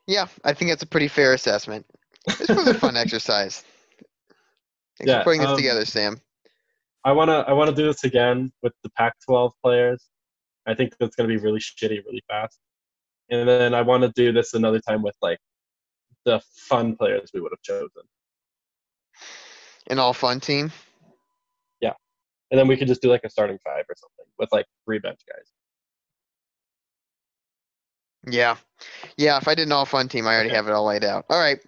Yeah, 0.07 0.27
I 0.43 0.53
think 0.53 0.71
that's 0.71 0.83
a 0.83 0.87
pretty 0.87 1.07
fair 1.07 1.33
assessment. 1.33 1.85
This 2.39 2.49
was 2.49 2.67
a 2.67 2.73
fun 2.73 2.97
exercise. 2.97 3.63
Thanks 4.97 5.11
Yeah, 5.11 5.19
for 5.19 5.25
putting 5.25 5.41
this 5.41 5.51
um, 5.51 5.57
together, 5.57 5.85
Sam. 5.85 6.21
I 7.03 7.11
wanna 7.11 7.45
I 7.47 7.53
wanna 7.53 7.73
do 7.73 7.85
this 7.85 8.03
again 8.03 8.51
with 8.63 8.73
the 8.83 8.89
Pac-12 8.91 9.51
players. 9.63 10.05
I 10.65 10.73
think 10.73 10.93
that's 10.99 11.15
gonna 11.15 11.29
be 11.29 11.37
really 11.37 11.59
shitty, 11.59 12.03
really 12.05 12.23
fast. 12.27 12.59
And 13.29 13.47
then 13.47 13.73
I 13.73 13.81
want 13.81 14.03
to 14.03 14.11
do 14.15 14.31
this 14.31 14.53
another 14.53 14.79
time 14.79 15.01
with 15.01 15.15
like 15.21 15.39
the 16.25 16.41
fun 16.55 16.95
players 16.95 17.31
we 17.33 17.41
would 17.41 17.51
have 17.51 17.61
chosen, 17.61 17.89
An 19.87 19.99
all 19.99 20.13
fun 20.13 20.39
team. 20.39 20.71
Yeah. 21.81 21.93
And 22.51 22.59
then 22.59 22.67
we 22.67 22.77
could 22.77 22.87
just 22.87 23.01
do 23.01 23.09
like 23.09 23.23
a 23.25 23.29
starting 23.29 23.57
five 23.65 23.83
or 23.89 23.95
something 23.97 24.31
with 24.39 24.49
like 24.51 24.65
three 24.85 24.99
bench 24.99 25.19
guys. 25.27 25.51
Yeah. 28.29 28.57
Yeah, 29.17 29.37
if 29.37 29.47
I 29.47 29.55
did 29.55 29.67
an 29.67 29.71
all 29.71 29.85
fun 29.85 30.07
team, 30.07 30.27
I 30.27 30.33
already 30.33 30.49
Okay. 30.49 30.55
have 30.57 30.67
it 30.67 30.71
all 30.73 30.85
laid 30.85 31.03
out. 31.03 31.25
All 31.29 31.39
right. 31.39 31.59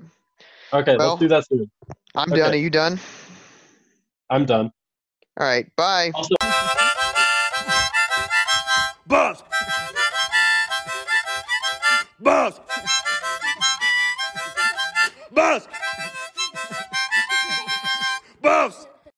Okay, 0.73 0.95
Well- 0.97 1.09
let's 1.09 1.19
do 1.19 1.27
that 1.29 1.47
soon. 1.47 1.69
I'm 2.15 2.29
done. 2.29 2.51
Are 2.53 2.55
you 2.55 2.69
done? 2.69 2.99
I'm 4.29 4.45
done. 4.45 4.71
All 5.39 5.47
right. 5.47 5.65
Bye. 5.75 6.11
Also, 6.13 6.35
Boss! 9.07 9.41
Boss! 12.19 12.59
Boss! 15.31 15.67
Boss! 18.41 18.87